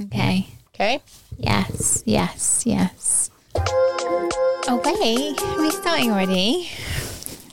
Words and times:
Okay. 0.00 0.46
Okay. 0.74 1.00
Yes, 1.36 2.02
yes, 2.06 2.62
yes. 2.66 3.30
Oh, 3.54 4.80
wait. 4.84 5.40
Are 5.42 5.60
we 5.60 5.70
starting 5.70 6.10
already? 6.10 6.70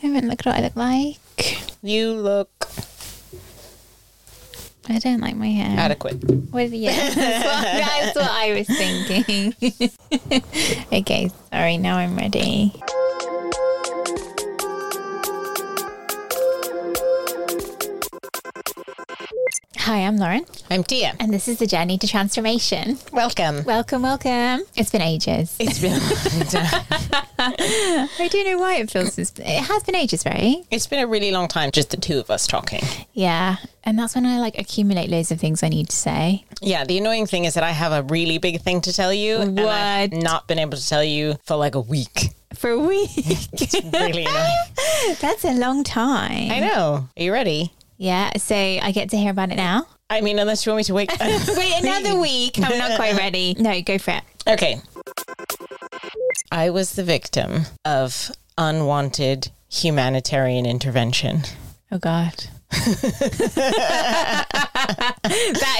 I 0.01 0.07
haven't 0.07 0.29
looked 0.29 0.47
at 0.47 0.51
what 0.51 0.59
I 0.59 0.61
look 0.63 0.75
like. 0.75 1.19
You 1.81 2.13
look 2.13 2.69
I 4.91 4.97
don't 4.97 5.21
like 5.21 5.35
my 5.35 5.47
hair. 5.47 5.79
adequate. 5.79 6.15
What, 6.51 6.71
yeah, 6.71 6.91
that's 7.13 7.45
what, 7.45 7.63
that's 7.63 8.15
what 8.15 8.31
I 8.31 8.53
was 8.53 8.67
thinking. 8.67 9.53
okay, 10.91 11.29
sorry, 11.51 11.77
now 11.77 11.97
I'm 11.97 12.15
ready. 12.17 12.73
Hi, 19.89 20.05
I'm 20.05 20.17
Lauren, 20.17 20.45
I'm 20.69 20.83
Teia. 20.83 21.15
and 21.19 21.33
this 21.33 21.47
is 21.47 21.57
the 21.57 21.65
Journey 21.65 21.97
to 21.97 22.05
Transformation. 22.07 22.99
Welcome. 23.11 23.63
Welcome, 23.63 24.03
welcome. 24.03 24.61
It's 24.75 24.91
been 24.91 25.01
ages. 25.01 25.55
It's 25.59 25.79
been 25.79 25.93
a 25.93 25.99
long 25.99 26.45
time. 26.47 26.85
I 27.39 28.29
don't 28.31 28.45
know 28.45 28.59
why 28.59 28.75
it 28.75 28.91
feels 28.91 29.15
this. 29.15 29.33
It 29.37 29.47
has 29.47 29.81
been 29.81 29.95
ages, 29.95 30.27
right? 30.27 30.57
It's 30.69 30.85
been 30.85 30.99
a 30.99 31.07
really 31.07 31.31
long 31.31 31.47
time, 31.47 31.71
just 31.71 31.89
the 31.89 31.97
two 31.97 32.19
of 32.19 32.29
us 32.29 32.45
talking. 32.45 32.83
Yeah, 33.13 33.55
and 33.83 33.97
that's 33.97 34.13
when 34.13 34.27
I 34.27 34.39
like 34.39 34.59
accumulate 34.59 35.09
loads 35.09 35.31
of 35.31 35.39
things 35.39 35.63
I 35.63 35.69
need 35.69 35.89
to 35.89 35.95
say. 35.95 36.45
Yeah, 36.61 36.85
the 36.85 36.99
annoying 36.99 37.25
thing 37.25 37.45
is 37.45 37.55
that 37.55 37.63
I 37.63 37.71
have 37.71 37.91
a 37.91 38.03
really 38.03 38.37
big 38.37 38.61
thing 38.61 38.81
to 38.81 38.93
tell 38.93 39.11
you, 39.11 39.37
and 39.37 39.59
I've 39.59 40.13
not 40.13 40.47
been 40.47 40.59
able 40.59 40.77
to 40.77 40.87
tell 40.87 41.03
you 41.03 41.37
for 41.45 41.55
like 41.55 41.73
a 41.73 41.81
week. 41.81 42.29
For 42.53 42.69
a 42.69 42.79
week. 42.79 43.09
It's 43.53 43.73
really 43.91 44.25
annoying. 44.27 45.15
that's 45.19 45.43
a 45.45 45.53
long 45.57 45.83
time. 45.83 46.51
I 46.51 46.59
know. 46.59 47.09
Are 47.17 47.23
you 47.23 47.33
ready? 47.33 47.73
Yeah, 47.99 48.37
so 48.37 48.55
I 48.55 48.91
get 48.93 49.09
to 49.09 49.17
hear 49.17 49.29
about 49.31 49.51
it 49.51 49.57
now. 49.57 49.85
I 50.09 50.21
mean, 50.21 50.39
unless 50.39 50.65
you 50.65 50.71
want 50.71 50.77
me 50.79 50.83
to 50.85 50.93
wait. 50.93 51.11
Wait 51.19 51.83
another 51.83 52.17
week. 52.17 52.57
I'm 52.57 52.77
not 52.77 52.95
quite 52.95 53.17
ready. 53.17 53.55
No, 53.59 53.79
go 53.81 53.97
for 53.97 54.11
it. 54.11 54.23
okay. 54.47 54.81
I 56.49 56.69
was 56.69 56.93
the 56.93 57.03
victim 57.03 57.65
of 57.83 58.31
unwanted 58.57 59.51
humanitarian 59.69 60.65
intervention. 60.65 61.41
Oh 61.91 61.97
God. 61.97 62.45
That 62.69 64.45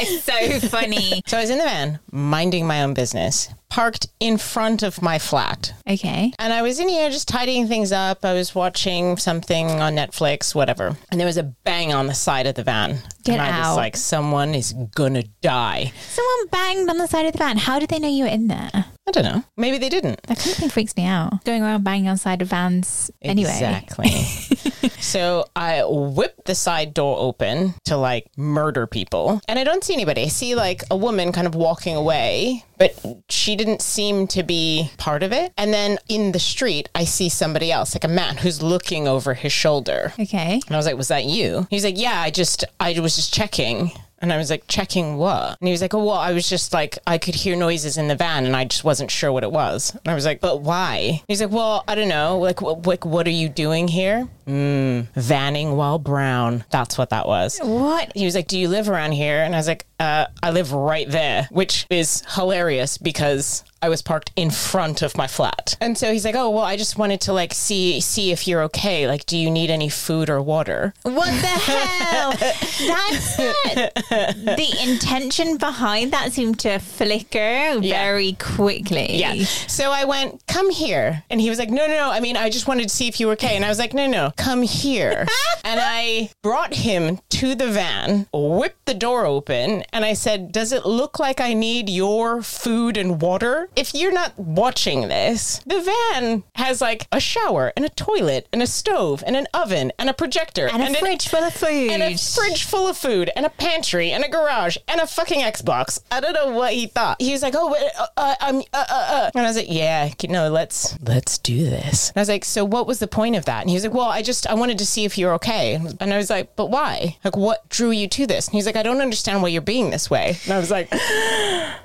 is 0.01 0.23
so 0.23 0.59
funny. 0.67 1.21
So 1.27 1.37
I 1.37 1.41
was 1.41 1.49
in 1.49 1.57
the 1.57 1.63
van, 1.63 1.99
minding 2.11 2.65
my 2.67 2.83
own 2.83 2.93
business, 2.93 3.49
parked 3.69 4.07
in 4.19 4.37
front 4.37 4.83
of 4.83 5.01
my 5.01 5.19
flat. 5.19 5.73
Okay. 5.87 6.31
And 6.39 6.51
I 6.51 6.61
was 6.61 6.79
in 6.79 6.89
here 6.89 7.09
just 7.09 7.27
tidying 7.27 7.67
things 7.67 7.91
up. 7.91 8.25
I 8.25 8.33
was 8.33 8.55
watching 8.55 9.17
something 9.17 9.69
on 9.69 9.95
Netflix, 9.95 10.55
whatever. 10.55 10.97
And 11.11 11.19
there 11.19 11.27
was 11.27 11.37
a 11.37 11.43
bang 11.43 11.93
on 11.93 12.07
the 12.07 12.15
side 12.15 12.47
of 12.47 12.55
the 12.55 12.63
van. 12.63 12.99
Get 13.23 13.33
and 13.33 13.41
I 13.41 13.59
was 13.59 13.67
out. 13.67 13.75
like, 13.75 13.95
someone 13.95 14.55
is 14.55 14.73
gonna 14.95 15.23
die. 15.41 15.91
Someone 16.09 16.47
banged 16.47 16.89
on 16.89 16.97
the 16.97 17.07
side 17.07 17.25
of 17.25 17.33
the 17.33 17.37
van. 17.37 17.57
How 17.57 17.79
did 17.79 17.89
they 17.89 17.99
know 17.99 18.09
you 18.09 18.23
were 18.23 18.29
in 18.31 18.47
there? 18.47 18.85
I 19.09 19.11
don't 19.11 19.23
know. 19.23 19.43
Maybe 19.57 19.79
they 19.79 19.89
didn't. 19.89 20.21
That 20.23 20.37
kind 20.37 20.51
of 20.51 20.57
thing 20.57 20.69
freaks 20.69 20.95
me 20.95 21.03
out. 21.03 21.43
Going 21.43 21.63
around 21.63 21.83
banging 21.83 22.07
on 22.09 22.17
side 22.17 22.43
of 22.43 22.49
vans 22.49 23.09
anyway. 23.23 23.49
Exactly. 23.49 24.09
so 24.99 25.45
I 25.55 25.81
whip 25.83 26.43
the 26.45 26.53
side 26.53 26.93
door 26.93 27.17
open 27.17 27.73
to 27.85 27.97
like 27.97 28.27
murder 28.37 28.85
people. 28.85 29.41
And 29.47 29.57
I 29.57 29.63
don't 29.63 29.83
see 29.83 29.95
anybody. 29.95 30.21
I 30.21 30.27
see 30.27 30.53
like 30.53 30.83
a 30.91 30.95
woman 30.95 31.31
kind 31.31 31.47
of 31.47 31.55
walking 31.55 31.95
away, 31.95 32.65
but 32.77 33.03
she 33.29 33.55
didn't 33.55 33.81
seem 33.81 34.27
to 34.27 34.43
be 34.43 34.91
part 34.97 35.23
of 35.23 35.33
it. 35.33 35.53
And 35.57 35.73
then 35.73 35.97
in 36.07 36.31
the 36.31 36.39
street, 36.39 36.87
I 36.93 37.05
see 37.05 37.29
somebody 37.29 37.71
else, 37.71 37.95
like 37.95 38.03
a 38.03 38.07
man 38.07 38.37
who's 38.37 38.61
looking 38.61 39.07
over 39.07 39.33
his 39.33 39.51
shoulder. 39.51 40.13
Okay. 40.19 40.61
And 40.67 40.75
I 40.75 40.77
was 40.77 40.85
like, 40.85 40.97
was 40.97 41.07
that 41.07 41.25
you? 41.25 41.65
He 41.71 41.77
was 41.77 41.83
like, 41.83 41.97
yeah, 41.97 42.21
I 42.21 42.29
just, 42.29 42.63
I 42.79 42.99
was 42.99 43.15
just 43.15 43.33
checking. 43.33 43.91
And 44.21 44.33
I 44.33 44.37
was 44.37 44.49
like, 44.49 44.63
checking 44.67 45.17
what? 45.17 45.57
And 45.59 45.67
he 45.67 45.71
was 45.71 45.81
like, 45.81 45.93
oh, 45.93 46.03
well, 46.03 46.15
I 46.15 46.33
was 46.33 46.47
just 46.49 46.73
like, 46.73 46.99
I 47.07 47.17
could 47.17 47.35
hear 47.35 47.55
noises 47.55 47.97
in 47.97 48.07
the 48.07 48.15
van 48.15 48.45
and 48.45 48.55
I 48.55 48.65
just 48.65 48.83
wasn't 48.83 49.11
sure 49.11 49.31
what 49.31 49.43
it 49.43 49.51
was. 49.51 49.91
And 49.91 50.07
I 50.07 50.13
was 50.15 50.25
like, 50.25 50.41
but 50.41 50.61
why? 50.61 51.23
He's 51.27 51.41
like, 51.41 51.51
well, 51.51 51.83
I 51.87 51.95
don't 51.95 52.09
know. 52.09 52.37
Like, 52.39 52.59
wh- 52.59 52.85
like 52.85 53.05
what 53.05 53.27
are 53.27 53.31
you 53.31 53.49
doing 53.49 53.87
here? 53.87 54.27
Mm, 54.49 55.07
vanning 55.13 55.75
while 55.75 55.99
brown. 55.99 56.63
That's 56.71 56.97
what 56.97 57.11
that 57.11 57.27
was. 57.27 57.59
What? 57.59 58.11
He 58.15 58.25
was 58.25 58.33
like, 58.33 58.47
do 58.47 58.57
you 58.57 58.67
live 58.67 58.89
around 58.89 59.11
here? 59.11 59.43
And 59.43 59.53
I 59.53 59.59
was 59.59 59.67
like, 59.67 59.85
uh, 59.99 60.25
I 60.41 60.49
live 60.49 60.73
right 60.73 61.07
there, 61.09 61.47
which 61.51 61.85
is 61.91 62.23
hilarious 62.35 62.97
because 62.97 63.63
I 63.81 63.89
was 63.89 64.01
parked 64.01 64.31
in 64.35 64.49
front 64.49 65.01
of 65.01 65.15
my 65.15 65.27
flat. 65.27 65.77
And 65.79 65.97
so 65.97 66.11
he's 66.11 66.25
like, 66.25 66.35
"Oh, 66.35 66.49
well, 66.49 66.63
I 66.63 66.75
just 66.75 66.97
wanted 66.97 67.21
to 67.21 67.33
like 67.33 67.53
see 67.53 68.01
see 68.01 68.31
if 68.31 68.47
you're 68.47 68.61
okay. 68.63 69.07
Like, 69.07 69.25
do 69.25 69.37
you 69.37 69.49
need 69.49 69.69
any 69.69 69.87
food 69.87 70.29
or 70.29 70.41
water?" 70.41 70.93
What 71.03 71.27
the 71.27 71.47
hell? 71.47 72.31
That's 72.31 73.39
it. 73.39 73.93
The 74.59 74.89
intention 74.89 75.57
behind 75.57 76.11
that 76.11 76.33
seemed 76.33 76.59
to 76.59 76.79
flicker 76.79 77.79
very 77.79 78.33
quickly. 78.33 79.15
Yeah. 79.17 79.43
So 79.67 79.91
I 79.91 80.05
went, 80.05 80.45
"Come 80.47 80.69
here." 80.71 81.23
And 81.29 81.39
he 81.39 81.49
was 81.49 81.59
like, 81.59 81.69
"No, 81.69 81.87
no, 81.87 81.93
no. 81.93 82.11
I 82.11 82.19
mean, 82.19 82.35
I 82.35 82.49
just 82.49 82.67
wanted 82.67 82.83
to 82.83 82.89
see 82.95 83.07
if 83.07 83.19
you 83.19 83.27
were 83.27 83.33
okay." 83.33 83.55
And 83.55 83.63
I 83.63 83.69
was 83.69 83.79
like, 83.79 83.93
"No, 83.93 84.07
no. 84.07 84.31
Come 84.39 84.63
here." 84.63 85.27
and 85.63 85.79
I 85.83 86.31
brought 86.41 86.73
him 86.73 87.19
to 87.29 87.53
the 87.55 87.67
van, 87.67 88.27
whipped 88.33 88.85
the 88.85 88.93
door 88.93 89.25
open, 89.25 89.83
and 89.93 90.03
I 90.05 90.13
said, 90.13 90.51
"Does 90.51 90.71
it 90.71 90.85
look 90.85 91.19
like 91.19 91.39
I 91.41 91.53
need 91.53 91.89
your 91.89 92.41
food 92.41 92.97
and 92.97 93.21
water?" 93.21 93.69
If 93.75 93.93
you're 93.93 94.11
not 94.11 94.37
watching 94.39 95.07
this, 95.07 95.61
the 95.65 95.81
van 95.81 96.43
has 96.55 96.81
like 96.81 97.07
a 97.11 97.19
shower 97.19 97.71
and 97.75 97.85
a 97.85 97.89
toilet 97.89 98.47
and 98.53 98.61
a 98.63 98.67
stove 98.67 99.23
and 99.27 99.35
an 99.35 99.47
oven 99.53 99.91
and 99.99 100.09
a 100.09 100.13
projector 100.13 100.67
And 100.67 100.81
a 100.81 100.85
an- 100.87 100.95
fridge 100.95 101.27
full 101.27 101.43
of 101.43 101.53
food. 101.53 101.91
and 101.91 102.01
a 102.01 102.17
fridge 102.17 102.63
full 102.63 102.87
of 102.87 102.97
food 102.97 103.29
and 103.35 103.45
a 103.45 103.49
pantry 103.49 104.11
and 104.11 104.23
a 104.23 104.29
garage 104.29 104.77
and 104.87 104.99
a 105.01 105.07
fucking 105.07 105.41
Xbox. 105.41 105.99
I 106.11 106.19
don't 106.21 106.33
know 106.33 106.51
what 106.51 106.73
he 106.73 106.87
thought. 106.87 107.21
He 107.21 107.31
was 107.31 107.41
like, 107.41 107.55
"Oh, 107.57 107.69
but, 107.69 107.81
uh, 107.99 108.07
uh, 108.17 108.35
um, 108.41 108.63
uh, 108.73 108.85
uh, 108.89 109.05
uh," 109.09 109.31
and 109.35 109.43
I 109.45 109.47
was 109.49 109.57
like, 109.57 109.67
"Yeah, 109.69 110.09
no, 110.29 110.49
let's 110.49 110.97
let's 111.05 111.37
do 111.37 111.63
this." 111.69 112.09
And 112.09 112.17
I 112.17 112.21
was 112.21 112.29
like, 112.29 112.45
"So 112.45 112.63
what 112.65 112.87
was 112.87 112.99
the 112.99 113.07
point 113.07 113.35
of 113.35 113.45
that?" 113.45 113.61
And 113.61 113.69
he 113.69 113.75
was 113.75 113.83
like, 113.83 113.93
"Well, 113.93 114.07
I 114.07 114.21
just 114.21 114.28
I 114.47 114.53
wanted 114.53 114.77
to 114.79 114.85
see 114.85 115.05
if 115.05 115.17
you're 115.17 115.33
okay." 115.35 115.75
And 115.99 116.13
I 116.13 116.17
was 116.17 116.29
like, 116.29 116.55
"But 116.55 116.69
why? 116.69 117.17
Like, 117.23 117.35
what 117.37 117.67
drew 117.69 117.91
you 117.91 118.07
to 118.09 118.27
this?" 118.27 118.47
And 118.47 118.53
he's 118.55 118.65
like, 118.65 118.75
"I 118.75 118.83
don't 118.83 119.01
understand 119.01 119.41
why 119.41 119.49
you're 119.49 119.61
being 119.61 119.89
this 119.89 120.09
way." 120.09 120.37
And 120.45 120.53
I 120.53 120.59
was 120.59 120.71
like, 120.71 120.87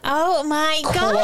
oh 0.05 0.45
my 0.47 0.81
god. 0.93 1.17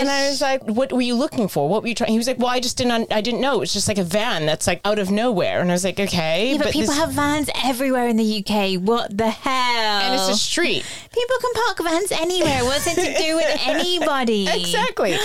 And 0.00 0.08
I 0.08 0.28
was 0.28 0.40
like, 0.40 0.62
"What 0.64 0.92
were 0.92 1.00
you 1.02 1.14
looking 1.14 1.48
for? 1.48 1.68
What 1.68 1.82
were 1.82 1.88
you 1.88 1.94
trying?" 1.94 2.12
He 2.12 2.18
was 2.18 2.26
like, 2.26 2.38
"Well, 2.38 2.48
I 2.48 2.60
just 2.60 2.76
didn't. 2.76 2.92
Un- 2.92 3.06
I 3.10 3.20
didn't 3.20 3.40
know. 3.40 3.56
It 3.56 3.60
was 3.60 3.72
just 3.72 3.88
like 3.88 3.98
a 3.98 4.04
van 4.04 4.46
that's 4.46 4.66
like 4.66 4.80
out 4.84 4.98
of 4.98 5.10
nowhere." 5.10 5.60
And 5.60 5.70
I 5.70 5.74
was 5.74 5.84
like, 5.84 5.98
"Okay, 6.00 6.52
Yeah, 6.52 6.58
but, 6.58 6.72
people 6.72 6.88
this- 6.88 6.98
have 6.98 7.12
vans 7.12 7.48
everywhere 7.64 8.08
in 8.08 8.16
the 8.16 8.44
UK. 8.44 8.76
What 8.80 9.16
the 9.16 9.30
hell? 9.30 10.02
and 10.02 10.14
it's 10.14 10.28
a 10.28 10.34
street." 10.34 10.84
People 11.12 11.36
can 11.40 11.52
park 11.64 11.78
vans 11.82 12.12
anywhere. 12.12 12.64
What's 12.64 12.86
it 12.86 12.94
to 12.96 13.22
do 13.22 13.36
with 13.36 13.60
anybody? 13.66 14.46
Exactly. 14.48 15.16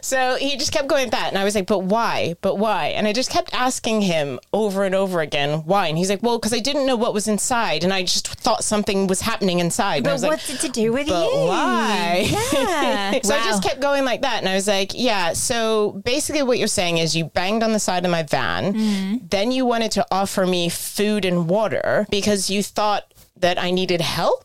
So 0.00 0.36
he 0.40 0.56
just 0.56 0.72
kept 0.72 0.88
going 0.88 1.04
with 1.04 1.10
that. 1.12 1.28
And 1.28 1.38
I 1.38 1.44
was 1.44 1.54
like, 1.54 1.66
but 1.66 1.80
why? 1.80 2.34
But 2.40 2.56
why? 2.58 2.88
And 2.96 3.06
I 3.06 3.12
just 3.12 3.30
kept 3.30 3.52
asking 3.52 4.00
him 4.02 4.23
over 4.52 4.84
and 4.84 4.94
over 4.94 5.20
again, 5.20 5.60
why? 5.64 5.88
And 5.88 5.98
he's 5.98 6.10
like, 6.10 6.22
well, 6.22 6.38
because 6.38 6.52
I 6.52 6.58
didn't 6.60 6.86
know 6.86 6.96
what 6.96 7.14
was 7.14 7.28
inside. 7.28 7.84
And 7.84 7.92
I 7.92 8.02
just 8.02 8.28
thought 8.28 8.64
something 8.64 9.06
was 9.06 9.20
happening 9.20 9.60
inside. 9.60 9.98
And 9.98 10.04
But 10.04 10.20
like, 10.22 10.30
what's 10.32 10.50
it 10.50 10.60
to 10.60 10.68
do 10.68 10.92
with 10.92 11.08
but 11.08 11.26
you? 11.26 11.38
why? 11.46 12.28
Yeah. 12.52 13.20
so 13.22 13.34
I 13.34 13.44
just 13.44 13.62
kept 13.62 13.80
going 13.80 14.04
like 14.04 14.22
that. 14.22 14.38
And 14.38 14.48
I 14.48 14.54
was 14.54 14.68
like, 14.68 14.92
yeah. 14.94 15.32
So 15.32 15.92
basically, 16.04 16.42
what 16.42 16.58
you're 16.58 16.68
saying 16.68 16.98
is 16.98 17.14
you 17.16 17.24
banged 17.26 17.62
on 17.62 17.72
the 17.72 17.78
side 17.78 18.04
of 18.04 18.10
my 18.10 18.22
van. 18.22 18.74
Mm-hmm. 18.74 19.26
Then 19.28 19.52
you 19.52 19.66
wanted 19.66 19.90
to 19.92 20.06
offer 20.10 20.46
me 20.46 20.68
food 20.68 21.24
and 21.24 21.48
water 21.48 22.06
because 22.10 22.50
you 22.50 22.62
thought 22.62 23.12
that 23.36 23.58
I 23.58 23.70
needed 23.70 24.00
help. 24.00 24.43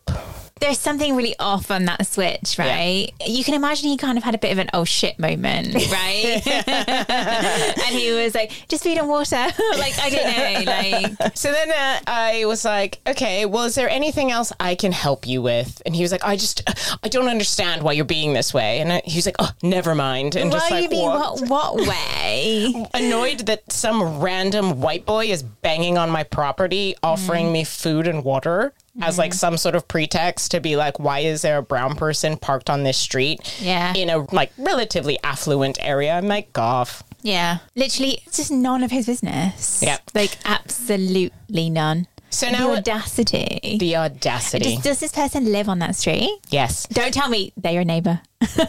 There's 0.59 0.77
something 0.79 1.15
really 1.15 1.35
off 1.39 1.71
on 1.71 1.85
that 1.85 2.05
switch, 2.07 2.57
right? 2.57 3.09
You 3.25 3.43
can 3.43 3.53
imagine 3.53 3.89
he 3.89 3.97
kind 3.97 4.17
of 4.17 4.23
had 4.23 4.35
a 4.35 4.37
bit 4.37 4.51
of 4.51 4.57
an 4.57 4.69
oh 4.73 4.83
shit 4.83 5.17
moment, 5.19 5.73
right? 5.91 6.41
and 7.09 7.95
he 7.95 8.11
was 8.11 8.35
like, 8.35 8.51
just 8.67 8.83
feed 8.83 8.97
him 8.97 9.07
water. 9.07 9.35
like, 9.77 9.97
I 9.99 10.09
don't 10.09 10.65
know. 10.65 10.71
Like, 11.19 11.37
So 11.37 11.51
then 11.51 11.71
uh, 11.71 11.99
I 12.07 12.45
was 12.45 12.65
like, 12.65 12.99
okay, 13.07 13.45
well, 13.45 13.63
is 13.65 13.75
there 13.75 13.89
anything 13.89 14.31
else 14.31 14.51
I 14.59 14.75
can 14.75 14.91
help 14.91 15.27
you 15.27 15.41
with? 15.41 15.81
And 15.85 15.95
he 15.95 16.01
was 16.01 16.11
like, 16.11 16.23
I 16.23 16.35
just, 16.35 16.61
I 17.03 17.07
don't 17.07 17.27
understand 17.29 17.81
why 17.83 17.93
you're 17.93 18.05
being 18.05 18.33
this 18.33 18.53
way. 18.53 18.79
And 18.79 18.91
I, 18.91 19.01
he 19.05 19.17
was 19.17 19.25
like, 19.25 19.35
oh, 19.39 19.51
never 19.63 19.95
mind. 19.95 20.35
And 20.35 20.51
just 20.51 20.69
why 20.69 20.79
like, 20.81 20.83
you 20.85 20.89
mean 20.89 21.09
what, 21.09 21.47
what 21.49 21.75
way? 21.87 22.85
annoyed 22.93 23.39
that 23.47 23.71
some 23.71 24.19
random 24.19 24.81
white 24.81 25.05
boy 25.05 25.25
is 25.27 25.41
banging 25.43 25.97
on 25.97 26.09
my 26.09 26.23
property, 26.23 26.95
offering 27.01 27.47
Mm. 27.47 27.51
me 27.51 27.63
food 27.63 28.07
and 28.07 28.23
water 28.23 28.73
as 29.01 29.17
like 29.17 29.31
mm-hmm. 29.31 29.37
some 29.37 29.57
sort 29.57 29.75
of 29.75 29.87
pretext 29.87 30.51
to 30.51 30.59
be 30.59 30.75
like, 30.75 30.99
why 30.99 31.19
is 31.19 31.41
there 31.41 31.57
a 31.57 31.61
brown 31.63 31.95
person 31.95 32.37
parked 32.37 32.69
on 32.69 32.83
this 32.83 32.97
street? 32.97 33.59
Yeah. 33.61 33.93
In 33.93 34.09
a 34.09 34.33
like 34.33 34.51
relatively 34.57 35.17
affluent 35.23 35.77
area. 35.81 36.13
I'm 36.13 36.27
like, 36.27 36.53
goff. 36.53 37.03
Yeah. 37.21 37.59
Literally, 37.75 38.21
it's 38.25 38.37
just 38.37 38.51
none 38.51 38.83
of 38.83 38.91
his 38.91 39.05
business. 39.05 39.81
Yeah. 39.83 39.97
Like, 40.13 40.37
absolutely 40.45 41.69
none. 41.69 42.07
So 42.29 42.45
The 42.45 42.51
now 42.51 42.71
audacity. 42.73 43.77
the 43.79 43.95
audacity. 43.95 44.75
Does, 44.75 44.83
does 44.83 44.99
this 44.99 45.11
person 45.11 45.51
live 45.51 45.67
on 45.67 45.79
that 45.79 45.95
street? 45.95 46.29
yes. 46.49 46.85
Don't 46.87 47.13
tell 47.13 47.27
me 47.27 47.51
they're 47.57 47.73
your 47.73 47.83
neighbor. 47.83 48.21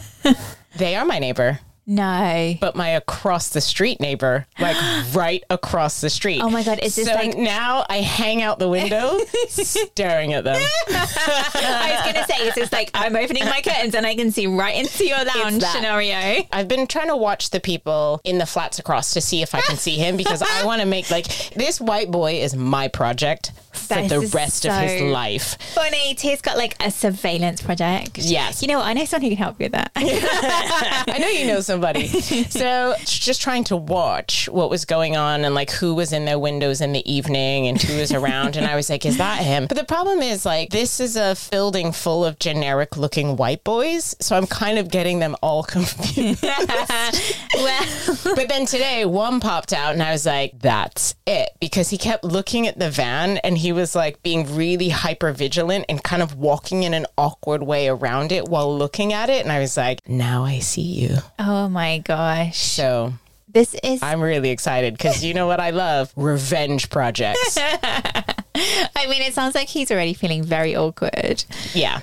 They 0.76 0.94
are 0.94 1.04
my 1.04 1.18
neighbor. 1.18 1.58
No. 1.86 2.54
but 2.60 2.76
my 2.76 2.90
across 2.90 3.48
the 3.48 3.60
street 3.60 4.00
neighbor, 4.00 4.46
like 4.58 4.76
right 5.14 5.42
across 5.50 6.00
the 6.00 6.10
street. 6.10 6.40
Oh 6.42 6.50
my 6.50 6.62
God, 6.62 6.78
is 6.82 6.96
this 6.96 7.06
so 7.08 7.14
like- 7.14 7.36
now 7.36 7.84
I 7.88 7.98
hang 7.98 8.42
out 8.42 8.58
the 8.58 8.68
window 8.68 9.18
staring 9.48 10.32
at 10.32 10.44
them. 10.44 10.60
I 10.88 11.92
was 12.04 12.12
going 12.12 12.24
to 12.26 12.32
say, 12.32 12.46
it's 12.46 12.56
just 12.56 12.72
like 12.72 12.90
I'm 12.94 13.16
opening 13.16 13.44
my 13.44 13.60
curtains 13.62 13.94
and 13.94 14.06
I 14.06 14.14
can 14.14 14.30
see 14.30 14.46
right 14.46 14.76
into 14.76 15.04
your 15.06 15.24
lounge 15.24 15.60
that. 15.62 15.74
scenario. 15.74 16.46
I've 16.52 16.68
been 16.68 16.86
trying 16.86 17.08
to 17.08 17.16
watch 17.16 17.50
the 17.50 17.60
people 17.60 18.20
in 18.24 18.38
the 18.38 18.46
flats 18.46 18.78
across 18.78 19.12
to 19.14 19.20
see 19.20 19.42
if 19.42 19.54
I 19.54 19.60
can 19.62 19.76
see 19.76 19.96
him 19.96 20.16
because 20.16 20.42
I 20.42 20.64
want 20.64 20.80
to 20.80 20.86
make 20.86 21.10
like 21.10 21.26
this 21.54 21.80
white 21.80 22.10
boy 22.10 22.34
is 22.34 22.54
my 22.54 22.88
project 22.88 23.52
for 23.72 24.02
the 24.08 24.30
rest 24.34 24.66
of 24.66 24.72
his 24.74 25.00
life. 25.02 25.56
Funny, 25.74 26.14
T's 26.14 26.40
got 26.42 26.56
like 26.56 26.76
a 26.84 26.90
surveillance 26.90 27.62
project. 27.62 28.18
Yes. 28.18 28.62
You 28.62 28.68
know? 28.68 28.80
I 28.80 28.92
know 28.92 29.04
someone 29.04 29.22
who 29.30 29.36
can 29.36 29.42
help 29.44 29.60
you 29.60 29.64
with 29.66 29.72
that. 29.72 29.92
I 29.96 31.18
know 31.18 31.28
you 31.28 31.46
know 31.46 31.60
somebody. 31.80 32.08
so 32.50 32.94
just 33.04 33.40
trying 33.40 33.64
to 33.64 33.76
watch 33.76 34.48
what 34.50 34.70
was 34.70 34.84
going 34.84 35.16
on 35.16 35.44
and 35.44 35.54
like 35.54 35.70
who 35.70 35.94
was 35.94 36.12
in 36.12 36.24
their 36.24 36.38
windows 36.38 36.80
in 36.80 36.92
the 36.92 37.10
evening 37.10 37.66
and 37.66 37.80
who 37.80 37.98
was 37.98 38.12
around. 38.12 38.56
and 38.56 38.66
I 38.66 38.76
was 38.76 38.90
like, 38.90 39.06
is 39.06 39.16
that 39.18 39.42
him? 39.42 39.66
But 39.66 39.76
the 39.78 39.84
problem 39.84 40.20
is 40.20 40.44
like 40.44 40.70
this 40.70 41.00
is 41.00 41.16
a 41.16 41.36
building 41.50 41.92
full 41.92 42.24
of 42.24 42.38
generic 42.38 42.96
looking 42.96 43.36
white 43.36 43.64
boys. 43.64 44.14
So 44.20 44.36
I'm 44.36 44.46
kind 44.46 44.78
of 44.78 44.90
getting 44.90 45.18
them 45.18 45.36
all 45.42 45.62
confused. 45.70 46.42
well, 47.54 48.16
but 48.24 48.48
then 48.48 48.66
today 48.66 49.04
one 49.04 49.40
popped 49.40 49.72
out 49.72 49.92
and 49.92 50.02
I 50.02 50.12
was 50.12 50.26
like, 50.26 50.58
that's 50.58 51.14
it. 51.26 51.50
Because 51.60 51.90
he 51.90 51.98
kept 51.98 52.24
looking 52.24 52.66
at 52.66 52.78
the 52.78 52.90
van 52.90 53.38
and 53.38 53.56
he 53.56 53.72
was 53.72 53.94
like 53.94 54.22
being 54.22 54.54
really 54.54 54.90
hyper 54.90 55.32
vigilant 55.32 55.86
and 55.88 56.02
kind 56.02 56.22
of 56.22 56.34
walking 56.34 56.82
in 56.82 56.94
an 56.94 57.06
awkward 57.16 57.62
way 57.62 57.88
around 57.88 58.32
it 58.32 58.48
while 58.48 58.76
looking 58.76 59.12
at 59.12 59.30
it. 59.30 59.42
And 59.42 59.52
I 59.52 59.60
was 59.60 59.76
like, 59.76 60.06
now 60.08 60.44
I 60.44 60.58
see 60.58 60.82
you. 60.82 61.16
oh 61.38 61.59
Oh 61.60 61.68
my 61.68 61.98
gosh. 61.98 62.56
So 62.56 63.12
This 63.46 63.74
is, 63.82 64.02
I'm 64.02 64.22
really 64.22 64.48
excited 64.48 64.94
because 64.94 65.22
you 65.22 65.34
know 65.34 65.46
what 65.46 65.60
I 65.60 65.70
love? 65.70 66.10
Revenge 66.16 66.88
projects. 66.88 67.58
I 68.54 69.06
mean, 69.10 69.20
it 69.20 69.34
sounds 69.34 69.54
like 69.54 69.68
he's 69.68 69.90
already 69.90 70.14
feeling 70.14 70.42
very 70.42 70.74
awkward. 70.74 71.44
yeah. 71.74 72.00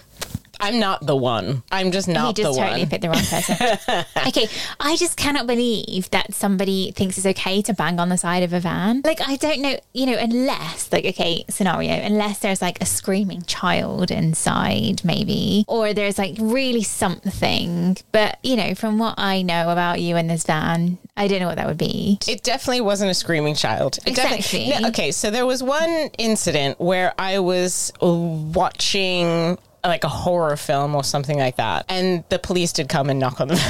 I'm 0.59 0.79
not 0.79 1.05
the 1.05 1.15
one. 1.15 1.63
I'm 1.71 1.91
just 1.91 2.07
He 2.07 2.13
not 2.13 2.35
the 2.35 2.43
just 2.43 2.57
totally 2.57 2.81
one. 2.81 2.89
picked 2.89 3.01
the 3.01 3.09
wrong 3.09 3.23
person. 3.23 4.05
okay, 4.27 4.47
I 4.79 4.95
just 4.95 5.17
cannot 5.17 5.47
believe 5.47 6.09
that 6.11 6.33
somebody 6.33 6.91
thinks 6.91 7.17
it's 7.17 7.25
okay 7.27 7.61
to 7.63 7.73
bang 7.73 7.99
on 7.99 8.09
the 8.09 8.17
side 8.17 8.43
of 8.43 8.53
a 8.53 8.59
van. 8.59 9.01
Like, 9.03 9.21
I 9.27 9.35
don't 9.35 9.61
know, 9.61 9.77
you 9.93 10.05
know, 10.05 10.17
unless, 10.17 10.91
like, 10.91 11.05
okay, 11.05 11.45
scenario, 11.49 11.93
unless 11.93 12.39
there's 12.39 12.61
like 12.61 12.81
a 12.81 12.85
screaming 12.85 13.43
child 13.43 14.11
inside, 14.11 15.03
maybe, 15.03 15.65
or 15.67 15.93
there's 15.93 16.17
like 16.17 16.35
really 16.39 16.83
something. 16.83 17.97
But, 18.11 18.37
you 18.43 18.55
know, 18.55 18.75
from 18.75 18.99
what 18.99 19.15
I 19.17 19.41
know 19.41 19.69
about 19.69 20.01
you 20.01 20.15
and 20.15 20.29
this 20.29 20.43
van, 20.43 20.97
I 21.15 21.27
don't 21.27 21.39
know 21.39 21.47
what 21.47 21.57
that 21.57 21.67
would 21.67 21.77
be. 21.77 22.19
It 22.27 22.43
definitely 22.43 22.81
wasn't 22.81 23.11
a 23.11 23.15
screaming 23.15 23.55
child. 23.55 23.97
It 24.05 24.17
Exactly. 24.17 24.69
No, 24.69 24.87
okay, 24.89 25.11
so 25.11 25.29
there 25.31 25.45
was 25.45 25.61
one 25.63 26.09
incident 26.17 26.79
where 26.79 27.13
I 27.19 27.39
was 27.39 27.91
watching 28.01 29.57
like 29.83 30.03
a 30.03 30.09
horror 30.09 30.57
film 30.57 30.95
or 30.95 31.03
something 31.03 31.37
like 31.37 31.57
that, 31.57 31.85
and 31.89 32.23
the 32.29 32.39
police 32.39 32.73
did 32.73 32.89
come 32.89 33.09
and 33.09 33.19
knock 33.19 33.39
on 33.41 33.47
the 33.47 33.55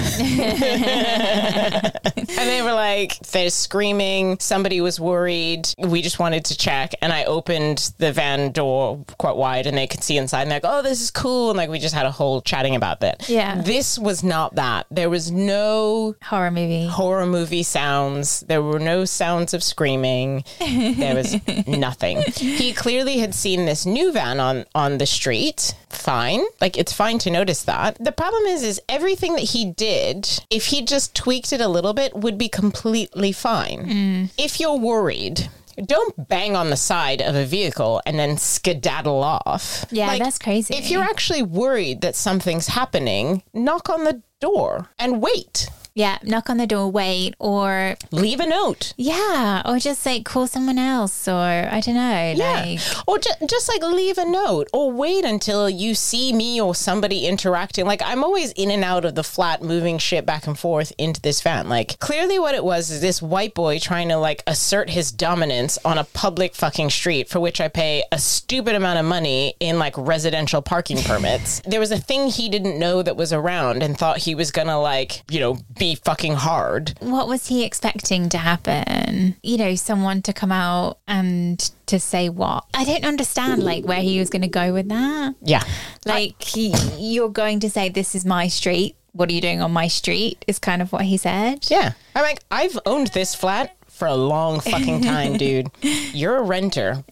van. 0.96 1.92
and 2.16 2.50
they 2.50 2.62
were 2.62 2.74
like, 2.74 3.20
"They're 3.32 3.50
screaming. 3.50 4.38
Somebody 4.40 4.82
was 4.82 5.00
worried. 5.00 5.68
We 5.78 6.02
just 6.02 6.20
wanted 6.20 6.46
to 6.46 6.58
check." 6.58 6.94
And 7.02 7.12
I 7.14 7.24
opened 7.26 7.92
the 7.98 8.12
van 8.12 8.52
door 8.52 9.04
quite 9.18 9.36
wide, 9.36 9.68
and 9.68 9.78
they 9.78 9.88
could 9.88 10.04
see 10.04 10.18
inside. 10.18 10.44
And 10.44 10.52
they're 10.52 10.60
like, 10.62 10.72
"Oh, 10.72 10.82
this 10.82 11.02
is 11.02 11.12
cool." 11.12 11.52
And 11.52 11.58
like 11.58 11.70
we 11.70 11.80
just 11.80 11.96
had 11.96 12.06
a 12.06 12.12
whole 12.12 12.42
chatting 12.42 12.76
about 12.76 13.00
that. 13.02 13.28
Yeah. 13.30 13.62
this 13.62 13.98
was 14.00 14.24
not 14.24 14.56
that. 14.56 14.88
There 14.92 15.10
was 15.10 15.32
no 15.32 16.16
Horror 16.24 16.52
movie. 16.52 16.88
horror 16.88 17.26
movie 17.26 17.64
sounds. 17.64 18.42
There 18.42 18.62
were 18.62 18.80
no 18.80 19.06
sounds 19.06 19.54
of 19.54 19.64
screaming. 19.64 20.44
There 20.60 21.16
was 21.16 21.36
nothing. 21.68 22.22
He 22.36 22.74
clearly 22.74 23.20
had 23.20 23.34
seen 23.36 23.66
this 23.66 23.86
new 23.86 24.12
van 24.12 24.40
on 24.40 24.66
on 24.74 24.98
the 24.98 25.06
street. 25.06 25.74
Fine. 26.08 26.46
Like 26.62 26.78
it's 26.78 26.94
fine 26.94 27.20
to 27.20 27.30
notice 27.30 27.64
that. 27.64 27.98
The 28.00 28.14
problem 28.14 28.44
is 28.46 28.64
is 28.64 28.82
everything 28.88 29.34
that 29.34 29.42
he 29.42 29.66
did, 29.66 30.26
if 30.50 30.68
he 30.68 30.82
just 30.82 31.14
tweaked 31.14 31.52
it 31.52 31.60
a 31.60 31.68
little 31.68 31.94
bit, 31.94 32.16
would 32.16 32.38
be 32.38 32.48
completely 32.48 33.34
fine. 33.34 33.86
Mm. 33.86 34.30
If 34.38 34.62
you're 34.62 34.78
worried, 34.78 35.50
don't 35.86 36.30
bang 36.30 36.56
on 36.56 36.70
the 36.70 36.78
side 36.78 37.22
of 37.22 37.36
a 37.36 37.46
vehicle 37.46 38.02
and 38.06 38.18
then 38.18 38.38
skedaddle 38.38 39.22
off. 39.22 39.86
Yeah, 39.92 40.08
Like, 40.08 40.24
that's 40.24 40.40
crazy. 40.40 40.76
If 40.76 40.90
you're 40.90 41.04
actually 41.04 41.44
worried 41.44 42.00
that 42.02 42.16
something's 42.16 42.68
happening, 42.68 43.44
knock 43.54 43.90
on 43.90 44.06
the 44.06 44.22
door 44.40 44.90
and 44.98 45.22
wait. 45.22 45.70
Yeah, 45.98 46.20
knock 46.22 46.48
on 46.50 46.58
the 46.58 46.68
door, 46.68 46.92
wait, 46.92 47.34
or 47.40 47.96
Leave 48.12 48.40
a 48.40 48.46
note. 48.46 48.94
yeah, 48.98 49.64
or 49.66 49.80
just 49.80 50.06
like 50.06 50.26
call 50.26 50.46
someone 50.46 50.78
else, 50.78 51.28
or 51.28 51.34
I 51.72 51.80
don't 51.84 51.96
know, 51.96 52.34
like 52.38 52.80
or 53.08 53.18
just, 53.18 53.38
just 53.50 53.68
like 53.68 53.82
leave 53.82 54.20
a 54.20 54.26
note 54.26 54.68
or 54.72 54.92
wait 54.92 55.26
until 55.26 55.68
you 55.68 55.96
see 55.96 56.32
me 56.34 56.62
or 56.62 56.76
somebody 56.76 57.26
interacting. 57.26 57.86
Like 57.86 58.04
I'm 58.06 58.24
always 58.24 58.52
in 58.52 58.70
and 58.70 58.84
out 58.84 59.06
of 59.06 59.16
the 59.16 59.24
flat, 59.24 59.64
moving 59.64 59.98
shit 59.98 60.24
back 60.24 60.46
and 60.46 60.58
forth 60.58 60.94
into 61.00 61.20
this 61.20 61.42
van. 61.42 61.68
Like 61.68 61.98
clearly 62.00 62.38
what 62.38 62.54
it 62.54 62.64
was 62.64 62.92
is 62.92 63.02
this 63.02 63.20
white 63.20 63.56
boy 63.56 63.80
trying 63.80 64.10
to 64.10 64.18
like 64.18 64.44
assert 64.46 64.92
his 64.92 65.12
dominance 65.12 65.80
on 65.84 65.98
a 65.98 66.04
public 66.04 66.54
fucking 66.54 66.92
street 66.92 67.28
for 67.28 67.40
which 67.40 67.60
I 67.60 67.70
pay 67.70 68.04
a 68.12 68.20
stupid 68.20 68.76
amount 68.76 69.00
of 69.00 69.06
money 69.06 69.56
in 69.60 69.80
like 69.80 69.96
residential 69.98 70.62
parking 70.62 71.02
permits. 71.02 71.62
There 71.78 71.80
was 71.80 71.92
a 71.92 71.98
thing 71.98 72.28
he 72.30 72.50
didn't 72.50 72.80
know 72.80 73.02
that 73.02 73.18
was 73.18 73.34
around 73.34 73.82
and 73.84 73.98
thought 73.98 74.20
he 74.20 74.36
was 74.36 74.52
gonna 74.52 74.80
like, 74.80 75.24
you 75.30 75.40
know, 75.40 75.58
be 75.78 75.87
fucking 75.96 76.34
hard. 76.34 76.94
what 77.00 77.28
was 77.28 77.48
he 77.48 77.64
expecting 77.64 78.30
to 78.30 78.38
happen? 78.38 79.36
You 79.44 79.58
know, 79.58 79.76
someone 79.76 80.22
to 80.24 80.34
come 80.34 80.52
out 80.52 81.00
and 81.08 81.60
to 81.88 82.00
say 82.00 82.30
what? 82.30 82.66
I 82.74 82.84
don't 82.84 83.06
understand 83.06 83.64
like 83.64 83.86
where 83.86 84.02
he 84.02 84.20
was 84.20 84.30
going 84.30 84.42
to 84.42 84.48
go 84.48 84.74
with 84.74 84.90
that. 84.90 85.36
Yeah. 85.42 85.64
Like 86.06 86.42
he, 86.42 86.74
you're 86.98 87.30
going 87.30 87.60
to 87.62 87.70
say 87.70 87.90
this 87.90 88.16
is 88.16 88.26
my 88.26 88.48
street. 88.48 88.96
What 89.14 89.30
are 89.30 89.34
you 89.34 89.42
doing 89.42 89.62
on 89.62 89.72
my 89.72 89.88
street? 89.88 90.44
Is 90.48 90.60
kind 90.60 90.82
of 90.82 90.92
what 90.92 91.04
he 91.04 91.18
said. 91.18 91.66
Yeah. 91.70 91.94
I'm 92.16 92.24
like, 92.24 92.40
I've 92.52 92.78
owned 92.86 93.08
this 93.08 93.34
flat 93.34 93.76
for 93.88 94.08
a 94.08 94.16
long 94.16 94.60
fucking 94.60 95.02
time, 95.02 95.38
dude. 95.44 95.70
You're 96.14 96.38
a 96.38 96.44
renter. 96.44 97.04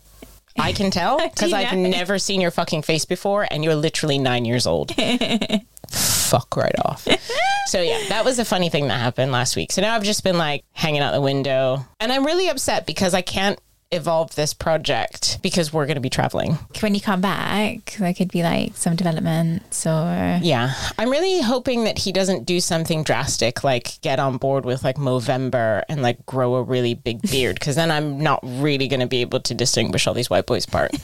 I 0.58 0.74
can 0.74 0.92
tell 0.92 1.18
because 1.30 1.54
I've 1.54 1.78
never 1.78 2.20
seen 2.20 2.42
your 2.42 2.52
fucking 2.52 2.84
face 2.84 3.06
before 3.06 3.48
and 3.50 3.64
you're 3.64 3.76
literally 3.76 4.18
nine 4.18 4.46
years 4.46 4.66
old. 4.68 4.94
Fuck 5.90 6.58
right 6.58 6.76
off. 6.84 7.08
So, 7.68 7.82
yeah, 7.82 8.00
that 8.10 8.26
was 8.26 8.40
a 8.40 8.46
funny 8.46 8.70
thing 8.70 8.88
that 8.88 9.00
happened 9.00 9.32
last 9.32 9.56
week. 9.56 9.72
So 9.72 9.82
now 9.82 9.96
I've 9.96 10.04
just 10.04 10.24
been 10.24 10.38
like 10.38 10.64
hanging 10.74 11.02
out 11.02 11.12
the 11.14 11.22
window 11.22 11.86
and 12.00 12.12
I'm 12.12 12.26
really 12.26 12.48
upset 12.48 12.86
because 12.86 13.14
I 13.14 13.22
can't 13.22 13.60
evolve 13.92 14.36
this 14.36 14.54
project 14.54 15.40
because 15.42 15.72
we're 15.72 15.86
going 15.86 15.96
to 15.96 16.02
be 16.02 16.10
traveling. 16.10 16.58
When 16.82 16.96
you 16.96 17.02
come 17.02 17.22
back, 17.22 17.96
there 18.00 18.14
could 18.14 18.32
be 18.32 18.44
like 18.44 18.76
some 18.76 18.96
developments 18.96 19.86
or 19.86 20.40
Yeah. 20.42 20.74
I'm 20.98 21.10
really 21.10 21.42
hoping 21.42 21.84
that 21.86 22.00
he 22.00 22.12
doesn't 22.12 22.46
do 22.46 22.60
something 22.60 23.04
drastic 23.04 23.64
like 23.64 24.02
get 24.02 24.20
on 24.20 24.38
board 24.38 24.66
with 24.66 24.84
like 24.84 24.98
Movember 24.98 25.84
and 25.88 26.02
like 26.02 26.26
grow 26.26 26.56
a 26.56 26.64
really 26.64 26.94
big 26.94 27.22
beard 27.32 27.56
because 27.60 27.76
then 27.76 27.92
I'm 27.92 28.20
not 28.20 28.40
really 28.44 28.88
going 28.88 29.00
to 29.02 29.08
be 29.08 29.22
able 29.22 29.40
to 29.42 29.54
distinguish 29.54 30.08
all 30.08 30.14
these 30.14 30.30
white 30.30 30.46
boys 30.46 30.66
apart. 30.66 30.92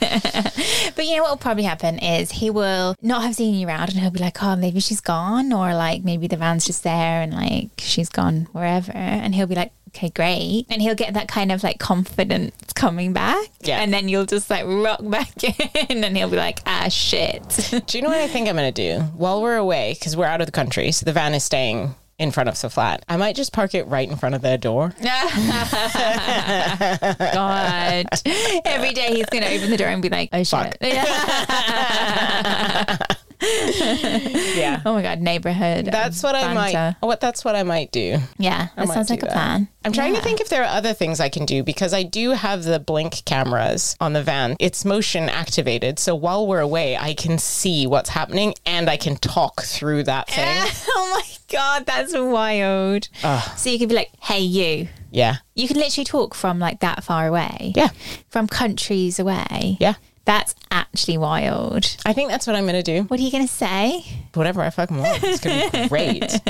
But 0.94 1.06
you 1.06 1.16
know 1.16 1.22
what 1.22 1.30
will 1.30 1.36
probably 1.38 1.62
happen 1.62 1.98
is 1.98 2.30
he 2.32 2.50
will 2.50 2.94
not 3.00 3.22
have 3.22 3.34
seen 3.34 3.54
you 3.54 3.66
around 3.66 3.88
and 3.90 3.98
he'll 3.98 4.10
be 4.10 4.18
like, 4.18 4.42
oh, 4.42 4.56
maybe 4.56 4.78
she's 4.80 5.00
gone. 5.00 5.52
Or 5.52 5.74
like 5.74 6.04
maybe 6.04 6.26
the 6.26 6.36
van's 6.36 6.66
just 6.66 6.82
there 6.82 7.22
and 7.22 7.32
like 7.32 7.70
she's 7.78 8.08
gone 8.10 8.46
wherever. 8.52 8.92
And 8.92 9.34
he'll 9.34 9.46
be 9.46 9.54
like, 9.54 9.72
okay, 9.94 10.10
great. 10.10 10.66
And 10.70 10.80
he'll 10.80 10.94
get 10.94 11.14
that 11.14 11.28
kind 11.28 11.52
of 11.52 11.62
like 11.62 11.78
confidence 11.78 12.72
coming 12.74 13.12
back. 13.12 13.48
Yeah. 13.60 13.78
And 13.80 13.92
then 13.92 14.08
you'll 14.08 14.26
just 14.26 14.48
like 14.50 14.64
rock 14.66 15.00
back 15.02 15.44
in 15.90 16.02
and 16.02 16.16
he'll 16.16 16.30
be 16.30 16.36
like, 16.36 16.60
ah, 16.66 16.88
shit. 16.88 17.42
do 17.86 17.98
you 17.98 18.02
know 18.02 18.08
what 18.08 18.18
I 18.18 18.28
think 18.28 18.48
I'm 18.48 18.56
going 18.56 18.72
to 18.72 18.98
do? 18.98 19.02
While 19.16 19.42
we're 19.42 19.56
away, 19.56 19.94
because 19.98 20.16
we're 20.16 20.26
out 20.26 20.40
of 20.40 20.46
the 20.46 20.52
country, 20.52 20.92
so 20.92 21.04
the 21.04 21.12
van 21.12 21.34
is 21.34 21.44
staying 21.44 21.94
in 22.18 22.30
front 22.30 22.48
of 22.48 22.60
the 22.60 22.70
flat, 22.70 23.04
I 23.08 23.16
might 23.16 23.34
just 23.34 23.52
park 23.52 23.74
it 23.74 23.86
right 23.88 24.08
in 24.08 24.16
front 24.16 24.34
of 24.34 24.42
their 24.42 24.56
door. 24.56 24.94
God. 25.00 25.12
Every 28.64 28.92
day 28.92 29.14
he's 29.14 29.26
going 29.26 29.42
to 29.42 29.52
open 29.54 29.70
the 29.70 29.76
door 29.76 29.88
and 29.88 30.00
be 30.00 30.08
like, 30.08 30.28
oh, 30.32 30.44
shit. 30.44 30.76
Oh 34.84 34.94
my 34.94 35.02
God, 35.02 35.20
neighborhood. 35.20 35.86
Um, 35.88 35.92
that's 35.92 36.22
what 36.22 36.34
I 36.34 36.52
might. 36.54 36.96
What 37.00 37.20
that's 37.20 37.44
what 37.44 37.54
I 37.56 37.62
might 37.62 37.92
do. 37.92 38.18
Yeah, 38.38 38.68
that 38.76 38.88
sounds 38.88 39.10
like 39.10 39.22
a 39.22 39.26
that. 39.26 39.32
plan. 39.32 39.68
I'm 39.84 39.92
trying 39.92 40.12
Yeah. 40.14 40.20
to 40.20 40.24
think 40.24 40.40
if 40.40 40.48
there 40.48 40.62
are 40.62 40.76
other 40.76 40.92
things 40.92 41.20
I 41.20 41.28
can 41.28 41.44
do 41.46 41.62
because 41.62 41.92
I 41.92 42.02
do 42.02 42.30
have 42.30 42.64
the 42.64 42.78
blink 42.78 43.24
cameras 43.24 43.96
on 44.00 44.12
the 44.12 44.22
van. 44.22 44.56
It's 44.60 44.84
motion 44.84 45.28
activated, 45.28 45.98
so 45.98 46.14
while 46.14 46.46
we're 46.46 46.60
away, 46.60 46.96
I 46.96 47.14
can 47.14 47.38
see 47.38 47.86
what's 47.86 48.10
happening 48.10 48.54
and 48.66 48.88
I 48.88 48.96
can 48.96 49.16
talk 49.16 49.62
through 49.62 50.04
that 50.04 50.28
thing. 50.30 50.46
oh 50.94 51.10
my 51.20 51.36
god, 51.52 51.86
that's 51.86 52.14
wild. 52.16 53.08
So 53.56 53.70
you 53.70 53.78
could 53.78 53.88
be 53.88 53.94
like, 53.94 54.10
"Hey, 54.20 54.40
you." 54.40 54.88
Yeah. 55.10 55.36
You 55.54 55.68
can 55.68 55.76
literally 55.76 56.06
talk 56.06 56.34
from 56.34 56.58
like 56.58 56.80
that 56.80 57.04
far 57.04 57.26
away. 57.26 57.72
Yeah. 57.76 57.90
From 58.30 58.46
countries 58.48 59.18
away. 59.18 59.76
Yeah. 59.78 59.94
That's 60.24 60.54
actually 60.70 61.18
wild. 61.18 61.96
I 62.06 62.12
think 62.12 62.30
that's 62.30 62.46
what 62.46 62.54
I'm 62.54 62.64
going 62.64 62.82
to 62.82 62.82
do. 62.82 63.02
What 63.04 63.18
are 63.18 63.22
you 63.22 63.32
going 63.32 63.46
to 63.46 63.52
say? 63.52 64.04
Whatever 64.34 64.62
I 64.62 64.70
fucking 64.70 64.98
want. 64.98 65.22
It's 65.22 65.40
going 65.40 65.70
to 65.70 65.82
be 65.82 65.88
great. 65.88 66.40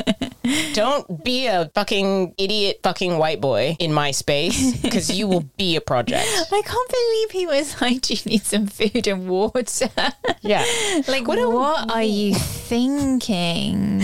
Don't 0.75 1.25
be 1.25 1.47
a 1.47 1.71
fucking 1.75 2.35
idiot 2.37 2.81
fucking 2.83 3.17
white 3.17 3.41
boy 3.41 3.76
in 3.79 3.93
my 3.93 4.11
space 4.11 4.81
because 4.83 5.11
you 5.11 5.29
will 5.29 5.45
be 5.57 5.76
a 5.76 5.81
project. 5.81 6.26
I 6.52 6.62
can't 6.62 6.91
believe 6.91 7.31
he 7.31 7.47
was 7.47 7.81
like, 7.81 8.02
"Do 8.02 8.14
you 8.14 8.21
need 8.26 8.43
some 8.43 8.67
food 8.67 9.07
and 9.07 9.29
water?" 9.29 9.88
Yeah. 10.41 10.64
like, 11.09 11.26
what, 11.29 11.38
are 11.38 12.02
you 12.02 12.35
thinking? 12.35 14.02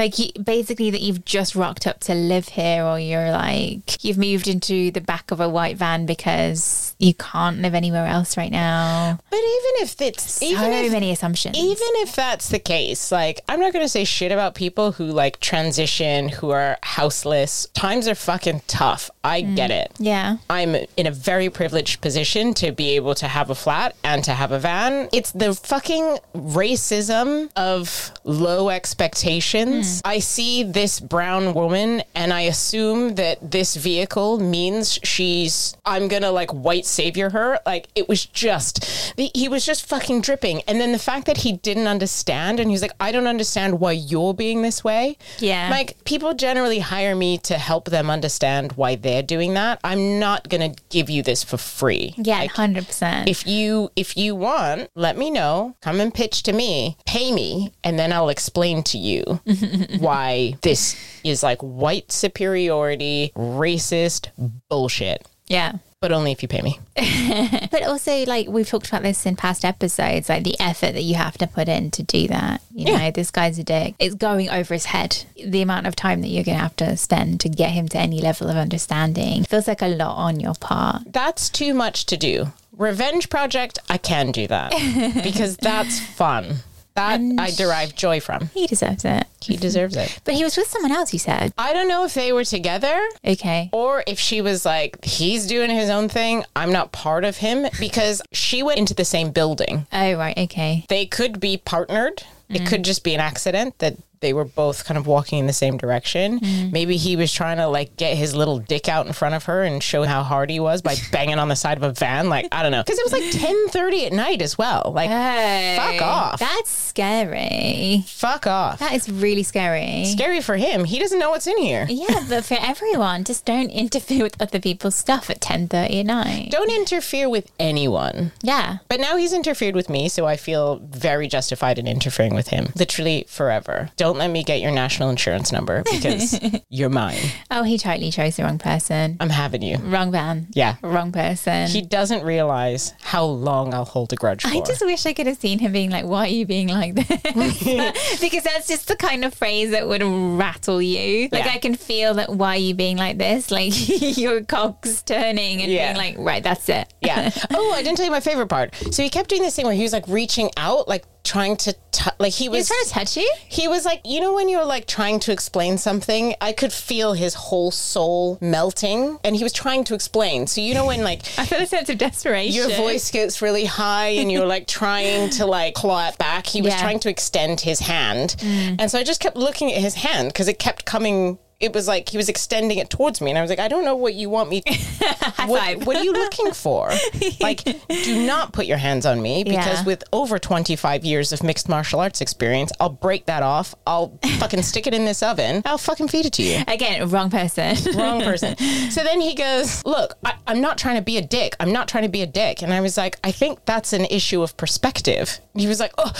Like, 0.00 0.18
you, 0.18 0.30
basically, 0.42 0.90
that 0.90 1.02
you've 1.02 1.26
just 1.26 1.54
rocked 1.54 1.86
up 1.86 2.00
to 2.00 2.14
live 2.14 2.48
here, 2.48 2.84
or 2.84 2.98
you're 2.98 3.30
like, 3.30 4.02
you've 4.02 4.16
moved 4.16 4.48
into 4.48 4.90
the 4.90 5.00
back 5.02 5.30
of 5.30 5.40
a 5.40 5.48
white 5.48 5.76
van 5.76 6.06
because 6.06 6.94
you 6.98 7.14
can't 7.14 7.60
live 7.60 7.74
anywhere 7.74 8.06
else 8.06 8.36
right 8.36 8.50
now. 8.50 9.18
But 9.30 9.36
even 9.36 9.72
if 9.82 10.00
it's 10.00 10.34
So 10.34 10.44
even 10.44 10.72
if 10.72 10.92
many 10.92 11.10
assumptions. 11.10 11.56
even 11.56 11.88
if 11.96 12.14
that's 12.14 12.50
the 12.50 12.58
case, 12.58 13.10
like 13.10 13.40
I'm 13.48 13.58
not 13.58 13.72
going 13.72 13.84
to 13.84 13.88
say 13.88 14.04
shit 14.04 14.32
about 14.32 14.54
people 14.54 14.92
who 14.92 15.06
like 15.06 15.40
transition, 15.40 16.28
who 16.28 16.50
are 16.50 16.78
houseless. 16.82 17.66
Times 17.74 18.06
are 18.06 18.14
fucking 18.14 18.62
tough. 18.66 19.10
I 19.24 19.42
mm. 19.42 19.56
get 19.56 19.70
it. 19.70 19.92
yeah. 19.98 20.36
I'm 20.48 20.74
in 20.96 21.06
a 21.06 21.10
very 21.10 21.48
privileged 21.50 22.00
position 22.00 22.54
to 22.54 22.72
be 22.72 22.90
able 22.96 23.14
to 23.16 23.28
have 23.28 23.50
a 23.50 23.54
flat 23.54 23.96
and 24.04 24.22
to 24.24 24.32
have 24.32 24.52
a 24.52 24.58
van. 24.58 25.08
It's 25.12 25.32
the 25.32 25.54
fucking 25.54 26.18
racism 26.34 27.50
of 27.56 28.12
low 28.24 28.68
expectations. 28.68 29.86
I 30.04 30.18
see 30.18 30.62
this 30.62 31.00
brown 31.00 31.54
woman 31.54 32.02
and 32.14 32.32
I 32.32 32.42
assume 32.42 33.14
that 33.16 33.50
this 33.50 33.76
vehicle 33.76 34.38
means 34.38 34.98
she's, 35.02 35.76
I'm 35.84 36.08
gonna 36.08 36.30
like 36.30 36.50
white 36.50 36.86
savior 36.86 37.30
her. 37.30 37.58
Like 37.66 37.88
it 37.94 38.08
was 38.08 38.24
just, 38.26 39.16
the, 39.16 39.30
he 39.34 39.48
was 39.48 39.64
just 39.64 39.86
fucking 39.86 40.20
dripping. 40.22 40.62
And 40.62 40.80
then 40.80 40.92
the 40.92 40.98
fact 40.98 41.26
that 41.26 41.38
he 41.38 41.52
didn't 41.52 41.86
understand 41.86 42.60
and 42.60 42.70
he's 42.70 42.82
like, 42.82 42.92
I 43.00 43.12
don't 43.12 43.26
understand 43.26 43.80
why 43.80 43.92
you're 43.92 44.34
being 44.34 44.62
this 44.62 44.82
way. 44.84 45.16
Yeah. 45.38 45.68
Like 45.70 46.02
people 46.04 46.34
generally 46.34 46.80
hire 46.80 47.14
me 47.14 47.38
to 47.38 47.58
help 47.58 47.86
them 47.86 48.10
understand 48.10 48.72
why 48.72 48.96
they're 48.96 49.22
doing 49.22 49.54
that. 49.54 49.80
I'm 49.84 50.18
not 50.18 50.48
going 50.48 50.72
to 50.72 50.82
give 50.90 51.10
you 51.10 51.22
this 51.22 51.42
for 51.44 51.56
free. 51.56 52.14
Yeah, 52.16 52.38
Like, 52.40 52.50
hundred 52.50 52.86
percent. 52.86 53.28
if 53.28 53.46
you 53.46 53.90
if 53.96 54.16
you 54.16 54.34
want, 54.34 54.88
let 54.94 55.16
me 55.16 55.30
know. 55.30 55.76
Come 55.80 56.00
and 56.00 56.12
pitch 56.12 56.42
to 56.44 56.52
me. 56.52 56.96
Pay 57.06 57.32
me 57.32 57.72
and 57.84 57.98
then 57.98 58.12
I'll 58.12 58.28
explain 58.28 58.82
to 58.84 58.98
you 58.98 59.22
mm-hmm. 59.46 59.69
Why 59.98 60.56
this 60.62 60.96
is 61.24 61.42
like 61.42 61.60
white 61.60 62.12
superiority, 62.12 63.32
racist 63.36 64.28
bullshit. 64.68 65.26
Yeah. 65.46 65.78
But 66.00 66.12
only 66.12 66.32
if 66.32 66.40
you 66.42 66.48
pay 66.48 66.62
me. 66.62 66.78
But 67.70 67.84
also, 67.84 68.24
like 68.24 68.48
we've 68.48 68.68
talked 68.68 68.88
about 68.88 69.02
this 69.02 69.26
in 69.26 69.36
past 69.36 69.64
episodes, 69.64 70.28
like 70.28 70.44
the 70.44 70.58
effort 70.58 70.92
that 70.92 71.02
you 71.02 71.14
have 71.14 71.38
to 71.38 71.46
put 71.46 71.68
in 71.68 71.90
to 71.92 72.02
do 72.02 72.26
that. 72.28 72.62
You 72.74 72.86
know, 72.86 73.10
this 73.10 73.30
guy's 73.30 73.58
a 73.58 73.64
dick. 73.64 73.94
It's 73.98 74.14
going 74.14 74.48
over 74.50 74.74
his 74.74 74.86
head. 74.86 75.24
The 75.36 75.62
amount 75.62 75.86
of 75.86 75.94
time 75.94 76.20
that 76.22 76.28
you're 76.28 76.42
going 76.42 76.56
to 76.56 76.62
have 76.62 76.76
to 76.76 76.96
spend 76.96 77.40
to 77.40 77.48
get 77.48 77.70
him 77.70 77.86
to 77.88 77.98
any 77.98 78.20
level 78.20 78.48
of 78.48 78.56
understanding 78.56 79.44
feels 79.44 79.68
like 79.68 79.82
a 79.82 79.88
lot 79.88 80.16
on 80.16 80.40
your 80.40 80.54
part. 80.54 81.02
That's 81.06 81.48
too 81.48 81.74
much 81.74 82.06
to 82.06 82.16
do. 82.16 82.52
Revenge 82.76 83.28
project, 83.28 83.78
I 83.88 83.98
can 83.98 84.32
do 84.32 84.46
that 84.46 84.72
because 85.22 85.56
that's 85.58 86.00
fun. 86.00 86.56
That 87.00 87.20
I 87.38 87.50
derive 87.50 87.94
joy 87.94 88.20
from. 88.20 88.50
He 88.54 88.66
deserves 88.66 89.04
it. 89.04 89.26
He 89.40 89.56
deserves 89.56 89.96
it. 89.96 90.20
But 90.24 90.34
he 90.34 90.44
was 90.44 90.56
with 90.56 90.66
someone 90.66 90.92
else, 90.92 91.12
you 91.12 91.18
said. 91.18 91.52
I 91.56 91.72
don't 91.72 91.88
know 91.88 92.04
if 92.04 92.14
they 92.14 92.32
were 92.32 92.44
together 92.44 93.00
Okay. 93.26 93.70
or 93.72 94.04
if 94.06 94.18
she 94.18 94.40
was 94.40 94.64
like, 94.64 95.04
he's 95.04 95.46
doing 95.46 95.70
his 95.70 95.88
own 95.90 96.08
thing. 96.08 96.44
I'm 96.54 96.72
not 96.72 96.92
part 96.92 97.24
of 97.24 97.38
him 97.38 97.66
because 97.78 98.22
she 98.32 98.62
went 98.62 98.78
into 98.78 98.94
the 98.94 99.04
same 99.04 99.30
building. 99.30 99.86
Oh, 99.92 100.14
right. 100.14 100.36
Okay. 100.36 100.84
They 100.88 101.06
could 101.06 101.40
be 101.40 101.56
partnered. 101.56 102.22
It 102.48 102.62
mm. 102.62 102.66
could 102.66 102.84
just 102.84 103.04
be 103.04 103.14
an 103.14 103.20
accident 103.20 103.78
that 103.78 103.96
they 104.20 104.32
were 104.34 104.44
both 104.44 104.84
kind 104.84 104.98
of 104.98 105.06
walking 105.06 105.38
in 105.38 105.46
the 105.46 105.52
same 105.52 105.76
direction. 105.78 106.40
Mm-hmm. 106.40 106.72
Maybe 106.72 106.96
he 106.96 107.16
was 107.16 107.32
trying 107.32 107.56
to 107.56 107.66
like 107.68 107.96
get 107.96 108.16
his 108.16 108.34
little 108.34 108.58
dick 108.58 108.88
out 108.88 109.06
in 109.06 109.12
front 109.12 109.34
of 109.34 109.44
her 109.44 109.62
and 109.62 109.82
show 109.82 110.04
how 110.04 110.22
hard 110.22 110.50
he 110.50 110.60
was 110.60 110.82
by 110.82 110.94
banging 111.12 111.38
on 111.38 111.48
the 111.48 111.56
side 111.56 111.76
of 111.78 111.82
a 111.82 111.92
van. 111.92 112.28
Like, 112.28 112.46
I 112.52 112.62
don't 112.62 112.72
know. 112.72 112.82
Because 112.82 112.98
it 112.98 113.04
was 113.04 113.12
like 113.12 113.22
1030 113.22 114.06
at 114.06 114.12
night 114.12 114.42
as 114.42 114.58
well. 114.58 114.92
Like, 114.94 115.08
fuck 115.10 116.02
off. 116.02 116.38
That's 116.38 116.70
scary. 116.70 118.04
fuck 118.06 118.46
off. 118.46 118.78
That 118.78 118.92
is 118.92 119.10
really 119.10 119.42
scary. 119.42 120.04
Scary 120.04 120.40
for 120.40 120.56
him. 120.56 120.84
He 120.84 120.98
doesn't 120.98 121.18
know 121.18 121.30
what's 121.30 121.46
in 121.46 121.56
here. 121.58 121.86
Yeah, 121.88 122.26
but 122.28 122.44
for 122.44 122.58
everyone, 122.60 123.24
just 123.24 123.44
don't 123.44 123.70
interfere 123.70 124.22
with 124.22 124.40
other 124.40 124.60
people's 124.60 124.94
stuff 124.94 125.30
at 125.30 125.40
ten 125.40 125.66
thirty 125.68 126.00
at 126.00 126.06
night. 126.06 126.50
Don't 126.50 126.70
interfere 126.70 127.28
with 127.28 127.50
anyone. 127.58 128.32
Yeah. 128.42 128.78
But 128.88 129.00
now 129.00 129.16
he's 129.16 129.32
interfered 129.32 129.74
with 129.74 129.88
me, 129.88 130.08
so 130.08 130.26
I 130.26 130.36
feel 130.36 130.76
very 130.84 131.26
justified 131.26 131.78
in 131.78 131.86
interfering 131.86 132.34
with 132.34 132.48
him. 132.48 132.68
Literally 132.76 133.24
forever. 133.28 133.90
Don't 133.96 134.09
let 134.14 134.30
me 134.30 134.42
get 134.42 134.60
your 134.60 134.70
national 134.70 135.10
insurance 135.10 135.52
number 135.52 135.82
because 135.90 136.38
you're 136.68 136.88
mine. 136.88 137.18
Oh, 137.50 137.62
he 137.62 137.78
totally 137.78 138.10
chose 138.10 138.36
the 138.36 138.44
wrong 138.44 138.58
person. 138.58 139.16
I'm 139.20 139.30
having 139.30 139.62
you. 139.62 139.78
Wrong 139.78 140.10
van. 140.10 140.48
Yeah. 140.52 140.76
Wrong 140.82 141.12
person. 141.12 141.68
He 141.68 141.82
doesn't 141.82 142.24
realize 142.24 142.94
how 143.00 143.24
long 143.24 143.74
I'll 143.74 143.84
hold 143.84 144.12
a 144.12 144.16
grudge 144.16 144.42
for. 144.42 144.48
I 144.48 144.60
just 144.60 144.84
wish 144.84 145.06
I 145.06 145.12
could 145.12 145.26
have 145.26 145.38
seen 145.38 145.58
him 145.58 145.72
being 145.72 145.90
like, 145.90 146.04
"Why 146.04 146.20
are 146.24 146.28
you 146.28 146.46
being 146.46 146.68
like 146.68 146.94
this?" 146.94 147.06
because 148.20 148.44
that's 148.44 148.66
just 148.68 148.88
the 148.88 148.96
kind 148.96 149.24
of 149.24 149.34
phrase 149.34 149.70
that 149.70 149.86
would 149.88 150.02
rattle 150.02 150.80
you. 150.82 151.28
Like 151.32 151.44
Yeah. 151.44 151.52
I 151.52 151.58
can 151.58 151.74
feel 151.74 152.14
that. 152.14 152.30
Why 152.30 152.54
are 152.56 152.58
you 152.58 152.74
being 152.74 152.96
like 152.96 153.18
this? 153.18 153.50
Like 153.50 153.72
your 154.18 154.42
cogs 154.42 155.02
turning 155.02 155.62
and 155.62 155.70
Yeah. 155.70 155.92
being 155.92 155.96
like, 156.16 156.24
"Right, 156.24 156.42
that's 156.42 156.68
it." 156.68 156.92
yeah. 157.00 157.30
Oh, 157.52 157.72
I 157.74 157.82
didn't 157.82 157.96
tell 157.96 158.06
you 158.06 158.12
my 158.12 158.20
favorite 158.20 158.48
part. 158.48 158.74
So 158.92 159.02
he 159.02 159.08
kept 159.08 159.30
doing 159.30 159.42
this 159.42 159.56
thing 159.56 159.64
where 159.66 159.74
he 159.74 159.82
was 159.82 159.92
like 159.92 160.04
reaching 160.08 160.50
out, 160.56 160.86
like 160.88 161.04
trying 161.22 161.56
to, 161.58 161.74
t- 161.92 162.10
like 162.18 162.32
he 162.32 162.44
He 162.44 162.48
was. 162.48 162.58
was 162.60 162.68
trying 162.68 162.84
to 162.84 162.90
touch 162.90 163.16
you. 163.16 163.32
He 163.46 163.68
was 163.68 163.84
like, 163.84 164.00
you 164.04 164.20
know, 164.20 164.34
when 164.34 164.48
you're 164.48 164.64
like 164.64 164.86
trying 164.86 165.20
to 165.20 165.32
explain 165.32 165.78
something, 165.78 166.34
I 166.40 166.52
could 166.52 166.72
feel 166.72 167.12
his 167.12 167.34
whole 167.34 167.70
soul 167.70 168.38
melting, 168.40 169.18
and 169.22 169.36
he 169.36 169.42
was 169.42 169.52
trying 169.52 169.84
to 169.84 169.94
explain. 169.94 170.46
So 170.46 170.60
you 170.60 170.74
know 170.74 170.86
when 170.86 171.02
like 171.04 171.20
I 171.38 171.44
felt 171.46 171.62
a 171.62 171.66
sense 171.66 171.88
of 171.88 171.98
desperation. 171.98 172.54
your 172.54 172.70
voice 172.76 173.10
gets 173.10 173.42
really 173.42 173.64
high 173.66 174.08
and 174.08 174.30
you're 174.32 174.46
like 174.46 174.66
trying 174.66 175.30
to 175.30 175.46
like 175.46 175.74
claw 175.74 176.08
it 176.08 176.18
back. 176.18 176.46
He 176.46 176.62
was 176.62 176.72
Yeah. 176.72 176.80
trying 176.80 177.00
to 177.00 177.10
extend 177.10 177.60
his 177.60 177.80
hand. 177.80 178.36
Mm. 178.38 178.76
And 178.80 178.90
so 178.90 178.98
I 178.98 179.04
just 179.04 179.20
kept 179.20 179.36
looking 179.36 179.72
at 179.72 179.80
his 179.80 179.94
hand 179.96 180.28
because 180.28 180.48
it 180.48 180.58
kept 180.58 180.84
coming. 180.84 181.38
It 181.60 181.72
was 181.74 181.86
like 181.86 182.08
he 182.08 182.16
was 182.16 182.28
extending 182.28 182.78
it 182.78 182.88
towards 182.90 183.20
me. 183.20 183.30
And 183.30 183.38
I 183.38 183.42
was 183.42 183.50
like, 183.50 183.58
I 183.58 183.68
don't 183.68 183.84
know 183.84 183.94
what 183.96 184.14
you 184.14 184.30
want 184.30 184.48
me 184.48 184.62
what, 185.46 185.84
what 185.84 185.96
are 185.96 186.02
you 186.04 186.12
looking 186.12 186.52
for? 186.52 186.90
like, 187.40 187.64
do 187.88 188.26
not 188.26 188.52
put 188.52 188.66
your 188.66 188.78
hands 188.78 189.06
on 189.06 189.20
me 189.20 189.44
because 189.44 189.80
Yeah. 189.80 189.84
with 189.84 190.04
over 190.12 190.38
25 190.38 191.04
years 191.04 191.32
of 191.32 191.42
mixed 191.42 191.68
martial 191.68 192.00
arts 192.00 192.20
experience, 192.20 192.72
I'll 192.80 192.88
break 192.88 193.26
that 193.26 193.42
off. 193.42 193.74
I'll 193.86 194.18
fucking 194.38 194.62
stick 194.62 194.86
it 194.86 194.94
in 194.94 195.04
this 195.04 195.22
oven. 195.22 195.62
I'll 195.64 195.78
fucking 195.78 196.08
feed 196.08 196.26
it 196.26 196.32
to 196.34 196.42
you. 196.42 196.62
Again, 196.66 197.08
wrong 197.10 197.30
person. 197.30 197.76
Wrong 197.96 198.20
person. 198.22 198.56
So 198.90 199.02
then 199.02 199.20
he 199.20 199.34
goes, 199.34 199.84
Look, 199.84 200.14
I, 200.24 200.34
I'm 200.46 200.60
not 200.60 200.78
trying 200.78 200.96
to 200.96 201.02
be 201.02 201.16
a 201.18 201.22
dick. 201.22 201.54
I'm 201.60 201.72
not 201.72 201.88
trying 201.88 202.04
to 202.04 202.10
be 202.10 202.22
a 202.22 202.26
dick. 202.26 202.62
And 202.62 202.72
I 202.72 202.80
was 202.80 202.96
like, 202.96 203.18
I 203.22 203.32
think 203.32 203.64
that's 203.64 203.92
an 203.92 204.04
issue 204.06 204.42
of 204.42 204.56
perspective. 204.56 205.38
He 205.54 205.66
was 205.66 205.80
like, 205.80 205.92
Oh, 205.98 206.12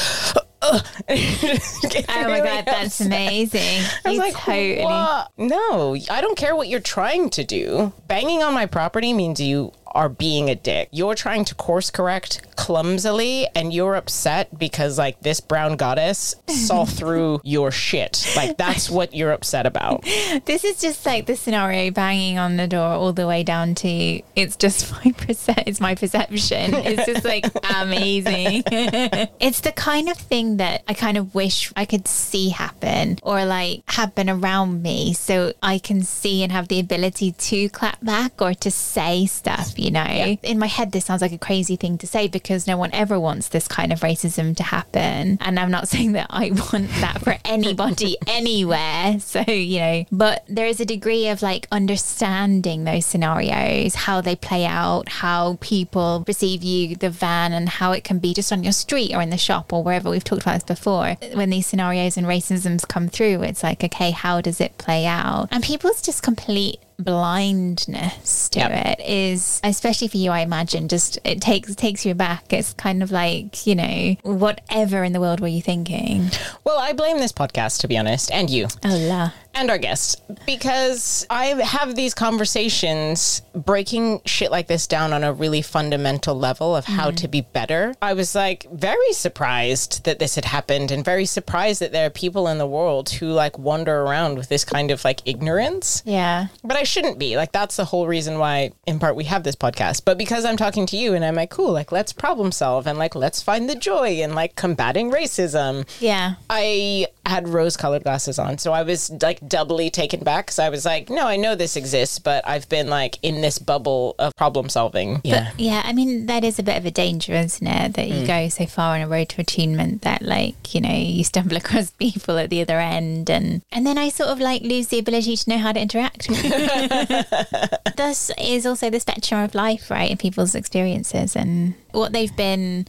oh. 0.63 0.83
My 1.09 2.41
god, 2.45 2.65
that's 2.67 3.01
amazing. 3.01 3.61
I 4.05 4.09
was 4.09 4.15
You 4.15 4.19
like, 4.19 4.35
totally. 4.35 4.83
"What? 4.85 5.31
No, 5.39 5.97
I 6.11 6.21
don't 6.21 6.37
care 6.37 6.55
what 6.55 6.69
you're 6.69 6.81
trying 6.81 7.31
to 7.31 7.45
do. 7.45 7.93
Banging 8.09 8.43
on 8.43 8.53
my 8.53 8.67
property 8.67 9.13
means 9.15 9.41
you 9.41 9.73
are 9.93 10.09
being 10.09 10.49
a 10.51 10.55
dick. 10.55 10.89
You're 10.93 11.15
trying 11.15 11.45
to 11.47 11.55
course 11.55 11.91
correct 11.91 12.57
clumsily 12.57 13.47
and 13.55 13.73
you're 13.73 13.95
upset 13.95 14.59
because 14.59 14.99
like 14.99 15.21
this 15.21 15.41
brown 15.41 15.77
goddess 15.77 16.35
saw 16.49 16.85
through 16.99 17.41
your 17.45 17.71
shit. 17.71 18.33
Like 18.37 18.57
that's 18.57 18.91
what 18.91 19.15
you're 19.15 19.33
upset 19.33 19.67
about. 19.67 20.05
This 20.45 20.65
is 20.65 20.81
just 20.81 21.05
like 21.07 21.27
the 21.27 21.37
scenario 21.37 21.91
banging 21.91 22.39
on 22.39 22.57
the 22.57 22.67
door 22.67 22.87
all 22.87 23.13
the 23.13 23.27
way 23.27 23.43
down 23.43 23.75
to 23.77 23.89
it's 24.37 24.57
just 24.57 24.91
my 25.05 25.13
perce- 25.13 25.49
it's 25.67 25.81
my 25.81 25.95
perception. 25.95 26.75
It's 26.75 27.07
just 27.07 27.25
like 27.25 27.45
amazing. 27.75 28.63
it's 28.67 29.61
the 29.61 29.73
kind 29.73 30.09
of 30.09 30.17
thing 30.17 30.57
that 30.59 30.83
I 30.89 30.95
kind 30.95 31.17
of 31.17 31.35
wish 31.35 31.73
I 31.77 31.85
could 31.85 32.07
see 32.09 32.51
happen 32.51 33.19
or 33.23 33.45
like 33.45 33.83
happen 33.87 34.29
around 34.31 34.83
me 34.83 35.13
so 35.13 35.53
I 35.63 35.79
can 35.79 36.03
see 36.03 36.43
and 36.43 36.53
have 36.53 36.69
the 36.69 36.81
ability 36.81 37.33
to 37.33 37.69
clap 37.71 38.03
back 38.05 38.41
or 38.41 38.55
to 38.55 38.71
say 38.71 39.27
stuff, 39.27 39.79
you 39.81 39.91
know. 39.91 40.37
In 40.43 40.59
my 40.59 40.67
head 40.67 40.93
this 40.93 41.05
sounds 41.05 41.23
like 41.23 41.33
a 41.33 41.39
crazy 41.39 41.77
thing 41.77 41.99
to 41.99 42.07
say 42.07 42.29
because 42.29 42.67
no 42.67 42.77
one 42.77 42.91
ever 42.93 43.19
wants 43.19 43.49
this 43.49 43.67
kind 43.69 43.93
of 43.93 44.01
racism 44.01 44.57
to 44.57 44.63
happen. 44.63 45.39
And 45.41 45.59
I'm 45.59 45.71
not 45.71 45.89
saying 45.93 46.13
that 46.13 46.27
I 46.31 46.51
want 46.51 46.89
that 47.01 47.23
for 47.23 47.37
anybody 47.45 48.17
anywhere. 48.27 49.19
So, 49.21 49.41
you 49.41 49.81
know, 49.81 50.05
but 50.13 50.45
there 50.49 50.67
is 50.67 50.81
a 50.81 50.85
degree 50.85 51.29
of 51.29 51.43
like 51.43 51.67
understanding 51.73 52.85
those 52.85 53.07
scenarios, 53.07 53.95
how 53.95 54.21
they 54.21 54.37
play 54.37 54.67
out, 54.67 55.09
how 55.09 55.59
people 55.61 56.23
perceive 56.25 56.63
you, 56.63 56.97
the 56.97 57.11
van, 57.11 57.53
and 57.53 57.69
how 57.69 57.93
it 57.93 58.05
can 58.05 58.19
be 58.19 58.35
just 58.35 58.53
on 58.53 58.63
your 58.63 58.73
street 58.73 59.15
or 59.15 59.23
in 59.23 59.31
the 59.31 59.39
shop 59.39 59.73
or 59.73 59.83
wherever. 59.83 60.11
We've 60.11 60.25
talked 60.25 60.43
about 60.43 60.55
this 60.55 60.65
before. 60.65 61.17
When 61.35 61.51
these 61.51 61.67
scenarios 61.67 62.17
and 62.17 62.27
racisms 62.27 62.87
come 62.87 63.09
through, 63.09 63.43
it's 63.43 63.63
like, 63.63 63.83
okay, 63.85 64.11
how 64.11 64.41
does 64.41 64.61
it 64.61 64.79
play 64.79 65.07
out? 65.07 65.49
And 65.51 65.63
people's 65.63 66.03
just 66.03 66.23
complete 66.23 66.81
blindness 67.05 68.49
to 68.51 68.59
Yep. 68.61 68.99
it 69.01 69.01
is, 69.09 69.61
especially 69.65 70.09
for 70.09 70.17
you, 70.17 70.31
I 70.31 70.41
imagine, 70.41 70.89
just 70.89 71.19
it 71.25 71.41
takes 71.41 71.75
takes 71.75 72.05
you 72.07 72.15
back. 72.15 72.53
It's 72.53 72.73
kind 72.75 73.03
of 73.03 73.11
like 73.11 73.67
you 73.67 73.75
know, 73.75 74.17
whatever 74.23 75.05
in 75.05 75.13
the 75.13 75.21
world 75.21 75.41
were 75.41 75.49
you 75.49 75.63
thinking? 75.63 76.31
Well, 76.65 76.79
I 76.79 76.93
blame 76.93 77.19
this 77.19 77.33
podcast, 77.33 77.81
to 77.81 77.89
be 77.89 77.97
honest, 77.99 78.31
and 78.31 78.51
you. 78.51 78.67
Oh 78.85 78.97
la. 78.97 79.31
And 79.55 79.71
our 79.71 79.79
guests 79.79 80.17
because 80.47 81.27
I 81.29 81.47
have 81.47 81.95
these 81.95 82.15
conversations 82.15 83.43
breaking 83.55 84.23
shit 84.25 84.51
like 84.51 84.69
this 84.69 84.87
down 84.87 85.13
on 85.13 85.25
a 85.25 85.33
really 85.33 85.63
fundamental 85.63 86.35
level 86.35 86.77
of 86.77 86.85
how 86.85 87.11
to 87.11 87.17
mm-hmm. 87.25 87.31
be 87.31 87.41
better. 87.43 87.95
I 88.01 88.15
was 88.15 88.35
like 88.35 88.67
very 88.73 89.13
surprised 89.13 90.05
that 90.05 90.19
this 90.19 90.35
had 90.35 90.45
happened 90.45 90.91
and 90.91 91.05
very 91.05 91.27
surprised 91.27 91.81
that 91.81 91.93
there 91.93 92.07
are 92.07 92.11
people 92.11 92.49
in 92.49 92.59
the 92.59 92.67
world 92.67 93.11
who 93.11 93.29
like 93.29 93.59
wander 93.59 94.03
around 94.03 94.37
with 94.37 94.49
this 94.49 94.65
kind 94.65 94.91
of 94.91 95.05
like 95.05 95.21
ignorance. 95.27 96.03
Yeah. 96.07 96.49
But 96.63 96.77
I 96.77 96.85
shouldn't 96.85 97.19
be. 97.19 97.37
Like 97.37 97.53
that's 97.53 97.77
the 97.77 97.85
whole 97.85 98.07
reason 98.07 98.39
why 98.39 98.71
in 98.87 98.99
part 98.99 99.17
we 99.17 99.25
have 99.25 99.43
this 99.43 99.57
podcast. 99.57 100.05
But 100.05 100.19
because 100.19 100.45
I'm 100.45 100.57
talking 100.57 100.87
to 100.87 100.97
you 100.97 101.15
and 101.15 101.25
I'm 101.25 101.35
like, 101.35 101.51
cool, 101.51 101.73
like 101.73 101.93
let's 101.93 102.13
problem 102.13 102.53
solve 102.53 102.87
and 102.87 102.99
like 102.99 103.15
let's 103.15 103.43
find 103.43 103.69
the 103.69 103.75
joy 103.75 104.21
in 104.21 104.35
like 104.35 104.55
combating 104.55 105.11
racism. 105.11 105.87
Yeah. 106.01 106.35
I 106.49 107.07
had 107.27 107.49
rose 107.49 107.77
colored 107.77 108.03
glasses 108.03 108.39
on. 108.39 108.59
So 108.59 108.73
I 108.73 108.83
was 108.83 109.11
like 109.23 109.40
doubly 109.47 109.91
taken 109.91 110.21
back 110.21 110.47
because 110.47 110.59
I 110.59 110.69
was 110.69 110.85
like, 110.85 111.11
no, 111.11 111.27
I 111.27 111.37
know 111.37 111.55
this 111.55 111.77
exists, 111.77 112.19
but 112.19 112.47
I've 112.47 112.69
been 112.69 112.89
like 112.89 113.19
in 113.23 113.41
this 113.41 113.59
bubble 113.59 114.15
of 114.19 114.35
problem 114.37 114.69
solving. 114.69 115.21
Yeah. 115.25 115.53
Yeah, 115.59 115.83
I 115.85 115.93
mean 115.93 116.27
that 116.27 116.45
is 116.45 116.59
a 116.59 116.63
bit 116.63 116.77
of 116.77 116.87
a 116.87 116.91
danger, 116.91 117.35
isn't 117.35 117.67
it? 117.67 117.95
That 117.95 118.09
you 118.09 118.25
mm. 118.25 118.27
go 118.27 118.49
so 118.49 118.67
far 118.67 118.95
on 118.95 119.03
a 119.03 119.09
road 119.09 119.29
to 119.31 119.41
attunement 119.41 120.03
that 120.03 120.23
like, 120.23 120.75
you 120.75 120.81
know, 120.81 120.95
you 120.95 121.25
stumble 121.25 121.57
across 121.59 121.91
people 121.93 122.39
at 122.39 122.51
the 122.51 122.61
other 122.61 122.79
end 122.79 123.31
and 123.31 123.63
and 123.73 123.87
then 123.87 123.99
I 123.99 124.09
sort 124.09 124.31
of 124.31 124.41
like 124.41 124.63
lose 124.63 124.89
the 124.89 124.99
ability 124.99 125.37
to 125.37 125.51
know 125.51 125.59
how 125.59 125.73
to 125.73 125.81
interact. 125.81 126.29
this 127.97 128.31
is 128.39 128.67
also 128.67 128.91
the 128.91 129.01
spectrum 129.01 129.41
of 129.41 129.55
life, 129.55 129.91
right? 129.91 130.11
And 130.11 130.19
people's 130.19 130.55
experiences 130.55 131.37
and 131.37 131.75
what 131.93 132.13
they've 132.13 132.35
been 132.37 132.87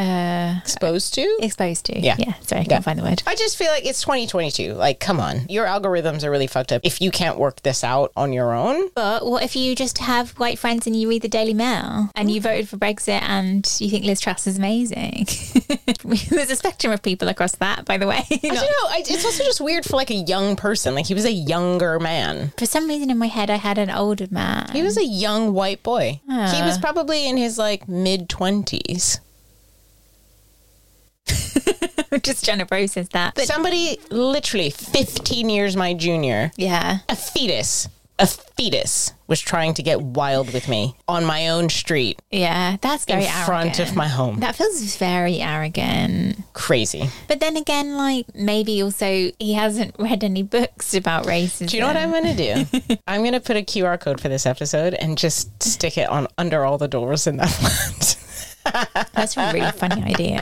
uh 0.00 0.58
Exposed 0.60 1.14
to? 1.14 1.38
exposed 1.42 1.84
to. 1.86 1.98
Yeah. 2.00 2.16
Yeah. 2.18 2.34
Sorry, 2.40 2.62
I 2.62 2.64
can't 2.64 2.70
Yeah. 2.70 2.80
find 2.80 2.98
the 2.98 3.02
word. 3.02 3.22
I 3.26 3.34
just 3.34 3.56
feel 3.56 3.70
like 3.70 3.84
it's 3.84 4.00
2022. 4.02 4.74
Like, 4.74 4.98
come 5.00 5.20
on. 5.20 5.46
Your 5.48 5.66
algorithms 5.66 6.24
are 6.24 6.30
really 6.30 6.46
fucked 6.46 6.72
up. 6.72 6.80
If 6.84 7.00
you 7.00 7.10
can't 7.10 7.38
work 7.38 7.62
this 7.62 7.84
out 7.84 8.12
on 8.16 8.32
your 8.32 8.52
own, 8.54 8.88
But 8.94 9.26
what 9.26 9.42
if 9.42 9.54
you 9.56 9.74
just 9.76 9.98
have 9.98 10.30
white 10.38 10.58
friends 10.58 10.86
and 10.86 10.96
you 10.96 11.08
read 11.08 11.22
the 11.22 11.28
Daily 11.28 11.54
Mail 11.54 12.10
and 12.14 12.30
you 12.30 12.40
voted 12.40 12.68
for 12.68 12.76
Brexit 12.78 13.20
and 13.22 13.66
you 13.78 13.90
think 13.90 14.04
Liz 14.04 14.20
Truss 14.20 14.46
is 14.46 14.56
amazing? 14.58 15.26
There's 16.30 16.50
a 16.50 16.56
spectrum 16.56 16.92
of 16.92 17.02
people 17.02 17.28
across 17.28 17.52
that, 17.56 17.84
by 17.84 17.98
the 17.98 18.06
way. 18.06 18.24
I 18.30 18.36
don't 18.42 18.54
know. 18.54 18.60
I, 18.88 19.02
it's 19.06 19.24
also 19.24 19.44
just 19.44 19.60
weird 19.60 19.84
for 19.84 19.96
like 19.96 20.10
a 20.10 20.14
young 20.14 20.56
person. 20.56 20.94
Like, 20.94 21.06
he 21.06 21.14
was 21.14 21.24
a 21.24 21.32
younger 21.32 21.98
man. 22.00 22.52
For 22.58 22.66
some 22.66 22.88
reason 22.88 23.10
in 23.10 23.18
my 23.18 23.26
head, 23.28 23.50
I 23.50 23.56
had 23.56 23.78
an 23.78 23.90
older 23.90 24.26
man. 24.30 24.70
He 24.72 24.82
was 24.82 24.96
a 24.96 25.04
young 25.04 25.52
white 25.52 25.82
boy. 25.82 26.20
He 26.26 26.32
Ah. 26.32 26.66
was 26.66 26.78
probably 26.78 27.28
in 27.28 27.36
his 27.36 27.58
like 27.58 27.88
mid 27.88 28.28
20s. 28.28 29.20
I'm 32.12 32.20
just 32.20 32.44
trying 32.44 32.58
to 32.58 32.66
process 32.66 33.08
that. 33.10 33.34
But 33.34 33.44
Somebody 33.44 33.98
literally 34.10 34.70
15 34.70 35.48
years 35.48 35.76
my 35.76 35.94
junior, 35.94 36.50
yeah, 36.56 36.98
a 37.08 37.14
fetus, 37.16 37.88
a 38.18 38.26
fetus 38.26 39.12
was 39.28 39.40
trying 39.40 39.72
to 39.74 39.82
get 39.82 40.02
wild 40.02 40.52
with 40.52 40.68
me 40.68 40.94
on 41.08 41.24
my 41.24 41.48
own 41.48 41.68
street 41.70 42.20
yeah, 42.32 42.76
that's 42.82 43.04
very 43.04 43.22
arrogant. 43.22 43.38
in 43.40 43.46
front 43.46 43.66
arrogant. 43.78 43.90
of 43.90 43.96
my 43.96 44.08
home. 44.08 44.40
That 44.40 44.56
feels 44.56 44.96
very 44.96 45.40
arrogant. 45.40 46.36
Crazy. 46.52 47.08
But 47.28 47.38
then 47.40 47.56
again, 47.56 47.96
like 47.96 48.26
maybe 48.34 48.82
also 48.82 49.30
he 49.38 49.54
hasn't 49.54 49.94
read 49.98 50.22
any 50.24 50.42
books 50.42 50.94
about 50.94 51.26
racism. 51.26 51.68
Do 51.68 51.76
you 51.76 51.80
know 51.82 51.86
what 51.86 51.96
I'm 51.96 52.10
going 52.10 52.36
to 52.36 52.66
do? 52.80 52.96
I'm 53.06 53.20
going 53.22 53.32
to 53.34 53.40
put 53.40 53.56
a 53.56 53.62
QR 53.62 53.98
code 54.00 54.20
for 54.20 54.28
this 54.28 54.44
episode 54.46 54.94
and 54.94 55.16
just 55.16 55.62
stick 55.62 55.96
it 55.96 56.08
on 56.08 56.26
under 56.36 56.64
all 56.66 56.76
the 56.76 56.88
doors 56.88 57.26
in 57.28 57.36
that 57.36 57.46
flat. 57.50 58.16
That's 58.64 59.36
a 59.36 59.52
really 59.52 59.70
funny 59.72 60.02
idea. 60.02 60.40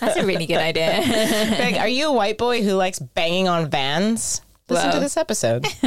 That's 0.00 0.16
a 0.16 0.24
really 0.24 0.46
good 0.46 0.58
idea. 0.58 1.02
Greg, 1.56 1.76
are 1.76 1.88
you 1.88 2.08
a 2.08 2.12
white 2.12 2.38
boy 2.38 2.62
who 2.62 2.74
likes 2.74 2.98
banging 2.98 3.48
on 3.48 3.68
vans? 3.70 4.40
Listen 4.70 4.92
to 4.92 5.00
this 5.00 5.16
episode. 5.16 5.64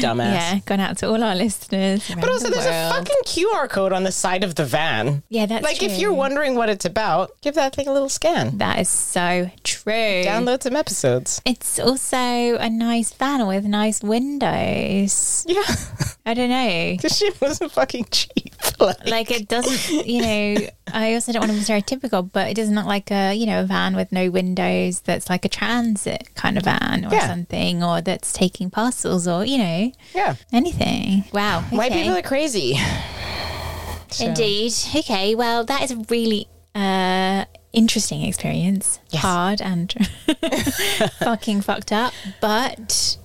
Dumbass. 0.00 0.32
Yeah, 0.32 0.58
gone 0.64 0.80
out 0.80 0.98
to 0.98 1.08
all 1.08 1.22
our 1.22 1.34
listeners. 1.34 2.08
But 2.14 2.28
also, 2.28 2.50
there's 2.50 2.66
a 2.66 2.90
fucking 2.90 3.16
QR 3.24 3.68
code 3.68 3.92
on 3.92 4.04
the 4.04 4.12
side 4.12 4.44
of 4.44 4.54
the 4.54 4.64
van. 4.64 5.24
Yeah, 5.28 5.46
that's 5.46 5.64
like 5.64 5.82
if 5.82 5.98
you're 5.98 6.12
wondering 6.12 6.54
what 6.54 6.68
it's 6.68 6.84
about, 6.84 7.32
give 7.40 7.56
that 7.56 7.74
thing 7.74 7.88
a 7.88 7.92
little 7.92 8.08
scan. 8.08 8.58
That 8.58 8.78
is 8.78 8.88
so 8.88 9.50
true. 9.64 9.92
Download 9.92 10.62
some 10.62 10.76
episodes. 10.76 11.42
It's 11.44 11.80
also 11.80 12.16
a 12.16 12.70
nice 12.70 13.12
van 13.12 13.46
with 13.46 13.64
nice 13.64 14.00
windows. 14.02 15.44
Yeah, 15.48 15.62
I 16.28 16.34
don't 16.34 16.50
know. 16.50 16.96
this 17.00 17.16
shit 17.18 17.40
wasn't 17.40 17.72
fucking 17.72 18.06
cheap. 18.10 18.54
Like, 18.80 19.06
Like 19.08 19.30
it 19.32 19.48
doesn't, 19.48 20.06
you 20.06 20.22
know. 20.22 20.56
I 20.92 21.14
also 21.14 21.32
don't 21.32 21.40
want 21.40 21.52
to 21.52 21.58
be 21.58 21.64
stereotypical, 21.64 22.30
but 22.30 22.48
it 22.48 22.54
doesn't 22.54 22.74
look 22.76 22.84
like 22.86 23.10
a, 23.10 23.34
you 23.34 23.44
know, 23.46 23.62
a 23.62 23.64
van 23.64 23.96
with 23.96 24.12
no 24.12 24.30
windows 24.30 25.00
that's 25.00 25.28
like 25.28 25.44
a 25.44 25.48
transit 25.48 26.28
kind 26.36 26.56
of 26.56 26.62
van 26.64 27.04
or 27.04 27.12
Yeah. 27.12 27.26
something, 27.26 27.82
or 27.82 28.00
that's 28.02 28.32
taking 28.32 28.70
parcels 28.70 29.26
or 29.26 29.44
you 29.44 29.58
know 29.58 29.92
yeah, 30.14 30.36
anything. 30.52 31.24
Wow, 31.32 31.62
white 31.70 31.90
people 31.92 32.16
are 32.16 32.22
crazy. 32.22 32.78
So- 34.10 34.26
Indeed. 34.26 34.72
Okay. 34.94 35.34
Well, 35.34 35.64
that 35.64 35.82
is 35.82 35.90
a 35.90 35.96
really 36.08 36.46
uh, 36.74 37.46
interesting 37.72 38.22
experience. 38.22 39.00
Yes. 39.10 39.22
Hard 39.22 39.60
and 39.60 39.92
fucking 41.18 41.62
fucked 41.62 41.90
up, 41.92 42.12
but 42.40 43.16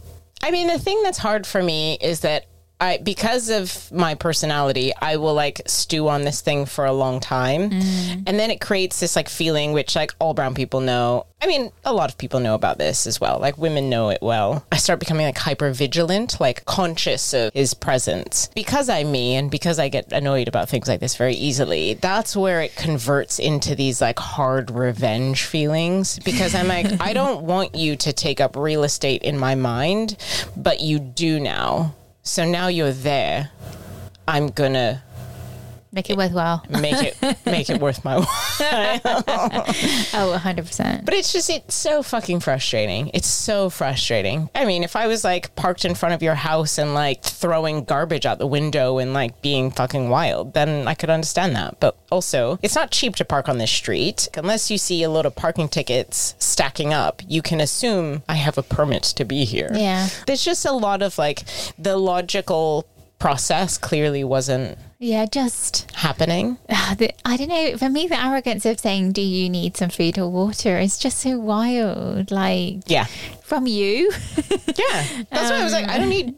I 0.41 0.49
mean, 0.51 0.67
the 0.67 0.79
thing 0.79 1.01
that's 1.03 1.19
hard 1.19 1.45
for 1.45 1.61
me 1.61 1.97
is 2.01 2.21
that 2.21 2.45
I, 2.83 2.97
because 2.97 3.49
of 3.49 3.89
my 3.93 4.13
personality, 4.13 4.91
I 5.01 5.15
will 5.15 5.33
like 5.33 5.61
stew 5.67 6.09
on 6.09 6.23
this 6.23 6.41
thing 6.41 6.65
for 6.65 6.85
a 6.85 6.91
long 6.91 7.21
time. 7.21 7.69
Mm. 7.69 8.23
And 8.27 8.37
then 8.37 8.51
it 8.51 8.59
creates 8.59 8.99
this 8.99 9.15
like 9.15 9.29
feeling, 9.29 9.71
which 9.71 9.95
like 9.95 10.13
all 10.19 10.33
brown 10.33 10.53
people 10.53 10.81
know. 10.81 11.25
I 11.41 11.47
mean, 11.47 11.71
a 11.85 11.93
lot 11.93 12.09
of 12.09 12.17
people 12.17 12.41
know 12.41 12.55
about 12.55 12.77
this 12.77 13.07
as 13.07 13.21
well. 13.21 13.39
Like 13.39 13.57
women 13.57 13.89
know 13.89 14.09
it 14.09 14.21
well. 14.21 14.65
I 14.69 14.75
start 14.77 14.99
becoming 14.99 15.25
like 15.25 15.37
hyper 15.37 15.71
vigilant, 15.71 16.41
like 16.41 16.65
conscious 16.65 17.33
of 17.33 17.53
his 17.53 17.73
presence. 17.73 18.49
Because 18.53 18.89
I'm 18.89 19.13
me 19.13 19.35
and 19.35 19.49
because 19.49 19.79
I 19.79 19.87
get 19.87 20.11
annoyed 20.11 20.49
about 20.49 20.67
things 20.67 20.89
like 20.89 20.99
this 20.99 21.15
very 21.15 21.35
easily, 21.35 21.93
that's 21.93 22.35
where 22.35 22.59
it 22.61 22.75
converts 22.75 23.39
into 23.39 23.75
these 23.75 24.01
like 24.01 24.19
hard 24.19 24.71
revenge 24.71 25.43
feelings. 25.43 26.19
Because 26.19 26.53
I'm 26.53 26.67
like, 26.67 26.87
I 26.99 27.13
don't 27.13 27.43
want 27.45 27.75
you 27.75 27.95
to 27.95 28.11
take 28.11 28.41
up 28.41 28.57
real 28.57 28.83
estate 28.83 29.23
in 29.23 29.37
my 29.37 29.55
mind, 29.55 30.17
but 30.57 30.81
you 30.81 30.99
do 30.99 31.39
now. 31.39 31.95
So 32.25 32.45
now 32.45 32.67
you're 32.67 32.93
there. 32.93 33.51
I'm 34.29 34.47
gonna 34.47 35.03
make 35.93 36.09
it 36.09 36.17
worthwhile. 36.17 36.63
make 36.69 37.01
it 37.01 37.17
make 37.45 37.69
it 37.69 37.79
worth 37.79 38.03
my 38.03 38.17
while. 38.17 38.27
Oh, 40.15 40.37
100%. 40.39 41.05
But 41.05 41.13
it's 41.13 41.31
just 41.31 41.49
it's 41.49 41.75
so 41.75 42.03
fucking 42.03 42.39
frustrating. 42.39 43.09
It's 43.13 43.27
so 43.27 43.69
frustrating. 43.69 44.49
I 44.55 44.65
mean, 44.65 44.83
if 44.83 44.95
I 44.95 45.07
was 45.07 45.23
like 45.23 45.55
parked 45.55 45.85
in 45.85 45.95
front 45.95 46.15
of 46.15 46.21
your 46.23 46.35
house 46.35 46.77
and 46.77 46.93
like 46.93 47.21
throwing 47.23 47.83
garbage 47.83 48.25
out 48.25 48.39
the 48.39 48.47
window 48.47 48.97
and 48.97 49.13
like 49.13 49.41
being 49.41 49.71
fucking 49.71 50.09
wild, 50.09 50.53
then 50.53 50.87
I 50.87 50.93
could 50.93 51.09
understand 51.09 51.55
that. 51.55 51.79
But 51.79 51.95
also, 52.11 52.59
it's 52.61 52.75
not 52.75 52.91
cheap 52.91 53.15
to 53.17 53.25
park 53.25 53.47
on 53.49 53.57
this 53.57 53.71
street. 53.71 54.27
Unless 54.35 54.69
you 54.71 54.77
see 54.77 55.03
a 55.03 55.09
load 55.09 55.25
of 55.25 55.35
parking 55.35 55.67
tickets 55.67 56.35
stacking 56.39 56.93
up, 56.93 57.21
you 57.27 57.41
can 57.41 57.59
assume 57.61 58.23
I 58.27 58.35
have 58.35 58.57
a 58.57 58.63
permit 58.63 59.03
to 59.03 59.25
be 59.25 59.45
here. 59.45 59.69
Yeah. 59.73 60.09
There's 60.27 60.43
just 60.43 60.65
a 60.65 60.71
lot 60.71 61.01
of 61.01 61.17
like 61.17 61.43
the 61.77 61.97
logical 61.97 62.87
process 63.19 63.77
clearly 63.77 64.23
wasn't 64.23 64.77
Yeah, 65.03 65.25
just, 65.25 65.91
happening. 65.95 66.57
ah, 66.69 66.95
the, 66.97 67.11
I 67.25 67.35
don't 67.35 67.49
know. 67.49 67.75
For 67.77 67.89
me, 67.89 68.07
the 68.07 68.17
arrogance 68.23 68.65
of 68.65 68.79
saying, 68.79 69.11
Do 69.11 69.21
you 69.21 69.49
need 69.49 69.75
some 69.75 69.89
food 69.89 70.17
or 70.17 70.29
water 70.29 70.79
is 70.79 70.97
just 70.97 71.19
so 71.19 71.37
wild. 71.39 72.31
Like, 72.31 72.83
Yeah. 72.87 73.05
from 73.43 73.67
you. 73.67 74.11
Yeah. 74.75 75.05
That's 75.29 75.51
why 75.51 75.59
I 75.59 75.63
was 75.63 75.73
like, 75.73 75.87
I 75.89 75.97
don't 75.99 76.09
need 76.09 76.35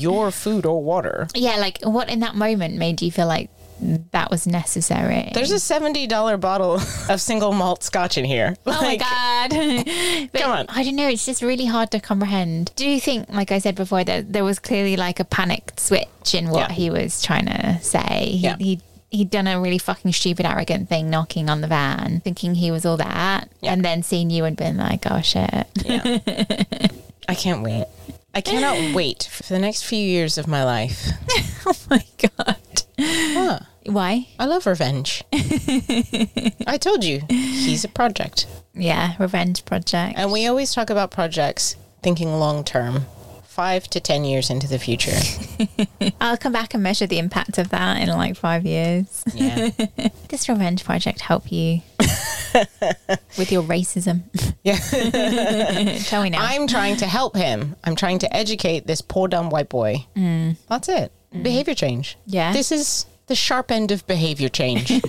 your 0.00 0.30
food 0.30 0.64
or 0.64 0.82
water. 0.82 1.26
yeah, 1.34 1.56
like, 1.56 1.78
what 1.82 2.08
in 2.08 2.20
that 2.20 2.34
moment 2.36 2.76
made 2.78 3.02
you 3.02 3.10
feel 3.10 3.26
like 3.26 3.50
that 4.12 4.30
was 4.30 4.46
necessary? 4.46 5.30
There's 5.34 5.50
a 5.50 5.58
seventy 5.58 6.06
dollar 6.06 6.36
bottle 6.36 6.74
of 7.08 7.20
single 7.20 7.52
malt 7.52 7.82
scotch 7.82 8.16
in 8.18 8.24
here. 8.24 8.56
Oh 8.66 8.80
my 8.80 8.96
god! 8.96 9.50
Come 10.42 10.50
on. 10.50 10.66
I 10.68 10.84
don't 10.84 10.96
know. 10.96 11.08
It's 11.08 11.26
just 11.26 11.42
really 11.42 11.66
hard 11.66 11.90
to 11.92 12.00
comprehend. 12.00 12.72
Do 12.76 12.88
you 12.88 13.00
think, 13.00 13.28
like 13.28 13.52
I 13.52 13.58
said 13.58 13.74
before, 13.74 14.04
that 14.04 14.32
there 14.32 14.44
was 14.44 14.58
clearly 14.58 14.96
like 14.96 15.20
a 15.20 15.24
panicked 15.24 15.80
switch 15.80 16.34
in 16.34 16.48
what 16.50 16.70
Yeah. 16.70 16.74
he 16.74 16.90
was 16.90 17.22
trying 17.22 17.46
to 17.46 17.78
say? 17.82 18.26
He, 18.30 18.38
Yeah. 18.38 18.56
he 18.58 18.80
he'd 19.10 19.30
done 19.30 19.46
a 19.46 19.60
really 19.60 19.78
fucking 19.78 20.12
stupid, 20.12 20.44
arrogant 20.44 20.88
thing, 20.88 21.08
knocking 21.08 21.48
on 21.48 21.60
the 21.60 21.68
van, 21.68 22.20
thinking 22.24 22.56
he 22.56 22.70
was 22.72 22.84
all 22.84 22.96
that, 22.96 23.48
Yeah. 23.60 23.72
and 23.72 23.84
then 23.84 24.02
seeing 24.02 24.28
you 24.30 24.44
and 24.44 24.56
being 24.56 24.76
like, 24.76 25.04
"Oh 25.10 25.20
shit!" 25.20 25.66
Yeah. 25.84 26.18
I 27.28 27.34
can't 27.34 27.62
wait. 27.62 27.86
I 28.34 28.40
cannot 28.40 28.94
wait 28.94 29.28
for 29.30 29.52
the 29.52 29.60
next 29.60 29.84
few 29.84 29.98
years 30.04 30.36
of 30.38 30.48
my 30.48 30.64
life. 30.64 31.10
oh 31.66 31.74
my 31.88 32.04
god! 32.36 32.56
Huh. 32.98 33.60
Why? 33.86 34.28
I 34.38 34.46
love 34.46 34.66
revenge. 34.66 35.22
I 35.32 36.78
told 36.80 37.04
you, 37.04 37.22
he's 37.28 37.84
a 37.84 37.88
project. 37.88 38.46
Yeah, 38.74 39.14
revenge 39.18 39.64
project. 39.64 40.18
And 40.18 40.32
we 40.32 40.46
always 40.46 40.72
talk 40.74 40.90
about 40.90 41.10
projects 41.10 41.76
thinking 42.02 42.32
long 42.38 42.64
term, 42.64 43.06
five 43.44 43.86
to 43.88 44.00
10 44.00 44.24
years 44.24 44.48
into 44.50 44.66
the 44.66 44.78
future. 44.78 45.16
I'll 46.20 46.36
come 46.36 46.52
back 46.52 46.74
and 46.74 46.82
measure 46.82 47.06
the 47.06 47.18
impact 47.18 47.58
of 47.58 47.68
that 47.70 48.00
in 48.00 48.08
like 48.08 48.36
five 48.36 48.64
years. 48.64 49.22
Yeah. 49.34 49.70
This 50.28 50.48
revenge 50.48 50.84
project 50.84 51.20
help 51.20 51.52
you 51.52 51.82
with 53.38 53.52
your 53.52 53.62
racism? 53.62 54.22
yeah. 54.64 54.78
Tell 56.06 56.24
me 56.24 56.30
now. 56.30 56.38
I'm 56.40 56.66
trying 56.66 56.96
to 56.96 57.06
help 57.06 57.36
him. 57.36 57.76
I'm 57.84 57.94
trying 57.94 58.18
to 58.20 58.36
educate 58.36 58.84
this 58.86 59.00
poor 59.00 59.28
dumb 59.28 59.48
white 59.50 59.68
boy. 59.68 60.06
Mm. 60.16 60.56
That's 60.68 60.88
it. 60.88 61.12
Behavior 61.42 61.74
change. 61.74 62.16
Yeah. 62.26 62.52
This 62.52 62.70
is 62.70 63.06
the 63.26 63.34
sharp 63.34 63.70
end 63.70 63.90
of 63.90 64.06
behavior 64.06 64.48
change. 64.48 64.88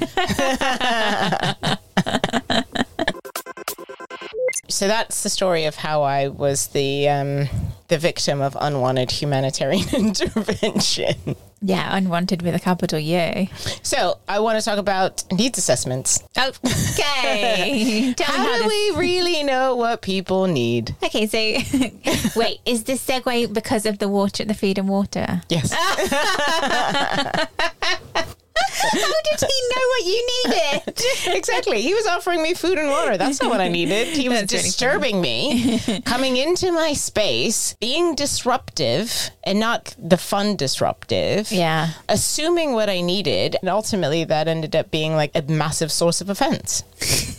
so 4.67 4.87
that's 4.87 5.23
the 5.23 5.29
story 5.29 5.65
of 5.65 5.75
how 5.75 6.03
I 6.03 6.29
was 6.29 6.67
the 6.67 7.09
um, 7.09 7.49
the 7.87 7.97
victim 7.97 8.41
of 8.41 8.57
unwanted 8.59 9.11
humanitarian 9.11 9.87
intervention. 9.93 11.35
Yeah, 11.65 11.95
unwanted 11.97 12.41
with 12.43 12.53
a 12.55 12.59
capital 12.59 12.99
U. 12.99 13.47
So 13.81 14.19
I 14.27 14.39
want 14.39 14.59
to 14.59 14.65
talk 14.65 14.77
about 14.77 15.23
needs 15.31 15.57
assessments. 15.57 16.21
Okay. 16.37 18.13
How 18.19 18.33
how 18.37 18.57
do 18.57 18.63
this- 18.63 18.95
we 18.95 18.99
really 18.99 19.43
know 19.43 19.75
what 19.75 20.01
people 20.01 20.47
need? 20.47 20.95
Okay, 21.03 21.27
so 21.27 21.37
wait, 22.39 22.59
is 22.65 22.83
this 22.83 23.05
segue 23.05 23.51
because 23.53 23.85
of 23.85 23.97
the 23.99 24.07
water, 24.07 24.45
the 24.45 24.53
food 24.53 24.77
and 24.77 24.87
water? 24.87 25.41
Yes. 25.49 25.73
How 28.57 29.13
did 29.23 29.39
he 29.39 29.61
know 29.75 29.85
what 29.87 30.05
you 30.05 30.27
needed? 30.45 31.01
exactly. 31.35 31.81
He 31.81 31.93
was 31.93 32.05
offering 32.07 32.41
me 32.41 32.53
food 32.53 32.77
and 32.77 32.89
water. 32.89 33.17
That's 33.17 33.41
not 33.41 33.49
what 33.49 33.61
I 33.61 33.67
needed. 33.67 34.07
He 34.07 34.29
was 34.29 34.41
That's 34.41 34.63
disturbing 34.63 35.21
me, 35.21 35.79
coming 36.05 36.37
into 36.37 36.71
my 36.71 36.93
space, 36.93 37.75
being 37.79 38.15
disruptive 38.15 39.31
and 39.43 39.59
not 39.59 39.95
the 39.97 40.17
fun 40.17 40.55
disruptive. 40.55 41.51
Yeah. 41.51 41.89
Assuming 42.09 42.73
what 42.73 42.89
I 42.89 43.01
needed. 43.01 43.55
And 43.61 43.69
ultimately, 43.69 44.23
that 44.25 44.47
ended 44.47 44.75
up 44.75 44.91
being 44.91 45.15
like 45.15 45.31
a 45.35 45.41
massive 45.43 45.91
source 45.91 46.21
of 46.21 46.29
offense. 46.29 46.83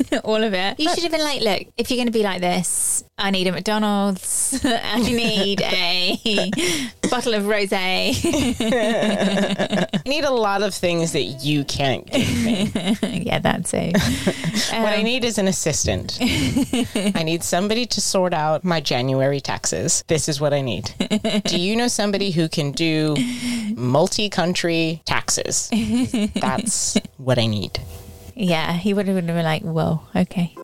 All 0.24 0.42
of 0.42 0.54
it. 0.54 0.78
You 0.78 0.88
should 0.90 1.02
have 1.02 1.12
been 1.12 1.22
like, 1.24 1.42
look, 1.42 1.72
if 1.76 1.90
you're 1.90 1.96
going 1.96 2.06
to 2.06 2.12
be 2.12 2.22
like 2.22 2.40
this, 2.40 3.04
I 3.18 3.30
need 3.30 3.46
a 3.46 3.52
McDonald's. 3.52 4.60
I 4.64 5.00
need 5.00 5.60
a 5.62 6.50
bottle 7.10 7.34
of 7.34 7.44
rosé. 7.44 8.14
I 8.60 10.08
need 10.08 10.24
a 10.24 10.30
lot 10.30 10.62
of 10.62 10.74
things 10.74 11.12
that 11.12 11.22
you 11.22 11.64
can't 11.64 12.06
give 12.10 12.44
me. 12.44 12.72
yeah, 13.22 13.38
that's 13.38 13.72
it. 13.74 13.96
what 13.96 14.92
I 14.92 14.98
um, 14.98 15.04
need 15.04 15.24
is 15.24 15.38
an 15.38 15.48
assistant. 15.48 16.18
I 16.20 17.22
need 17.22 17.42
somebody 17.42 17.86
to 17.86 18.00
sort 18.00 18.34
out 18.34 18.64
my 18.64 18.80
January 18.80 19.40
taxes. 19.40 20.04
This 20.08 20.28
is 20.28 20.40
what 20.40 20.52
I 20.52 20.60
need. 20.60 20.90
Do 21.44 21.58
you 21.58 21.76
know 21.76 21.88
somebody 21.88 22.30
who 22.30 22.48
can 22.48 22.72
do 22.72 23.16
multi 23.74 24.28
country 24.28 25.02
taxes? 25.04 25.70
That's 26.34 26.98
what 27.16 27.38
I 27.38 27.46
need. 27.46 27.80
Yeah, 28.36 28.74
he 28.74 28.92
would 28.92 29.08
have 29.08 29.16
been 29.26 29.42
like, 29.42 29.62
whoa, 29.62 30.02
okay. 30.14 30.54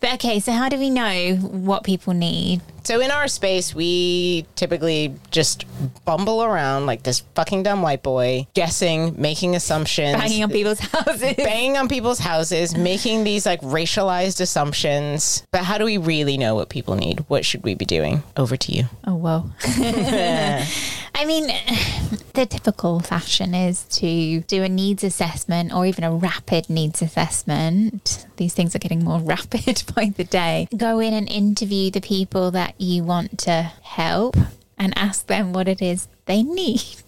But 0.00 0.14
okay, 0.14 0.38
so 0.40 0.52
how 0.52 0.68
do 0.68 0.78
we 0.78 0.90
know 0.90 1.36
what 1.36 1.82
people 1.82 2.12
need? 2.12 2.60
So 2.84 3.00
in 3.00 3.10
our 3.10 3.28
space, 3.28 3.74
we 3.74 4.46
typically 4.54 5.14
just 5.30 5.64
bumble 6.04 6.42
around 6.42 6.86
like 6.86 7.02
this 7.02 7.20
fucking 7.34 7.62
dumb 7.62 7.82
white 7.82 8.02
boy, 8.02 8.46
guessing, 8.54 9.14
making 9.20 9.54
assumptions. 9.56 10.16
Banging 10.16 10.42
on 10.44 10.50
people's 10.50 10.80
houses. 10.80 11.34
banging 11.36 11.76
on 11.76 11.88
people's 11.88 12.18
houses, 12.18 12.76
making 12.76 13.24
these 13.24 13.44
like 13.46 13.60
racialized 13.60 14.40
assumptions. 14.40 15.42
But 15.52 15.64
how 15.64 15.78
do 15.78 15.84
we 15.84 15.98
really 15.98 16.36
know 16.38 16.54
what 16.54 16.68
people 16.68 16.96
need? 16.96 17.20
What 17.28 17.44
should 17.44 17.62
we 17.62 17.74
be 17.74 17.84
doing? 17.84 18.22
Over 18.36 18.56
to 18.56 18.72
you. 18.72 18.84
Oh, 19.06 19.14
whoa. 19.14 19.50
I 21.14 21.24
mean, 21.24 21.46
the 22.34 22.46
typical 22.46 23.00
fashion 23.00 23.54
is 23.54 23.84
to 23.84 24.40
do 24.42 24.62
a 24.62 24.68
needs 24.68 25.04
assessment 25.04 25.72
or 25.72 25.86
even 25.86 26.04
a 26.04 26.12
rapid 26.12 26.70
needs 26.70 27.02
assessment. 27.02 28.26
These 28.36 28.54
things 28.54 28.74
are 28.74 28.78
getting 28.78 29.04
more 29.04 29.20
rapid 29.34 29.82
by 29.94 30.12
the 30.16 30.24
day. 30.24 30.68
Go 30.76 30.98
in 30.98 31.14
and 31.14 31.28
interview 31.28 31.90
the 31.90 32.00
people 32.00 32.50
that 32.52 32.80
you 32.80 33.04
want 33.04 33.38
to 33.40 33.72
help 33.82 34.36
and 34.78 34.96
ask 34.96 35.26
them 35.26 35.52
what 35.52 35.68
it 35.68 35.82
is 35.82 36.08
they 36.26 36.42
need. 36.42 37.02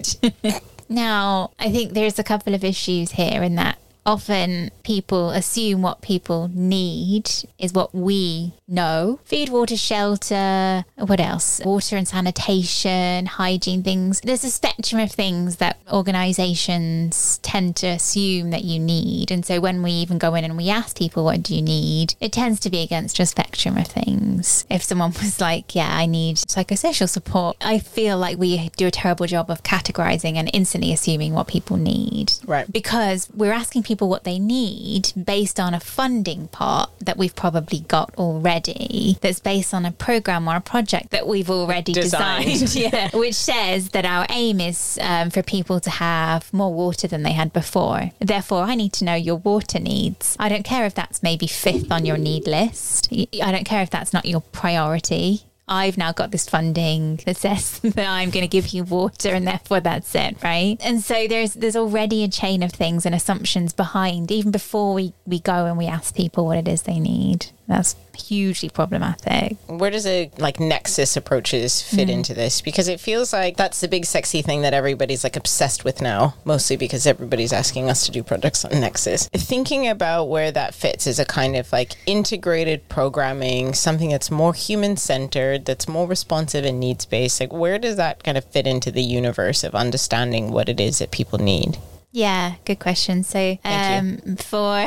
now, 0.89 1.51
I 1.59 1.71
think 1.71 1.93
there's 1.93 2.19
a 2.19 2.25
couple 2.25 2.55
of 2.55 2.65
issues 2.65 3.13
here 3.13 3.43
in 3.43 3.55
that 3.57 3.79
often 4.05 4.71
people 4.83 5.31
assume 5.31 5.83
what 5.83 6.03
people 6.03 6.51
need 6.53 7.31
is 7.59 7.73
what 7.73 7.95
we 7.95 8.53
know 8.67 9.21
food, 9.25 9.49
water, 9.49 9.77
shelter, 9.77 10.85
what 10.97 11.21
else? 11.21 11.61
Water 11.65 11.97
and 11.97 12.09
sanitation, 12.09 13.27
hygiene 13.27 13.83
things. 13.83 14.21
There's 14.23 14.45
a 14.45 14.51
spectrum 14.51 15.01
of 15.01 15.13
things 15.13 15.57
that 15.57 15.79
organizations 15.93 17.39
tend 17.43 17.77
to 17.77 17.87
assume 17.89 18.51
that 18.51 18.65
you 18.65 18.79
need. 18.79 19.31
And 19.31 19.45
so 19.45 19.61
when 19.61 19.83
we 19.83 19.91
even 19.93 20.19
go 20.19 20.35
in 20.35 20.45
and 20.45 20.57
we 20.57 20.69
ask 20.71 20.97
people, 20.97 21.25
what 21.25 21.43
do 21.43 21.55
you 21.55 21.63
need? 21.63 22.15
It 22.21 22.33
tends 22.33 22.61
to 22.61 22.71
be 22.71 22.83
against 22.83 23.21
a 23.21 23.27
spectrum 23.27 23.77
of 23.77 23.87
things. 23.87 24.65
If 24.71 24.83
someone 24.83 25.13
was 25.13 25.41
like, 25.41 25.75
yeah, 25.75 25.95
I 25.95 26.07
need 26.07 26.37
psychosocial 26.37 27.09
support, 27.09 27.57
I 27.61 27.79
feel 27.79 28.19
like 28.19 28.39
we 28.39 28.71
do 28.77 28.87
a 28.87 28.91
terrible 28.91 29.27
job 29.27 29.51
of 29.51 29.63
categorizing 29.63 30.35
and 30.37 30.51
instantly 30.53 30.93
assuming 30.93 31.33
what 31.35 31.47
people 31.47 31.77
need 31.77 32.33
Right. 32.47 32.71
because 32.71 33.29
we're 33.35 33.53
asking 33.53 33.83
people 33.85 33.92
what 34.01 34.25
they 34.25 34.39
need 34.39 35.13
based 35.23 35.59
on 35.59 35.75
a 35.75 35.81
funding 35.81 36.49
part 36.49 36.91
that 37.01 37.17
we've 37.17 37.35
probably 37.35 37.81
got 37.81 38.15
already 38.17 39.19
that's 39.21 39.41
based 39.41 39.75
on 39.75 39.85
a 39.85 39.93
program 39.93 40.49
or 40.49 40.57
a 40.57 40.61
project 40.61 41.11
that 41.11 41.27
we've 41.27 41.51
already 41.51 41.93
Designed. 41.93 42.45
designed, 42.47 42.75
yeah, 42.93 43.11
which 43.13 43.35
says 43.35 43.91
that 43.91 44.05
our 44.05 44.27
aim 44.31 44.61
is 44.61 44.99
um, 45.03 45.31
for 45.31 45.43
people 45.43 45.81
to 45.81 45.91
have 45.91 46.53
more 46.53 46.73
water 46.73 47.07
than 47.07 47.23
they 47.23 47.33
had 47.33 47.53
before. 47.53 48.11
Therefore 48.19 48.63
i 48.63 48.75
need 48.75 48.93
to 48.95 49.05
know 49.05 49.15
your 49.15 49.37
water 49.37 49.79
needs. 49.79 50.37
I 50.39 50.49
don't 50.49 50.63
care 50.65 50.87
if 50.87 50.95
that's 50.95 51.23
maybe 51.23 51.47
fifth 51.47 51.91
on 51.91 52.05
your 52.05 52.17
need 52.17 52.47
list. 52.47 53.09
I 53.13 53.53
don't 53.53 53.65
care 53.65 53.83
if 53.83 53.91
that's 53.91 54.13
not 54.13 54.27
your 54.27 54.41
priority 54.41 55.45
I've 55.73 55.97
now 55.97 56.13
got 56.13 56.31
this 56.33 56.47
funding 56.47 57.19
that 57.25 57.39
says 57.39 57.79
that 57.83 58.07
I'm 58.07 58.29
going 58.29 58.43
to 58.45 58.49
give 58.49 58.69
you 58.69 58.85
water 58.85 59.31
and 59.31 59.47
therefore 59.47 59.81
that's 59.81 60.15
it, 60.15 60.37
right? 60.45 60.77
And 60.81 61.03
so 61.03 61.27
there's 61.27 61.55
there's 61.55 61.77
already 61.77 62.25
a 62.25 62.29
chain 62.29 62.63
of 62.63 62.73
things 62.73 63.07
and 63.07 63.15
assumptions 63.15 63.73
behind 63.73 64.31
even 64.31 64.51
before 64.53 64.93
we, 64.93 65.15
we 65.27 65.41
go 65.41 65.65
and 65.67 65.79
we 65.79 65.87
ask 65.87 66.15
people 66.15 66.45
what 66.45 66.59
it 66.59 66.69
is 66.69 66.83
they 66.83 67.01
need. 67.01 67.47
That's 67.67 67.97
hugely 68.17 68.69
problematic. 68.69 69.57
Where 69.67 69.91
does 69.91 70.07
a 70.07 70.31
like 70.39 70.61
Nexus 70.61 71.17
approaches 71.17 71.83
fit 71.83 72.09
hmm. 72.09 72.17
into 72.17 72.35
this? 72.35 72.61
Because 72.61 72.89
it 72.89 73.01
feels 73.01 73.33
like 73.33 73.57
that's 73.57 73.81
the 73.81 73.89
big 73.89 74.05
sexy 74.05 74.43
thing 74.43 74.63
that 74.63 74.75
everybody's 74.75 75.25
like 75.25 75.37
obsessed 75.37 75.85
with 75.85 76.01
now, 76.01 76.35
mostly 76.45 76.77
because 76.77 77.07
everybody's 77.07 77.53
asking 77.53 77.89
us 77.89 78.07
to 78.07 78.13
do 78.13 78.23
projects 78.23 78.65
on 78.65 78.81
Nexus. 78.81 79.29
Thinking 79.29 79.89
about 79.89 80.25
where 80.25 80.53
that 80.53 80.75
fits 80.75 81.07
is 81.07 81.19
a 81.19 81.25
kind 81.25 81.57
of 81.57 81.73
like 81.73 81.93
integrated 82.07 82.89
programming, 82.89 83.75
something 83.75 84.11
that's 84.11 84.31
more 84.31 84.55
human 84.55 84.97
centered, 84.97 85.65
that's 85.65 85.89
more 85.89 86.07
responsive 86.07 86.65
and 86.65 86.81
needs 86.81 87.05
based. 87.07 87.41
Like 87.41 87.53
where 87.53 87.79
does 87.79 87.97
that 87.97 88.23
kind 88.25 88.39
of 88.39 88.45
fit 88.45 88.67
into 88.67 88.91
the 88.91 89.03
universe 89.03 89.65
of 89.65 89.75
understanding 89.75 90.51
what 90.51 90.69
it 90.69 90.81
is 90.81 90.99
that 90.99 91.11
people 91.11 91.39
need? 91.39 91.79
Yeah, 92.15 92.57
good 92.67 92.79
question. 92.79 93.23
So, 93.23 93.57
um, 93.65 94.19
for 94.37 94.85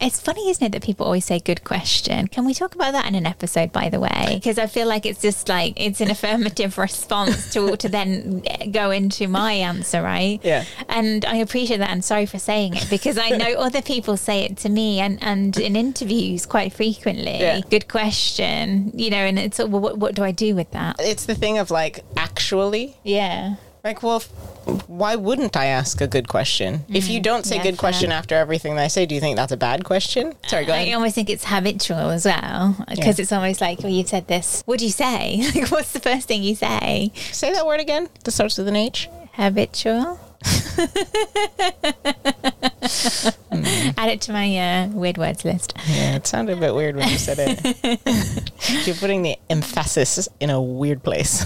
it's 0.00 0.20
funny, 0.20 0.48
isn't 0.48 0.64
it, 0.64 0.70
that 0.70 0.82
people 0.84 1.04
always 1.06 1.24
say 1.24 1.40
"good 1.40 1.64
question"? 1.64 2.28
Can 2.28 2.44
we 2.44 2.54
talk 2.54 2.76
about 2.76 2.92
that 2.92 3.06
in 3.06 3.16
an 3.16 3.26
episode, 3.26 3.72
by 3.72 3.88
the 3.88 3.98
way? 3.98 4.26
Because 4.28 4.58
I 4.58 4.68
feel 4.68 4.86
like 4.86 5.04
it's 5.04 5.20
just 5.20 5.48
like 5.48 5.72
it's 5.76 6.00
an 6.00 6.08
affirmative 6.08 6.78
response 6.78 7.52
to 7.54 7.76
to 7.76 7.88
then 7.88 8.44
go 8.70 8.92
into 8.92 9.26
my 9.26 9.54
answer, 9.54 10.00
right? 10.00 10.38
Yeah. 10.44 10.64
And 10.88 11.24
I 11.24 11.36
appreciate 11.36 11.78
that, 11.78 11.90
and 11.90 12.04
sorry 12.04 12.26
for 12.26 12.38
saying 12.38 12.76
it 12.76 12.88
because 12.88 13.18
I 13.18 13.30
know 13.30 13.52
other 13.58 13.82
people 13.82 14.16
say 14.16 14.44
it 14.44 14.56
to 14.58 14.68
me 14.68 15.00
and 15.00 15.20
and 15.20 15.58
in 15.58 15.74
interviews 15.74 16.46
quite 16.46 16.72
frequently. 16.72 17.40
Yeah. 17.40 17.60
Good 17.68 17.88
question, 17.88 18.92
you 18.94 19.10
know, 19.10 19.16
and 19.16 19.36
it's 19.36 19.58
well, 19.58 19.80
what 19.80 19.98
what 19.98 20.14
do 20.14 20.22
I 20.22 20.30
do 20.30 20.54
with 20.54 20.70
that? 20.70 20.94
It's 21.00 21.26
the 21.26 21.34
thing 21.34 21.58
of 21.58 21.72
like 21.72 22.04
actually 22.16 22.96
Yeah. 23.02 23.56
Like, 23.82 24.02
well, 24.02 24.20
why 24.86 25.16
wouldn't 25.16 25.56
I 25.56 25.66
ask 25.66 26.00
a 26.02 26.06
good 26.06 26.28
question? 26.28 26.84
if 26.88 27.08
you 27.08 27.18
don't 27.20 27.46
say 27.46 27.56
yeah, 27.56 27.62
good 27.62 27.78
question 27.78 28.12
after 28.12 28.34
everything 28.34 28.74
that 28.76 28.82
I 28.82 28.88
say, 28.88 29.06
do 29.06 29.14
you 29.14 29.20
think 29.22 29.36
that's 29.36 29.52
a 29.52 29.56
bad 29.56 29.84
question? 29.84 30.34
Sorry, 30.46 30.66
go 30.66 30.74
I 30.74 30.92
almost 30.92 31.14
think 31.14 31.30
it's 31.30 31.44
habitual 31.46 32.10
as 32.10 32.26
well 32.26 32.76
because 32.88 33.18
Yeah. 33.18 33.22
it's 33.22 33.32
almost 33.32 33.60
like, 33.62 33.78
well, 33.80 33.90
you've 33.90 34.08
said 34.08 34.26
this. 34.28 34.62
What 34.66 34.78
do 34.80 34.84
you 34.84 34.92
say? 34.92 35.42
Like, 35.54 35.70
what's 35.70 35.92
the 35.92 36.00
first 36.00 36.28
thing 36.28 36.42
you 36.42 36.54
say? 36.54 37.10
Say 37.32 37.52
that 37.52 37.66
word 37.66 37.80
again. 37.80 38.08
That 38.24 38.30
starts 38.32 38.58
with 38.58 38.68
an 38.68 38.76
H. 38.76 39.08
Habitual. 39.32 40.20
Add 43.96 44.08
it 44.08 44.20
to 44.22 44.32
my 44.32 44.56
uh, 44.58 44.88
weird 44.88 45.18
words 45.18 45.44
list. 45.44 45.74
Yeah, 45.88 46.16
it 46.16 46.26
sounded 46.26 46.56
a 46.58 46.60
bit 46.60 46.74
weird 46.74 46.96
when 46.96 47.08
you 47.08 47.18
said 47.18 47.38
it. 47.40 47.60
You're 48.86 48.96
putting 48.96 49.22
the 49.22 49.36
emphasis 49.48 50.28
in 50.38 50.50
a 50.50 50.60
weird 50.60 51.02
place. 51.02 51.44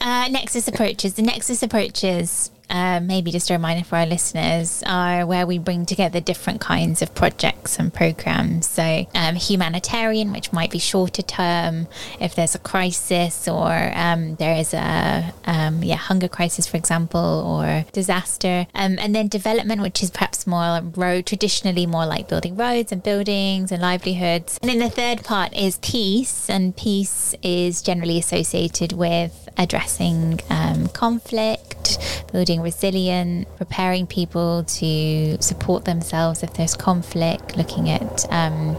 Uh, 0.00 0.28
Nexus 0.28 0.66
approaches. 0.66 1.14
The 1.14 1.22
Nexus 1.22 1.62
approaches, 1.62 2.50
uh, 2.68 2.98
maybe 3.00 3.30
just 3.30 3.50
a 3.50 3.52
reminder 3.52 3.84
for 3.84 3.96
our 3.96 4.06
listeners, 4.06 4.82
are 4.84 5.24
where 5.26 5.46
we 5.46 5.58
bring 5.58 5.86
together 5.86 6.20
different 6.20 6.60
kinds 6.60 7.02
of 7.02 7.14
projects 7.14 7.78
and 7.78 7.94
programs. 7.94 8.66
So, 8.66 9.06
um, 9.14 9.36
humanitarian, 9.36 10.32
which 10.32 10.52
might 10.52 10.72
be 10.72 10.80
shorter 10.80 11.22
term 11.22 11.86
if 12.20 12.34
there's 12.34 12.56
a 12.56 12.58
crisis 12.58 13.46
or 13.46 13.92
um, 13.94 14.34
there 14.36 14.56
is 14.56 14.74
a 14.74 15.32
um, 15.44 15.84
yeah 15.84 15.96
hunger 15.96 16.28
crisis, 16.28 16.66
for 16.66 16.76
example, 16.76 17.20
or 17.20 17.84
disaster. 17.92 18.66
Um, 18.74 18.98
and 18.98 19.14
then 19.14 19.28
development, 19.28 19.82
which 19.82 20.02
is 20.02 20.10
perhaps 20.10 20.48
more 20.48 20.80
road, 20.96 21.26
traditionally 21.26 21.86
more 21.86 22.06
like 22.06 22.26
building 22.28 22.56
roads 22.56 22.90
and 22.90 23.02
buildings 23.04 23.70
and 23.70 23.80
livelihoods. 23.80 24.58
And 24.62 24.68
then 24.68 24.80
the 24.80 24.90
third 24.90 25.22
part 25.22 25.54
is 25.56 25.78
peace, 25.78 26.50
and 26.50 26.76
peace 26.76 27.36
is 27.42 27.82
generally 27.82 28.18
associated 28.18 28.92
with 28.92 29.41
addressing 29.58 30.40
um, 30.50 30.88
conflict, 30.88 31.98
building 32.32 32.60
resilience, 32.60 33.46
preparing 33.56 34.06
people 34.06 34.64
to 34.64 35.40
support 35.40 35.84
themselves 35.84 36.42
if 36.42 36.54
there's 36.54 36.74
conflict, 36.74 37.56
looking 37.56 37.90
at. 37.90 38.24
Um, 38.32 38.74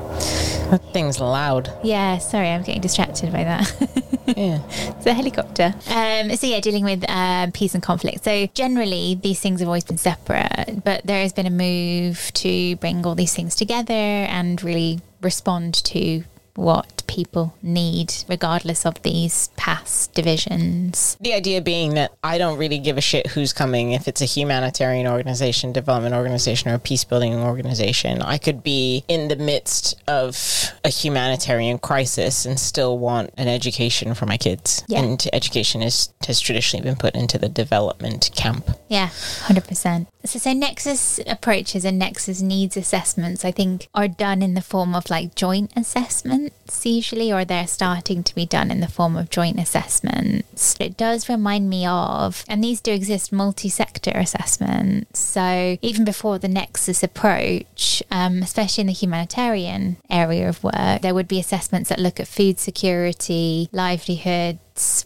that 0.72 0.82
thing's 0.94 1.20
loud. 1.20 1.72
Yeah, 1.84 2.18
sorry, 2.18 2.50
I'm 2.50 2.64
getting 2.64 2.82
distracted 2.82 3.32
by 3.32 3.44
that. 3.44 4.00
Yeah. 4.26 4.62
it's 4.70 5.06
a 5.06 5.14
helicopter. 5.14 5.74
Um, 5.90 6.34
so, 6.38 6.48
yeah, 6.48 6.62
dealing 6.62 6.86
with 6.86 7.04
um, 7.10 7.52
peace 7.52 7.74
and 7.74 7.84
conflict. 7.84 8.24
So, 8.24 8.48
generally, 8.54 9.20
these 9.22 9.40
things 9.42 9.60
have 9.60 9.68
always 9.68 9.84
been 9.84 9.98
separate, 9.98 10.82
but 10.84 11.06
there 11.06 11.22
has 11.22 11.34
been 11.34 11.46
a 11.46 11.50
move 11.50 12.32
to 12.36 12.78
bring 12.78 13.06
all 13.06 13.16
these 13.16 13.34
things 13.36 13.54
together 13.54 13.94
and 13.94 14.64
really 14.64 15.02
respond 15.22 15.74
to 15.84 16.24
what 16.56 16.93
people 17.14 17.54
need, 17.62 18.12
regardless 18.28 18.88
of 18.88 19.00
these 19.04 19.50
past 19.56 20.14
divisions. 20.16 21.16
The 21.22 21.34
idea 21.34 21.62
being 21.62 21.94
that 21.94 22.12
I 22.24 22.40
don't 22.40 22.58
really 22.58 22.80
give 22.80 22.98
a 22.98 23.02
shit 23.02 23.28
who's 23.28 23.54
coming, 23.54 23.92
if 23.92 24.08
it's 24.08 24.22
a 24.22 24.26
humanitarian 24.26 25.06
organization, 25.06 25.74
development 25.74 26.16
organization, 26.16 26.72
or 26.72 26.76
a 26.76 26.80
peace 26.80 27.04
building 27.04 27.36
organization. 27.36 28.24
I 28.24 28.40
could 28.40 28.64
be 28.64 29.04
in 29.08 29.28
the 29.28 29.36
midst 29.36 30.02
of 30.08 30.72
a 30.84 30.90
humanitarian 30.90 31.78
crisis 31.78 32.48
and 32.48 32.60
still 32.60 32.98
want 32.98 33.32
an 33.38 33.48
education 33.48 34.16
for 34.16 34.26
my 34.26 34.38
kids. 34.38 34.84
Yeah. 34.88 35.04
And 35.04 35.24
education 35.34 35.84
is, 35.84 36.12
has 36.26 36.40
traditionally 36.40 36.84
been 36.84 36.96
put 36.96 37.14
into 37.14 37.38
the 37.38 37.50
development 37.50 38.32
camp. 38.36 38.72
Yeah, 38.88 39.10
100%. 39.10 40.08
So, 40.26 40.40
so 40.40 40.54
Nexus 40.54 41.20
approaches 41.28 41.86
and 41.86 42.00
Nexus 42.00 42.42
needs 42.42 42.76
assessments, 42.76 43.46
I 43.46 43.52
think, 43.52 43.88
are 43.94 44.08
done 44.08 44.42
in 44.42 44.56
the 44.56 44.62
form 44.62 44.96
of 44.96 45.10
like 45.12 45.36
joint 45.36 45.72
assessments 45.76 46.86
usually, 47.04 47.34
or 47.34 47.44
they're 47.44 47.68
starting 47.68 48.24
to 48.24 48.34
be 48.34 48.46
done 48.46 48.72
in 48.72 48.80
the 48.80 48.88
form 48.88 49.18
of 49.18 49.30
joint 49.30 49.60
assessments. 49.60 50.78
It 50.80 50.96
does 50.96 51.28
remind 51.28 51.70
me 51.70 51.86
of, 51.86 52.46
and 52.48 52.64
these 52.64 52.80
do 52.80 52.94
exist, 52.94 53.34
multi 53.34 53.68
sector 53.68 54.12
assessments. 54.12 55.20
So 55.20 55.78
even 55.82 56.06
before 56.06 56.40
the 56.40 56.48
Nexus 56.48 57.04
approach, 57.04 58.02
um, 58.10 58.42
especially 58.42 58.84
in 58.84 58.88
the 58.88 58.94
humanitarian 58.94 59.98
area 60.10 60.48
of 60.48 60.64
work, 60.64 61.02
there 61.02 61.14
would 61.14 61.28
be 61.28 61.40
assessments 61.40 61.90
that 61.90 62.00
look 62.00 62.22
at 62.22 62.28
food 62.28 62.58
security, 62.58 63.68
livelihood, 63.74 64.60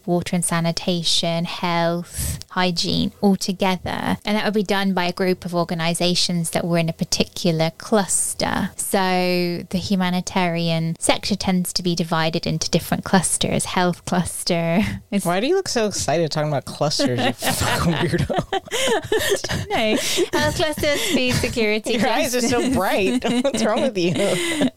water 0.06 0.36
and 0.36 0.44
sanitation, 0.44 1.44
health, 1.44 2.44
hygiene 2.50 3.12
all 3.20 3.36
together. 3.36 4.16
And 4.24 4.36
that 4.36 4.44
would 4.44 4.54
be 4.54 4.62
done 4.62 4.94
by 4.94 5.04
a 5.04 5.12
group 5.12 5.44
of 5.44 5.54
organizations 5.54 6.50
that 6.50 6.64
were 6.64 6.78
in 6.78 6.88
a 6.88 6.92
particular 6.92 7.70
cluster. 7.78 8.70
So 8.76 9.64
the 9.70 9.78
humanitarian 9.78 10.96
sector 10.98 11.36
tends 11.36 11.72
to 11.74 11.82
be 11.82 11.94
divided 11.94 12.46
into 12.46 12.70
different 12.70 13.04
clusters. 13.04 13.66
Health 13.66 14.04
cluster. 14.04 14.80
Is, 15.10 15.24
Why 15.24 15.40
do 15.40 15.46
you 15.46 15.54
look 15.54 15.68
so 15.68 15.86
excited 15.86 16.30
talking 16.30 16.48
about 16.48 16.64
clusters, 16.64 17.20
you 17.20 17.32
fucking 17.52 17.92
weirdo? 17.92 18.28
no, 19.70 20.38
health 20.38 20.56
clusters, 20.56 21.00
food 21.10 21.34
security. 21.34 21.94
Your 21.94 22.08
eyes 22.08 22.34
are 22.34 22.40
so 22.40 22.72
bright. 22.72 23.24
What's 23.44 23.64
wrong 23.64 23.82
with 23.82 23.98
you? 23.98 24.12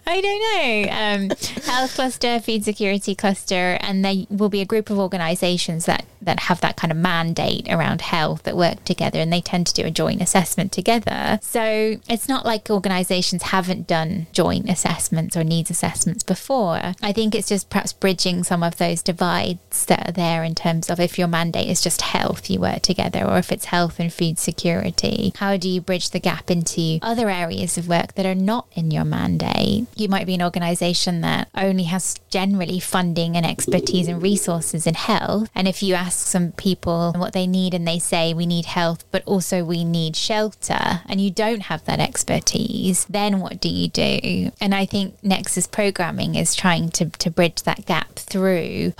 I 0.07 0.21
don't 0.21 0.41
know. 0.41 0.91
Um, 0.91 1.29
health 1.63 1.95
cluster, 1.95 2.39
food 2.39 2.63
security 2.63 3.15
cluster, 3.15 3.77
and 3.81 4.03
there 4.03 4.25
will 4.29 4.49
be 4.49 4.61
a 4.61 4.65
group 4.65 4.80
of 4.89 4.99
organisations 4.99 5.85
that 5.85 6.05
that 6.21 6.41
have 6.41 6.61
that 6.61 6.77
kind 6.77 6.91
of 6.91 6.97
mandate 6.97 7.67
around 7.69 8.01
health 8.01 8.43
that 8.43 8.55
work 8.55 8.83
together, 8.85 9.19
and 9.19 9.33
they 9.33 9.41
tend 9.41 9.67
to 9.67 9.73
do 9.73 9.85
a 9.85 9.91
joint 9.91 10.21
assessment 10.21 10.71
together. 10.71 11.39
So 11.41 11.97
it's 12.07 12.29
not 12.29 12.45
like 12.45 12.69
organisations 12.69 13.43
haven't 13.43 13.87
done 13.87 14.27
joint 14.31 14.69
assessments 14.69 15.35
or 15.35 15.43
needs 15.43 15.71
assessments 15.71 16.23
before. 16.23 16.93
I 17.01 17.11
think 17.11 17.33
it's 17.33 17.49
just 17.49 17.69
perhaps 17.69 17.93
bridging 17.93 18.43
some 18.43 18.63
of 18.63 18.77
those 18.77 19.01
divides 19.01 19.85
that 19.85 20.09
are 20.09 20.11
there 20.11 20.43
in 20.43 20.55
terms 20.55 20.89
of 20.89 20.99
if 20.99 21.17
your 21.17 21.27
mandate 21.27 21.67
is 21.67 21.81
just 21.81 22.01
health, 22.01 22.49
you 22.49 22.59
work 22.59 22.81
together, 22.81 23.25
or 23.25 23.37
if 23.37 23.51
it's 23.51 23.65
health 23.65 23.99
and 23.99 24.13
food 24.13 24.37
security, 24.37 25.33
how 25.37 25.57
do 25.57 25.67
you 25.67 25.81
bridge 25.81 26.11
the 26.11 26.19
gap 26.19 26.51
into 26.51 26.99
other 27.01 27.29
areas 27.29 27.77
of 27.77 27.87
work 27.87 28.13
that 28.13 28.25
are 28.25 28.35
not 28.35 28.67
in 28.73 28.91
your 28.91 29.05
mandate? 29.05 29.87
You 29.95 30.07
might 30.07 30.27
be 30.27 30.35
an 30.35 30.43
organisation 30.43 31.21
that 31.21 31.47
only 31.55 31.83
has 31.83 32.15
generally 32.29 32.79
funding 32.79 33.35
and 33.35 33.45
expertise 33.45 34.07
and 34.07 34.21
resources 34.21 34.70
in 34.73 34.95
health. 34.95 35.49
And 35.53 35.67
if 35.67 35.83
you 35.83 35.95
ask 35.95 36.27
some 36.27 36.51
people 36.53 37.13
what 37.15 37.33
they 37.33 37.47
need 37.47 37.73
and 37.73 37.87
they 37.87 37.99
say 37.99 38.33
we 38.33 38.45
need 38.45 38.65
health, 38.65 39.05
but 39.11 39.23
also 39.25 39.63
we 39.63 39.83
need 39.83 40.15
shelter, 40.15 41.01
and 41.07 41.19
you 41.21 41.31
don't 41.31 41.63
have 41.63 41.85
that 41.85 41.99
expertise, 41.99 43.05
then 43.05 43.39
what 43.39 43.59
do 43.59 43.69
you 43.69 43.87
do? 43.87 44.51
And 44.59 44.73
I 44.73 44.85
think 44.85 45.15
Nexus 45.23 45.67
programming 45.67 46.35
is 46.35 46.55
trying 46.55 46.89
to, 46.91 47.09
to 47.09 47.29
bridge 47.29 47.63
that 47.63 47.85
gap 47.85 48.15
through 48.15 48.93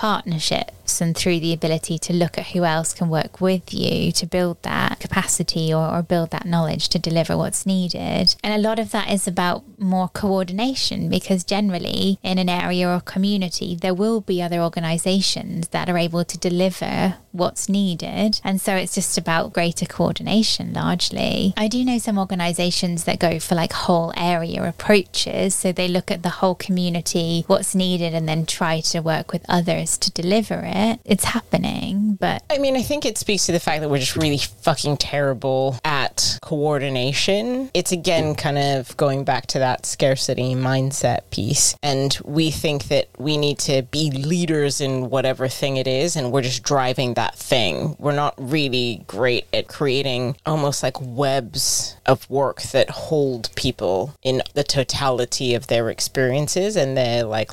partnerships 0.82 1.00
and 1.00 1.16
through 1.16 1.40
the 1.40 1.52
ability 1.52 1.98
to 1.98 2.12
look 2.12 2.38
at 2.38 2.48
who 2.48 2.64
else 2.64 2.94
can 2.94 3.08
work 3.08 3.40
with 3.40 3.72
you 3.72 4.12
to 4.12 4.26
build 4.26 4.62
that 4.62 5.00
capacity 5.00 5.72
or, 5.72 5.88
or 5.88 6.02
build 6.02 6.30
that 6.30 6.46
knowledge 6.46 6.88
to 6.88 6.98
deliver 6.98 7.36
what's 7.36 7.66
needed. 7.66 8.34
And 8.42 8.54
a 8.54 8.68
lot 8.68 8.78
of 8.78 8.90
that 8.90 9.10
is 9.10 9.28
about 9.28 9.62
more 9.78 10.08
coordination 10.08 11.08
because 11.08 11.44
generally 11.44 12.18
in 12.22 12.38
an 12.38 12.48
area 12.48 12.88
or 12.88 13.00
community, 13.00 13.74
there 13.74 13.94
will 13.94 14.20
be 14.20 14.42
other 14.42 14.60
organizations 14.60 15.68
that 15.68 15.88
are 15.88 15.98
able 15.98 16.24
to 16.24 16.38
deliver 16.38 17.16
what's 17.32 17.68
needed. 17.68 18.40
And 18.44 18.60
so 18.60 18.76
it's 18.76 18.94
just 18.94 19.18
about 19.18 19.52
greater 19.52 19.86
coordination 19.86 20.72
largely. 20.72 21.54
I 21.56 21.68
do 21.68 21.84
know 21.84 21.98
some 21.98 22.18
organizations 22.18 23.04
that 23.04 23.18
go 23.18 23.38
for 23.38 23.54
like 23.54 23.72
whole 23.72 24.12
area 24.16 24.62
approaches. 24.62 25.54
So 25.54 25.72
they 25.72 25.88
look 25.88 26.10
at 26.10 26.22
the 26.22 26.40
whole 26.40 26.54
community, 26.54 27.44
what's 27.46 27.74
needed, 27.74 28.14
and 28.14 28.28
then 28.28 28.46
try 28.46 28.80
to 28.80 29.00
work 29.00 29.32
with 29.32 29.44
others 29.48 29.98
to 29.98 30.10
deliver 30.10 30.56
it. 30.72 31.00
It's 31.04 31.24
happening, 31.24 32.16
but 32.20 32.42
I 32.50 32.58
mean, 32.58 32.76
I 32.76 32.82
think 32.82 33.04
it 33.04 33.18
speaks 33.18 33.46
to 33.46 33.52
the 33.52 33.60
fact 33.60 33.80
that 33.80 33.88
we're 33.88 33.98
just 33.98 34.16
really 34.16 34.38
fucking 34.38 34.96
terrible 34.98 35.78
at 35.84 36.38
coordination. 36.42 37.70
It's 37.74 37.92
again 37.92 38.34
kind 38.34 38.58
of 38.58 38.96
going 38.96 39.24
back 39.24 39.46
to 39.48 39.58
that 39.60 39.86
scarcity 39.86 40.54
mindset 40.54 41.30
piece. 41.30 41.76
And 41.82 42.16
we 42.24 42.50
think 42.50 42.84
that 42.84 43.08
we 43.18 43.36
need 43.36 43.58
to 43.60 43.82
be 43.82 44.10
leaders 44.10 44.80
in 44.80 45.10
whatever 45.10 45.48
thing 45.48 45.76
it 45.76 45.86
is, 45.86 46.16
and 46.16 46.32
we're 46.32 46.42
just 46.42 46.62
driving 46.62 47.14
that 47.14 47.36
thing. 47.36 47.96
We're 47.98 48.12
not 48.12 48.34
really 48.38 49.04
great 49.06 49.46
at 49.52 49.68
creating 49.68 50.36
almost 50.46 50.82
like 50.82 50.96
webs 51.00 51.96
of 52.06 52.28
work 52.28 52.62
that 52.62 52.90
hold 52.90 53.50
people 53.54 54.14
in 54.22 54.42
the 54.54 54.64
totality 54.64 55.54
of 55.54 55.66
their 55.66 55.90
experiences 55.90 56.76
and 56.76 56.96
they're 56.96 57.24
like 57.24 57.50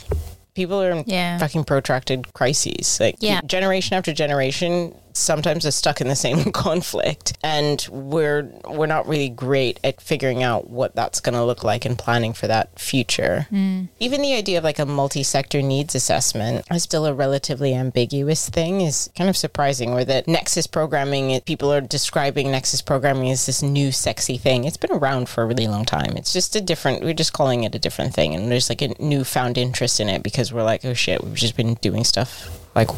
people 0.59 0.81
are 0.81 0.91
in 0.91 1.03
Yeah. 1.07 1.37
fucking 1.37 1.63
protracted 1.63 2.33
crises 2.33 2.99
like 2.99 3.15
Yeah. 3.19 3.39
generation 3.45 3.95
after 3.97 4.11
generation 4.13 4.93
sometimes 5.19 5.65
are 5.65 5.71
stuck 5.71 6.01
in 6.01 6.07
the 6.07 6.15
same 6.15 6.51
conflict 6.51 7.37
and 7.43 7.87
we're 7.91 8.51
we're 8.67 8.87
not 8.87 9.07
really 9.07 9.29
great 9.29 9.79
at 9.83 10.01
figuring 10.01 10.43
out 10.43 10.69
what 10.69 10.95
that's 10.95 11.19
going 11.19 11.33
to 11.33 11.43
look 11.43 11.63
like 11.63 11.85
and 11.85 11.97
planning 11.97 12.33
for 12.33 12.47
that 12.47 12.79
future. 12.79 13.47
Hmm. 13.49 13.85
Even 13.99 14.21
the 14.21 14.33
idea 14.33 14.57
of 14.57 14.63
like 14.63 14.79
a 14.79 14.85
multi-sector 14.85 15.61
needs 15.61 15.95
assessment 15.95 16.65
is 16.71 16.83
still 16.83 17.05
a 17.05 17.13
relatively 17.13 17.73
ambiguous 17.73 18.49
thing. 18.49 18.81
Is 18.81 19.09
kind 19.17 19.29
of 19.29 19.37
surprising 19.37 19.93
where 19.93 20.05
that 20.05 20.27
nexus 20.27 20.67
programming 20.67 21.39
people 21.41 21.71
are 21.71 21.81
describing 21.81 22.51
nexus 22.51 22.81
programming 22.81 23.31
as 23.31 23.45
this 23.45 23.61
new 23.61 23.91
sexy 23.91 24.37
thing. 24.37 24.63
It's 24.63 24.77
been 24.77 24.91
around 24.91 25.29
for 25.29 25.43
a 25.43 25.45
really 25.45 25.67
long 25.67 25.85
time. 25.85 26.15
It's 26.15 26.33
just 26.33 26.55
a 26.55 26.61
different 26.61 27.03
we're 27.03 27.13
just 27.13 27.33
calling 27.33 27.63
it 27.63 27.75
a 27.75 27.79
different 27.79 28.13
thing 28.13 28.35
and 28.35 28.51
there's 28.51 28.69
like 28.69 28.81
a 28.81 28.93
newfound 29.01 29.57
interest 29.57 29.99
in 29.99 30.09
it 30.09 30.23
because 30.23 30.53
we're 30.53 30.63
like 30.63 30.85
oh 30.85 30.93
shit 30.93 31.23
we've 31.23 31.33
just 31.33 31.55
been 31.55 31.73
doing 31.75 32.03
stuff 32.03 32.49
like 32.75 32.89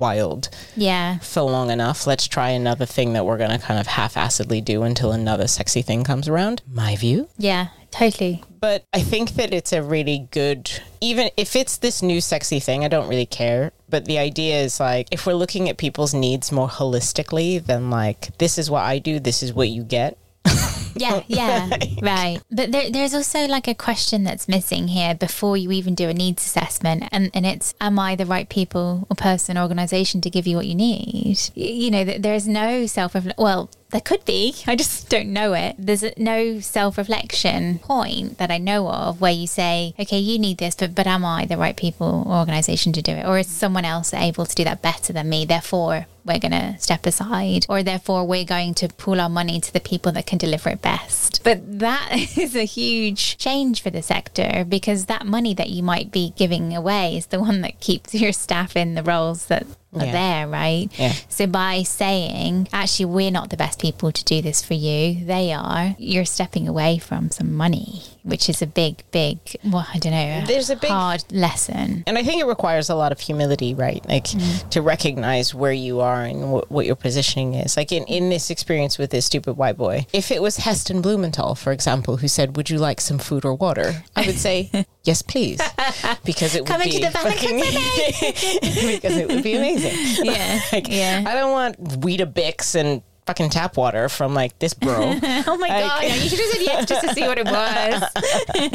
wild 0.00 0.48
yeah. 0.76 1.18
for 1.18 1.42
long 1.42 1.70
enough. 1.70 2.06
Let's 2.06 2.26
try 2.26 2.50
another 2.50 2.86
thing 2.86 3.12
that 3.12 3.24
we're 3.24 3.38
going 3.38 3.50
to 3.50 3.58
kind 3.58 3.78
of 3.78 3.86
half 3.86 4.14
assedly 4.14 4.64
do 4.64 4.82
until 4.82 5.12
another 5.12 5.46
sexy 5.46 5.82
thing 5.82 6.04
comes 6.04 6.28
around. 6.28 6.62
My 6.70 6.96
view. 6.96 7.28
Yeah, 7.38 7.68
totally. 7.90 8.42
But 8.60 8.84
I 8.92 9.00
think 9.00 9.30
that 9.32 9.54
it's 9.54 9.72
a 9.72 9.82
really 9.82 10.28
good, 10.30 10.70
even 11.00 11.30
if 11.36 11.56
it's 11.56 11.78
this 11.78 12.02
new 12.02 12.20
sexy 12.20 12.60
thing, 12.60 12.84
I 12.84 12.88
don't 12.88 13.08
really 13.08 13.26
care. 13.26 13.72
But 13.88 14.04
the 14.04 14.18
idea 14.18 14.60
is 14.60 14.80
like, 14.80 15.08
if 15.10 15.26
we're 15.26 15.34
looking 15.34 15.68
at 15.68 15.78
people's 15.78 16.14
needs 16.14 16.52
more 16.52 16.68
holistically 16.68 17.64
than 17.64 17.90
like, 17.90 18.36
this 18.38 18.58
is 18.58 18.70
what 18.70 18.82
I 18.82 18.98
do, 18.98 19.18
this 19.20 19.42
is 19.42 19.52
what 19.52 19.68
you 19.68 19.82
get. 19.82 20.18
Yeah, 20.94 21.22
yeah, 21.26 21.70
right. 22.02 22.40
But 22.50 22.72
there, 22.72 22.90
there's 22.90 23.14
also 23.14 23.46
like 23.46 23.68
a 23.68 23.74
question 23.74 24.24
that's 24.24 24.48
missing 24.48 24.88
here 24.88 25.14
before 25.14 25.56
you 25.56 25.70
even 25.72 25.94
do 25.94 26.08
a 26.08 26.14
needs 26.14 26.44
assessment, 26.44 27.04
and, 27.12 27.30
and 27.34 27.46
it's 27.46 27.74
am 27.80 27.98
I 27.98 28.16
the 28.16 28.26
right 28.26 28.48
people 28.48 29.06
or 29.10 29.16
person 29.16 29.56
or 29.56 29.62
organization 29.62 30.20
to 30.22 30.30
give 30.30 30.46
you 30.46 30.56
what 30.56 30.66
you 30.66 30.74
need? 30.74 31.38
You 31.54 31.90
know, 31.90 32.04
th- 32.04 32.22
there's 32.22 32.48
no 32.48 32.86
self 32.86 33.16
well. 33.38 33.70
There 33.90 34.00
could 34.00 34.24
be. 34.24 34.54
I 34.68 34.76
just 34.76 35.08
don't 35.08 35.32
know 35.32 35.52
it. 35.52 35.74
There's 35.76 36.04
no 36.16 36.60
self 36.60 36.96
reflection 36.96 37.80
point 37.80 38.38
that 38.38 38.50
I 38.50 38.58
know 38.58 38.88
of 38.88 39.20
where 39.20 39.32
you 39.32 39.48
say, 39.48 39.94
okay, 39.98 40.18
you 40.18 40.38
need 40.38 40.58
this, 40.58 40.76
but, 40.76 40.94
but 40.94 41.08
am 41.08 41.24
I 41.24 41.46
the 41.46 41.56
right 41.56 41.76
people 41.76 42.24
or 42.26 42.36
organization 42.38 42.92
to 42.92 43.02
do 43.02 43.12
it? 43.12 43.26
Or 43.26 43.38
is 43.38 43.48
someone 43.48 43.84
else 43.84 44.14
able 44.14 44.46
to 44.46 44.54
do 44.54 44.62
that 44.62 44.80
better 44.80 45.12
than 45.12 45.28
me? 45.28 45.44
Therefore, 45.44 46.06
we're 46.30 46.38
going 46.38 46.52
to 46.52 46.78
step 46.78 47.06
aside, 47.06 47.66
or 47.68 47.82
therefore 47.82 48.26
we're 48.26 48.44
going 48.44 48.74
to 48.74 48.88
pool 48.88 49.20
our 49.20 49.28
money 49.28 49.60
to 49.60 49.72
the 49.72 49.80
people 49.80 50.12
that 50.12 50.26
can 50.26 50.38
deliver 50.38 50.70
it 50.70 50.82
best. 50.82 51.42
But 51.42 51.80
that 51.80 52.10
is 52.38 52.54
a 52.54 52.64
huge 52.64 53.36
change 53.38 53.82
for 53.82 53.90
the 53.90 54.02
sector 54.02 54.64
because 54.68 55.06
that 55.06 55.26
money 55.26 55.54
that 55.54 55.70
you 55.70 55.82
might 55.82 56.10
be 56.10 56.32
giving 56.36 56.74
away 56.74 57.16
is 57.16 57.26
the 57.26 57.40
one 57.40 57.62
that 57.62 57.80
keeps 57.80 58.14
your 58.22 58.32
staff 58.32 58.76
in 58.76 58.94
the 58.94 59.02
roles 59.02 59.46
that 59.46 59.66
are 59.92 60.06
Yeah. 60.06 60.12
there, 60.12 60.48
right? 60.48 60.88
Yeah. 60.96 61.12
So 61.28 61.46
by 61.46 61.82
saying, 61.82 62.68
actually, 62.72 63.06
we're 63.06 63.30
not 63.30 63.50
the 63.50 63.56
best 63.56 63.80
people 63.80 64.12
to 64.12 64.24
do 64.24 64.40
this 64.40 64.62
for 64.62 64.74
you, 64.74 65.24
they 65.24 65.52
are, 65.52 65.94
you're 65.98 66.24
stepping 66.24 66.68
away 66.68 66.98
from 66.98 67.30
some 67.30 67.52
money, 67.54 68.02
which 68.22 68.48
is 68.48 68.62
a 68.62 68.66
big, 68.66 69.02
big, 69.10 69.38
well, 69.64 69.86
I 69.92 69.98
don't 69.98 70.12
know, 70.12 70.44
There's 70.46 70.70
a 70.70 70.76
big- 70.76 70.90
hard 70.90 71.24
lesson. 71.32 72.04
And 72.06 72.16
I 72.16 72.22
think 72.22 72.40
it 72.40 72.46
requires 72.46 72.88
a 72.88 72.94
lot 72.94 73.10
of 73.12 73.20
humility, 73.20 73.74
right? 73.74 74.04
Like 74.08 74.24
mm. 74.26 74.68
to 74.70 74.80
recognize 74.82 75.54
where 75.54 75.72
you 75.72 76.00
are 76.00 76.22
and 76.22 76.44
wh- 76.44 76.70
what 76.70 76.86
your 76.86 76.96
positioning 76.96 77.54
is. 77.54 77.76
Like 77.76 77.90
in, 77.90 78.04
in 78.04 78.30
this 78.30 78.50
experience 78.50 78.96
with 78.98 79.10
this 79.10 79.26
stupid 79.26 79.54
white 79.56 79.76
boy, 79.76 80.06
if 80.12 80.30
it 80.30 80.40
was 80.40 80.58
Heston 80.58 81.02
Blumenthal, 81.02 81.54
for 81.56 81.72
example, 81.72 82.18
who 82.18 82.28
said, 82.28 82.56
Would 82.56 82.70
you 82.70 82.78
like 82.78 83.00
some 83.00 83.18
food 83.18 83.44
or 83.44 83.54
water? 83.54 84.04
I 84.14 84.26
would 84.26 84.38
say, 84.38 84.70
Yes, 85.04 85.22
please. 85.22 85.60
Because 86.24 86.54
it 86.54 86.60
would 86.62 86.68
Come 86.68 86.82
be 86.82 86.96
into 86.96 87.10
the 87.10 87.18
fucking- 87.18 87.56
because 88.92 89.16
it 89.16 89.28
would 89.28 89.42
be 89.42 89.54
amazing. 89.56 90.24
Yeah, 90.24 90.60
Like, 90.72 90.88
yeah. 90.88 91.24
I 91.26 91.34
don't 91.34 91.52
want 91.52 91.82
Weetabix 92.00 92.74
and 92.74 93.02
fucking 93.30 93.48
tap 93.48 93.76
water 93.76 94.08
from 94.08 94.34
like 94.34 94.58
this 94.58 94.74
bro. 94.74 95.14
Oh 95.46 95.56
my 95.56 95.68
Like- 95.68 95.84
God, 95.84 96.02
you 96.02 96.28
should 96.28 96.38
have 96.40 96.48
said 96.50 96.62
yes 96.62 96.86
just 96.86 97.06
to 97.06 97.14
see 97.14 97.22
what 97.22 97.38
it 97.38 97.46
was. 97.46 98.02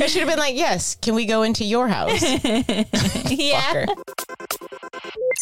I 0.01 0.07
should 0.07 0.21
have 0.21 0.29
been 0.29 0.39
like, 0.39 0.55
Yes, 0.55 0.95
can 1.01 1.13
we 1.13 1.25
go 1.25 1.43
into 1.43 1.65
your 1.65 1.89
house? 1.89 2.21
yeah. 3.29 3.85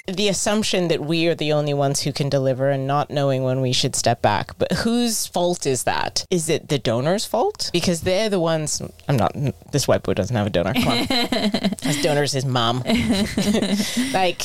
The 0.07 0.27
assumption 0.29 0.87
that 0.87 1.01
we 1.01 1.27
are 1.27 1.35
the 1.35 1.53
only 1.53 1.73
ones 1.75 2.01
who 2.01 2.11
can 2.11 2.27
deliver 2.27 2.69
and 2.71 2.87
not 2.87 3.09
knowing 3.11 3.43
when 3.43 3.61
we 3.61 3.71
should 3.71 3.95
step 3.95 4.21
back. 4.21 4.57
But 4.57 4.71
whose 4.71 5.27
fault 5.27 5.65
is 5.67 5.83
that? 5.83 6.25
Is 6.31 6.49
it 6.49 6.67
the 6.69 6.79
donor's 6.79 7.25
fault? 7.25 7.69
Because 7.71 8.01
they're 8.01 8.29
the 8.29 8.39
ones. 8.39 8.81
I'm 9.07 9.15
not. 9.17 9.33
This 9.71 9.87
white 9.87 10.01
boy 10.03 10.13
doesn't 10.15 10.35
have 10.35 10.47
a 10.47 10.49
donor. 10.49 10.73
Come 10.73 10.87
on. 10.87 11.05
His 11.83 12.01
donor's 12.01 12.31
his 12.33 12.45
mom. 12.45 12.83
like, 14.11 14.41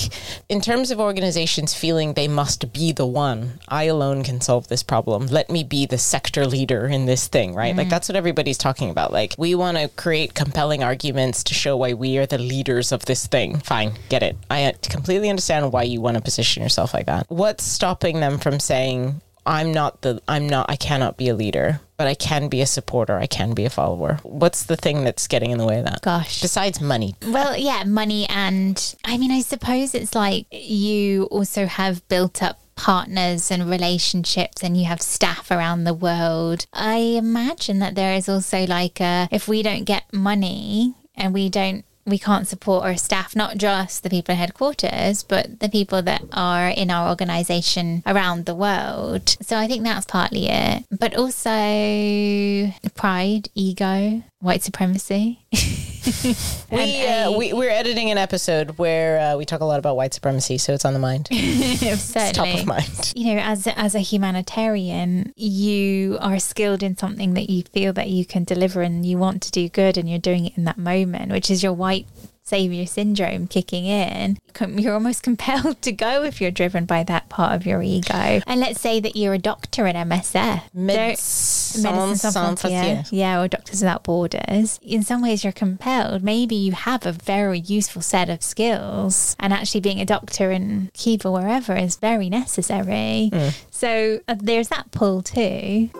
in 0.48 0.60
terms 0.60 0.90
of 0.90 1.00
organizations 1.00 1.74
feeling 1.74 2.12
they 2.12 2.28
must 2.28 2.72
be 2.72 2.92
the 2.92 3.06
one, 3.06 3.58
I 3.68 3.84
alone 3.84 4.22
can 4.22 4.40
solve 4.40 4.57
this 4.66 4.82
problem. 4.82 5.26
Let 5.26 5.48
me 5.48 5.62
be 5.62 5.86
the 5.86 5.98
sector 5.98 6.44
leader 6.44 6.86
in 6.86 7.06
this 7.06 7.28
thing, 7.28 7.54
right? 7.54 7.76
Like, 7.76 7.84
mm-hmm. 7.84 7.90
that's 7.90 8.08
what 8.08 8.16
everybody's 8.16 8.58
talking 8.58 8.90
about. 8.90 9.12
Like, 9.12 9.36
we 9.38 9.54
want 9.54 9.78
to 9.78 9.88
create 9.88 10.34
compelling 10.34 10.82
arguments 10.82 11.44
to 11.44 11.54
show 11.54 11.76
why 11.76 11.92
we 11.92 12.18
are 12.18 12.26
the 12.26 12.38
leaders 12.38 12.90
of 12.90 13.04
this 13.04 13.28
thing. 13.28 13.60
Fine, 13.60 13.92
get 14.08 14.24
it. 14.24 14.36
I 14.50 14.74
completely 14.82 15.30
understand 15.30 15.72
why 15.72 15.84
you 15.84 16.00
want 16.00 16.16
to 16.16 16.22
position 16.22 16.64
yourself 16.64 16.92
like 16.92 17.06
that. 17.06 17.26
What's 17.28 17.62
stopping 17.62 18.18
them 18.18 18.38
from 18.38 18.58
saying, 18.58 19.20
I'm 19.46 19.72
not 19.72 20.02
the, 20.02 20.20
I'm 20.28 20.48
not, 20.48 20.68
I 20.68 20.76
cannot 20.76 21.16
be 21.16 21.28
a 21.28 21.34
leader, 21.34 21.80
but 21.96 22.06
I 22.06 22.14
can 22.14 22.48
be 22.48 22.60
a 22.60 22.66
supporter, 22.66 23.16
I 23.16 23.26
can 23.26 23.54
be 23.54 23.64
a 23.64 23.70
follower? 23.70 24.20
What's 24.22 24.64
the 24.64 24.76
thing 24.76 25.04
that's 25.04 25.26
getting 25.26 25.50
in 25.50 25.58
the 25.58 25.64
way 25.64 25.78
of 25.78 25.86
that? 25.86 26.02
Gosh. 26.02 26.42
Besides 26.42 26.82
money. 26.82 27.14
Well, 27.26 27.56
yeah, 27.56 27.84
money. 27.84 28.26
And 28.28 28.94
I 29.04 29.16
mean, 29.16 29.30
I 29.30 29.40
suppose 29.40 29.94
it's 29.94 30.14
like 30.14 30.46
you 30.50 31.24
also 31.24 31.64
have 31.64 32.06
built 32.08 32.42
up 32.42 32.60
partners 32.78 33.50
and 33.50 33.68
relationships 33.68 34.62
and 34.62 34.76
you 34.76 34.84
have 34.84 35.02
staff 35.02 35.50
around 35.50 35.82
the 35.82 35.92
world. 35.92 36.64
I 36.72 36.96
imagine 36.96 37.80
that 37.80 37.96
there 37.96 38.14
is 38.14 38.28
also 38.28 38.64
like 38.66 39.00
a, 39.00 39.28
if 39.32 39.48
we 39.48 39.62
don't 39.62 39.84
get 39.84 40.04
money 40.12 40.94
and 41.16 41.34
we 41.34 41.50
don't 41.50 41.84
we 42.06 42.18
can't 42.18 42.48
support 42.48 42.84
our 42.84 42.96
staff, 42.96 43.36
not 43.36 43.58
just 43.58 44.02
the 44.02 44.08
people 44.08 44.32
in 44.32 44.38
headquarters, 44.38 45.22
but 45.22 45.60
the 45.60 45.68
people 45.68 46.00
that 46.00 46.22
are 46.32 46.68
in 46.68 46.90
our 46.90 47.10
organization 47.10 48.02
around 48.06 48.46
the 48.46 48.54
world. 48.54 49.36
So 49.42 49.58
I 49.58 49.66
think 49.66 49.84
that's 49.84 50.06
partly 50.06 50.46
it. 50.48 50.84
But 50.90 51.14
also 51.14 52.72
pride, 52.94 53.50
ego, 53.54 54.22
white 54.40 54.62
supremacy. 54.62 55.40
We, 56.70 57.06
uh, 57.06 57.32
we 57.32 57.54
we're 57.54 57.70
editing 57.70 58.10
an 58.10 58.18
episode 58.18 58.76
where 58.76 59.18
uh, 59.18 59.36
we 59.36 59.46
talk 59.46 59.60
a 59.60 59.64
lot 59.64 59.78
about 59.78 59.96
white 59.96 60.12
supremacy, 60.12 60.58
so 60.58 60.74
it's 60.74 60.84
on 60.84 60.92
the 60.92 60.98
mind. 60.98 61.28
It's 61.32 62.12
top 62.12 62.46
of 62.46 62.66
mind. 62.66 63.12
You 63.16 63.34
know, 63.34 63.40
as 63.40 63.66
as 63.68 63.94
a 63.94 64.00
humanitarian, 64.00 65.32
you 65.36 66.18
are 66.20 66.38
skilled 66.38 66.82
in 66.82 66.96
something 66.96 67.34
that 67.34 67.48
you 67.48 67.62
feel 67.62 67.94
that 67.94 68.10
you 68.10 68.26
can 68.26 68.44
deliver, 68.44 68.82
and 68.82 69.06
you 69.06 69.16
want 69.16 69.42
to 69.42 69.50
do 69.50 69.68
good, 69.68 69.96
and 69.96 70.08
you're 70.08 70.18
doing 70.18 70.44
it 70.44 70.58
in 70.58 70.64
that 70.64 70.76
moment, 70.76 71.32
which 71.32 71.50
is 71.50 71.62
your 71.62 71.72
white 71.72 72.06
savior 72.48 72.86
syndrome 72.86 73.46
kicking 73.46 73.84
in, 73.84 74.38
you're 74.76 74.94
almost 74.94 75.22
compelled 75.28 75.80
to 75.82 75.92
go 75.92 76.24
if 76.24 76.40
you're 76.40 76.50
driven 76.50 76.86
by 76.86 77.04
that 77.04 77.28
part 77.28 77.54
of 77.54 77.66
your 77.66 77.82
ego. 77.82 78.40
And 78.46 78.60
let's 78.60 78.80
say 78.80 79.00
that 79.00 79.16
you're 79.16 79.34
a 79.34 79.38
doctor 79.38 79.86
at 79.86 79.94
MSF. 79.94 80.62
Medicine 80.74 82.16
Sans 82.16 82.60
Sans 82.60 83.12
yeah, 83.12 83.40
or 83.40 83.48
Doctors 83.48 83.80
Without 83.80 84.02
Borders. 84.04 84.80
In 84.82 85.02
some 85.02 85.22
ways, 85.22 85.44
you're 85.44 85.52
compelled. 85.52 86.22
Maybe 86.22 86.54
you 86.54 86.72
have 86.72 87.04
a 87.04 87.12
very 87.12 87.60
useful 87.60 88.02
set 88.02 88.30
of 88.30 88.42
skills, 88.42 89.36
and 89.38 89.52
actually 89.52 89.80
being 89.80 90.00
a 90.00 90.04
doctor 90.06 90.50
in 90.50 90.90
Cuba, 90.94 91.30
wherever, 91.30 91.76
is 91.76 91.96
very 91.96 92.30
necessary. 92.30 93.30
So 93.70 94.20
uh, 94.26 94.36
there's 94.38 94.68
that 94.68 94.90
pull 94.90 95.22
too. 95.22 95.90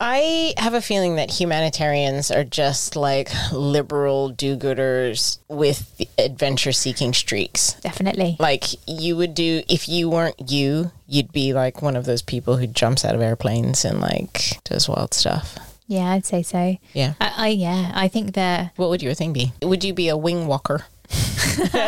I 0.00 0.54
have 0.58 0.74
a 0.74 0.80
feeling 0.80 1.16
that 1.16 1.30
humanitarians 1.30 2.30
are 2.30 2.44
just 2.44 2.96
like 2.96 3.30
liberal 3.52 4.28
do-gooders 4.28 5.38
with 5.48 6.00
adventure-seeking 6.18 7.14
streaks. 7.14 7.74
Definitely. 7.80 8.36
Like 8.38 8.64
you 8.86 9.16
would 9.16 9.34
do 9.34 9.62
if 9.68 9.88
you 9.88 10.08
weren't 10.08 10.50
you, 10.50 10.92
you'd 11.06 11.32
be 11.32 11.52
like 11.52 11.82
one 11.82 11.96
of 11.96 12.04
those 12.04 12.22
people 12.22 12.56
who 12.56 12.66
jumps 12.66 13.04
out 13.04 13.14
of 13.14 13.20
airplanes 13.20 13.84
and 13.84 14.00
like 14.00 14.62
does 14.64 14.88
wild 14.88 15.14
stuff. 15.14 15.58
Yeah, 15.86 16.10
I'd 16.10 16.26
say 16.26 16.42
so. 16.42 16.76
Yeah. 16.92 17.14
I, 17.20 17.32
I 17.36 17.48
yeah, 17.48 17.92
I 17.94 18.08
think 18.08 18.34
the 18.34 18.70
What 18.76 18.90
would 18.90 19.02
your 19.02 19.14
thing 19.14 19.32
be? 19.32 19.52
Would 19.62 19.82
you 19.84 19.94
be 19.94 20.08
a 20.08 20.16
wing 20.16 20.46
walker? 20.46 20.84
no, 21.70 21.86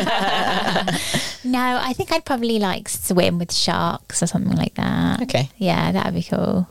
I 1.53 1.93
think 1.95 2.11
I'd 2.11 2.25
probably 2.25 2.57
like 2.57 2.89
swim 2.89 3.37
with 3.37 3.53
sharks 3.53 4.23
or 4.23 4.27
something 4.27 4.57
like 4.57 4.73
that. 4.75 5.21
Okay. 5.21 5.49
Yeah, 5.57 5.91
that'd 5.91 6.15
be 6.15 6.23
cool. 6.23 6.67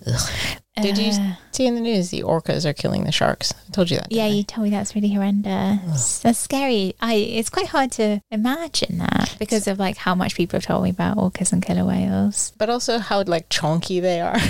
Did 0.83 0.99
you 0.99 1.11
Uh, 1.13 1.35
see 1.53 1.67
in 1.67 1.75
the 1.75 1.81
news 1.81 2.11
the 2.11 2.23
orcas 2.23 2.65
are 2.65 2.73
killing 2.73 3.05
the 3.05 3.13
sharks? 3.13 3.53
I 3.69 3.71
told 3.73 3.91
you 3.91 3.99
that. 3.99 4.11
Yeah, 4.11 4.25
I? 4.25 4.29
you 4.29 4.43
told 4.43 4.65
me 4.65 4.71
that's 4.71 4.95
really 4.95 5.13
horrendous. 5.13 6.19
That's 6.21 6.39
scary. 6.39 6.95
I 7.01 7.15
it's 7.15 7.51
quite 7.51 7.67
hard 7.69 7.93
to 7.93 8.21
imagine 8.31 8.99
that 8.99 9.37
because 9.39 9.67
of 9.67 9.79
like 9.79 9.97
how 9.97 10.15
much 10.15 10.35
people 10.35 10.57
have 10.59 10.65
told 10.67 10.85
me 10.85 10.91
about 10.91 11.17
orcas 11.17 11.53
and 11.53 11.63
killer 11.65 11.85
whales. 11.85 12.53
But 12.59 12.71
also 12.71 12.99
how 12.99 13.23
like 13.25 13.49
chonky 13.49 14.01
they 14.01 14.21
are. 14.21 14.39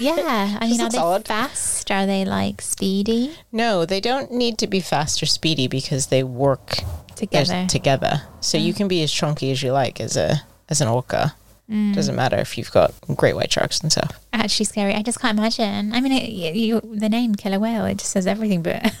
Yeah, 0.00 0.58
I 0.60 0.66
mean, 0.70 0.80
are 0.80 0.88
they 0.90 0.98
odd. 0.98 1.26
fast? 1.28 1.88
Are 1.90 2.06
they 2.06 2.24
like 2.24 2.60
speedy 2.60 3.36
no, 3.52 3.84
they 3.84 4.00
don't 4.00 4.32
need 4.32 4.58
to 4.58 4.66
be 4.66 4.80
fast 4.80 5.22
or 5.22 5.26
speedy 5.26 5.68
because 5.68 6.06
they 6.06 6.24
work 6.24 6.78
together? 7.14 7.66
together. 7.68 8.22
So 8.40 8.58
you 8.58 8.74
can 8.74 8.88
be 8.88 9.02
as 9.02 9.12
chunky 9.12 9.52
as 9.52 9.62
you 9.62 9.70
like 9.72 10.00
as 10.00 10.16
a 10.16 10.42
as 10.68 10.80
an 10.80 10.88
orca. 10.88 11.34
Mm. 11.70 11.94
Doesn't 11.94 12.16
matter 12.16 12.36
if 12.36 12.58
you've 12.58 12.70
got 12.72 12.92
great 13.16 13.34
white 13.34 13.52
sharks 13.52 13.80
and 13.80 13.90
stuff. 13.90 14.18
Actually, 14.32 14.66
scary. 14.66 14.94
I 14.94 15.02
just 15.02 15.20
can't 15.20 15.38
imagine. 15.38 15.92
I 15.94 16.00
mean, 16.00 16.12
it, 16.12 16.30
you, 16.30 16.52
you, 16.52 16.80
the 16.98 17.08
name 17.08 17.34
killer 17.34 17.58
whale 17.58 17.84
it 17.86 17.98
just 17.98 18.10
says 18.10 18.26
everything, 18.26 18.62
but 18.62 18.84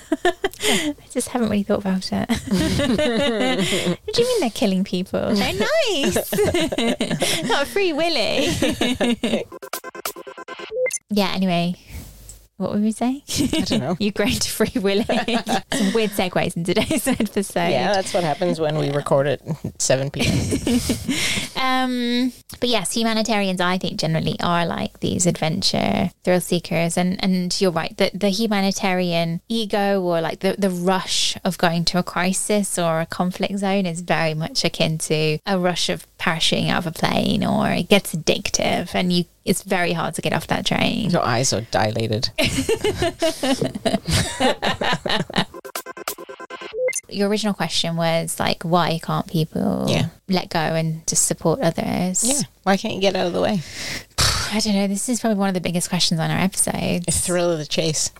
I 0.62 0.94
just 1.10 1.28
haven't 1.28 1.50
really 1.50 1.64
thought 1.64 1.80
about 1.80 2.10
it. 2.12 2.30
what 4.04 4.14
do 4.14 4.22
you 4.22 4.28
mean 4.28 4.40
they're 4.40 4.50
killing 4.50 4.84
people? 4.84 5.34
They're 5.34 5.52
nice, 5.94 6.32
not 7.44 7.66
free 7.66 7.92
willy. 7.92 8.48
yeah. 11.10 11.32
Anyway, 11.34 11.74
what 12.56 12.72
were 12.72 12.80
we 12.80 12.92
saying? 12.92 13.22
I 13.28 13.60
don't 13.62 13.80
know. 13.80 13.96
You 14.02 14.12
grown 14.12 14.30
to 14.30 14.50
free 14.50 14.80
willy. 14.80 15.04
Some 15.72 15.92
weird 15.94 16.10
segues 16.10 16.56
in 16.56 16.64
today's 16.64 17.06
episode. 17.08 17.68
Yeah, 17.68 17.92
that's 17.92 18.12
what 18.14 18.24
happens 18.24 18.60
when 18.60 18.76
we 18.78 18.90
record 18.90 19.26
at 19.26 19.40
7 19.80 20.10
p.m. 20.10 20.32
Um, 21.56 22.32
but 22.60 22.68
yes, 22.68 22.94
humanitarians, 22.94 23.60
I 23.60 23.78
think, 23.78 23.98
generally 24.00 24.36
are 24.40 24.66
like 24.66 25.00
these 25.00 25.26
adventure 25.26 26.10
thrill 26.24 26.40
seekers, 26.40 26.96
and 26.96 27.22
and 27.22 27.58
you're 27.60 27.70
right 27.70 27.96
that 27.98 28.18
the 28.18 28.28
humanitarian 28.30 29.40
ego 29.48 30.00
or 30.02 30.20
like 30.20 30.40
the 30.40 30.56
the 30.58 30.70
rush 30.70 31.36
of 31.44 31.58
going 31.58 31.84
to 31.86 31.98
a 31.98 32.02
crisis 32.02 32.78
or 32.78 33.00
a 33.00 33.06
conflict 33.06 33.58
zone 33.58 33.86
is 33.86 34.00
very 34.00 34.34
much 34.34 34.64
akin 34.64 34.98
to 34.98 35.38
a 35.46 35.58
rush 35.58 35.88
of 35.88 36.06
parachuting 36.18 36.68
out 36.68 36.86
of 36.86 36.94
a 36.94 36.98
plane, 36.98 37.44
or 37.44 37.70
it 37.70 37.88
gets 37.88 38.14
addictive, 38.14 38.94
and 38.94 39.12
you 39.12 39.24
it's 39.44 39.62
very 39.62 39.92
hard 39.92 40.14
to 40.14 40.22
get 40.22 40.32
off 40.32 40.46
that 40.48 40.64
train. 40.66 41.10
Your 41.10 41.22
eyes 41.22 41.52
are 41.52 41.62
dilated. 41.70 42.30
Your 47.08 47.28
original 47.28 47.52
question 47.54 47.96
was 47.96 48.40
like, 48.40 48.62
why 48.62 48.98
can't 49.02 49.26
people 49.26 49.86
Yeah. 49.88 50.06
let 50.28 50.48
go 50.48 50.58
and 50.58 51.06
just 51.06 51.26
support 51.26 51.60
others? 51.60 52.24
Yeah. 52.24 52.40
Why 52.62 52.76
can't 52.76 52.94
you 52.94 53.00
get 53.00 53.14
out 53.16 53.26
of 53.26 53.32
the 53.34 53.40
way? 53.42 53.60
I 54.52 54.60
don't 54.60 54.74
know. 54.74 54.86
This 54.86 55.08
is 55.08 55.20
probably 55.20 55.38
one 55.38 55.48
of 55.48 55.54
the 55.54 55.60
biggest 55.60 55.88
questions 55.88 56.20
on 56.20 56.30
our 56.30 56.38
episode. 56.38 57.04
The 57.04 57.12
thrill 57.12 57.50
of 57.50 57.58
the 57.58 57.66
chase. 57.66 58.10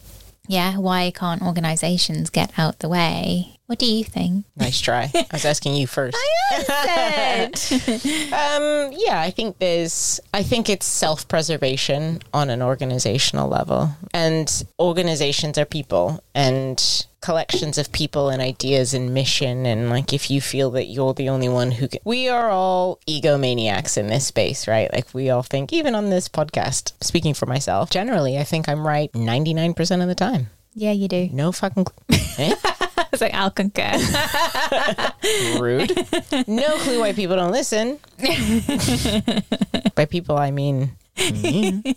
Yeah, 0.49 0.77
why 0.79 1.11
can't 1.15 1.41
organizations 1.43 2.29
get 2.29 2.53
out 2.59 2.81
the 2.81 2.89
way? 2.89 3.59
What 3.73 3.79
do 3.79 3.87
you 3.87 4.05
think? 4.05 4.45
Nice 4.55 4.83
try. 4.83 5.11
I 5.15 5.27
was 5.33 5.47
asking 5.47 5.77
you 5.77 5.87
first. 5.87 6.15
I 6.15 7.49
Um, 7.55 8.93
yeah, 8.95 9.19
I 9.19 9.31
think 9.31 9.61
there's, 9.61 10.21
I 10.35 10.43
think 10.43 10.69
it's 10.69 10.85
self 10.85 11.27
preservation 11.27 12.21
on 12.35 12.51
an 12.51 12.61
organizational 12.61 13.49
level. 13.49 13.89
And 14.13 14.63
organizations 14.79 15.57
are 15.57 15.65
people 15.65 16.23
and 16.35 17.07
collections 17.23 17.79
of 17.79 17.93
people 17.93 18.29
and 18.29 18.43
ideas 18.43 18.93
and 18.93 19.15
mission. 19.15 19.65
And 19.65 19.89
like, 19.89 20.13
if 20.13 20.31
you 20.31 20.43
feel 20.43 20.71
that 20.73 20.89
you're 20.89 21.15
the 21.15 21.31
only 21.31 21.49
one 21.49 21.71
who 21.71 21.89
can, 21.89 22.01
we 22.05 22.29
are 22.29 22.51
all 22.51 23.01
egomaniacs 23.09 23.97
in 23.97 24.09
this 24.09 24.27
space, 24.27 24.69
right? 24.69 24.93
Like, 24.93 25.15
we 25.15 25.31
all 25.31 25.43
think, 25.43 25.73
even 25.73 25.95
on 25.95 26.11
this 26.11 26.29
podcast, 26.29 26.93
speaking 27.01 27.33
for 27.33 27.47
myself, 27.47 27.89
generally, 27.89 28.37
I 28.37 28.45
think 28.45 28.69
I'm 28.69 28.87
right 28.87 29.11
99% 29.13 30.03
of 30.03 30.09
the 30.09 30.15
time. 30.15 30.51
Yeah, 30.75 30.93
you 30.93 31.09
do. 31.09 31.29
No 31.33 31.53
fucking. 31.53 31.87
Eh? 32.39 32.55
It's 33.13 33.21
like 33.21 33.35
I'll 33.35 33.51
concur. 33.51 33.93
Rude. 35.61 35.91
No 36.49 36.79
clue 36.79 36.99
why 36.99 37.13
people 37.13 37.37
don't 37.37 37.53
listen. 37.53 37.99
By 39.95 40.07
people, 40.07 40.39
I 40.39 40.51
mean. 40.51 40.97
me. 41.19 41.95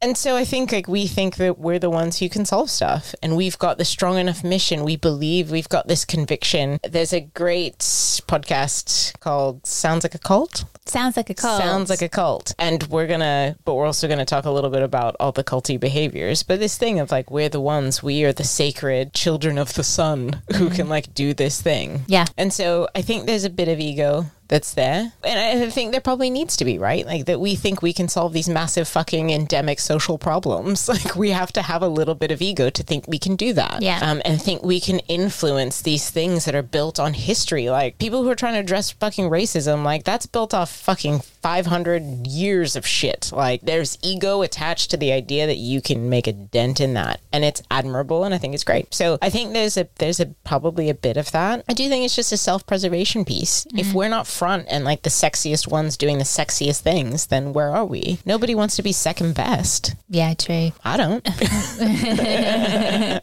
and 0.00 0.16
so 0.16 0.36
I 0.36 0.44
think 0.44 0.70
like 0.70 0.86
we 0.86 1.08
think 1.08 1.36
that 1.36 1.58
we're 1.58 1.80
the 1.80 1.90
ones 1.90 2.20
who 2.20 2.28
can 2.28 2.44
solve 2.44 2.70
stuff 2.70 3.16
and 3.20 3.36
we've 3.36 3.58
got 3.58 3.78
the 3.78 3.84
strong 3.84 4.16
enough 4.18 4.44
mission. 4.44 4.84
We 4.84 4.94
believe 4.96 5.50
we've 5.50 5.68
got 5.68 5.88
this 5.88 6.04
conviction. 6.04 6.78
There's 6.88 7.12
a 7.12 7.22
great 7.22 7.78
podcast 7.80 9.18
called 9.18 9.66
Sounds 9.66 10.04
Like 10.04 10.14
a 10.14 10.20
Cult. 10.20 10.66
Sounds 10.86 11.16
like 11.16 11.30
a 11.30 11.34
cult. 11.34 11.60
Sounds 11.60 11.90
like 11.90 12.02
a 12.02 12.08
cult. 12.08 12.54
And 12.58 12.82
we're 12.84 13.06
gonna 13.06 13.56
but 13.64 13.74
we're 13.74 13.86
also 13.86 14.08
gonna 14.08 14.24
talk 14.24 14.44
a 14.44 14.50
little 14.50 14.70
bit 14.70 14.82
about 14.82 15.16
all 15.18 15.32
the 15.32 15.44
culty 15.44 15.78
behaviors. 15.78 16.42
But 16.42 16.60
this 16.60 16.78
thing 16.78 17.00
of 17.00 17.10
like 17.10 17.30
we're 17.30 17.48
the 17.48 17.60
ones, 17.60 18.02
we 18.02 18.24
are 18.24 18.32
the 18.32 18.44
sacred 18.44 19.12
children 19.12 19.58
of 19.58 19.74
the 19.74 19.84
sun 19.84 20.42
who 20.54 20.66
mm-hmm. 20.66 20.74
can 20.74 20.88
like 20.88 21.12
do 21.14 21.34
this 21.34 21.60
thing. 21.60 22.02
Yeah. 22.06 22.26
And 22.36 22.52
so 22.52 22.88
I 22.94 23.02
think 23.02 23.26
there's 23.26 23.44
a 23.44 23.50
bit 23.50 23.68
of 23.68 23.80
ego 23.80 24.26
that's 24.48 24.74
there. 24.74 25.12
And 25.24 25.62
I 25.62 25.70
think 25.70 25.92
there 25.92 26.00
probably 26.00 26.30
needs 26.30 26.56
to 26.58 26.64
be, 26.64 26.78
right? 26.78 27.04
Like 27.04 27.26
that 27.26 27.40
we 27.40 27.54
think 27.54 27.82
we 27.82 27.92
can 27.92 28.08
solve 28.08 28.32
these 28.32 28.48
massive 28.48 28.88
fucking 28.88 29.30
endemic 29.30 29.80
social 29.80 30.18
problems. 30.18 30.88
Like 30.96 31.14
we 31.14 31.30
have 31.30 31.52
to 31.52 31.62
have 31.62 31.82
a 31.82 31.88
little 31.88 32.14
bit 32.14 32.30
of 32.30 32.40
ego 32.40 32.70
to 32.70 32.82
think 32.82 33.06
we 33.06 33.18
can 33.18 33.36
do 33.36 33.52
that. 33.52 33.82
Yeah. 33.82 33.98
Um, 34.02 34.22
and 34.24 34.40
think 34.40 34.62
we 34.62 34.80
can 34.80 35.00
influence 35.00 35.82
these 35.82 36.08
things 36.08 36.46
that 36.46 36.54
are 36.54 36.62
built 36.62 36.98
on 36.98 37.12
history. 37.12 37.68
Like 37.68 37.98
people 37.98 38.22
who 38.22 38.30
are 38.30 38.34
trying 38.34 38.54
to 38.54 38.60
address 38.60 38.90
fucking 38.92 39.28
racism, 39.28 39.84
like 39.84 40.04
that's 40.04 40.24
built 40.24 40.54
off 40.54 40.70
fucking 40.74 41.20
500 41.20 42.26
years 42.26 42.76
of 42.76 42.86
shit. 42.86 43.30
Like 43.30 43.60
there's 43.60 43.98
ego 44.02 44.40
attached 44.40 44.90
to 44.92 44.96
the 44.96 45.12
idea 45.12 45.46
that 45.46 45.58
you 45.58 45.82
can 45.82 46.08
make 46.08 46.26
a 46.26 46.32
dent 46.32 46.80
in 46.80 46.94
that. 46.94 47.20
And 47.30 47.44
it's 47.44 47.62
admirable 47.70 48.24
and 48.24 48.34
I 48.34 48.38
think 48.38 48.54
it's 48.54 48.64
great. 48.64 48.94
So 48.94 49.18
I 49.20 49.28
think 49.28 49.52
there's 49.52 49.76
a, 49.76 49.86
there's 49.96 50.18
a 50.18 50.26
probably 50.44 50.88
a 50.88 50.94
bit 50.94 51.18
of 51.18 51.30
that. 51.32 51.62
I 51.68 51.74
do 51.74 51.88
think 51.88 52.04
it's 52.04 52.16
just 52.16 52.32
a 52.32 52.38
self-preservation 52.38 53.26
piece. 53.26 53.66
If 53.74 53.92
we're 53.92 54.08
not 54.08 54.26
front 54.36 54.66
and 54.68 54.84
like 54.84 55.02
the 55.02 55.10
sexiest 55.10 55.70
ones 55.70 55.96
doing 55.96 56.18
the 56.18 56.24
sexiest 56.24 56.80
things, 56.80 57.26
then 57.26 57.52
where 57.52 57.70
are 57.70 57.84
we? 57.84 58.18
Nobody 58.24 58.54
wants 58.54 58.76
to 58.76 58.82
be 58.82 58.92
second 58.92 59.34
best. 59.34 59.94
Yeah, 60.08 60.34
true. 60.34 60.72
I 60.84 60.96
don't. 60.96 61.26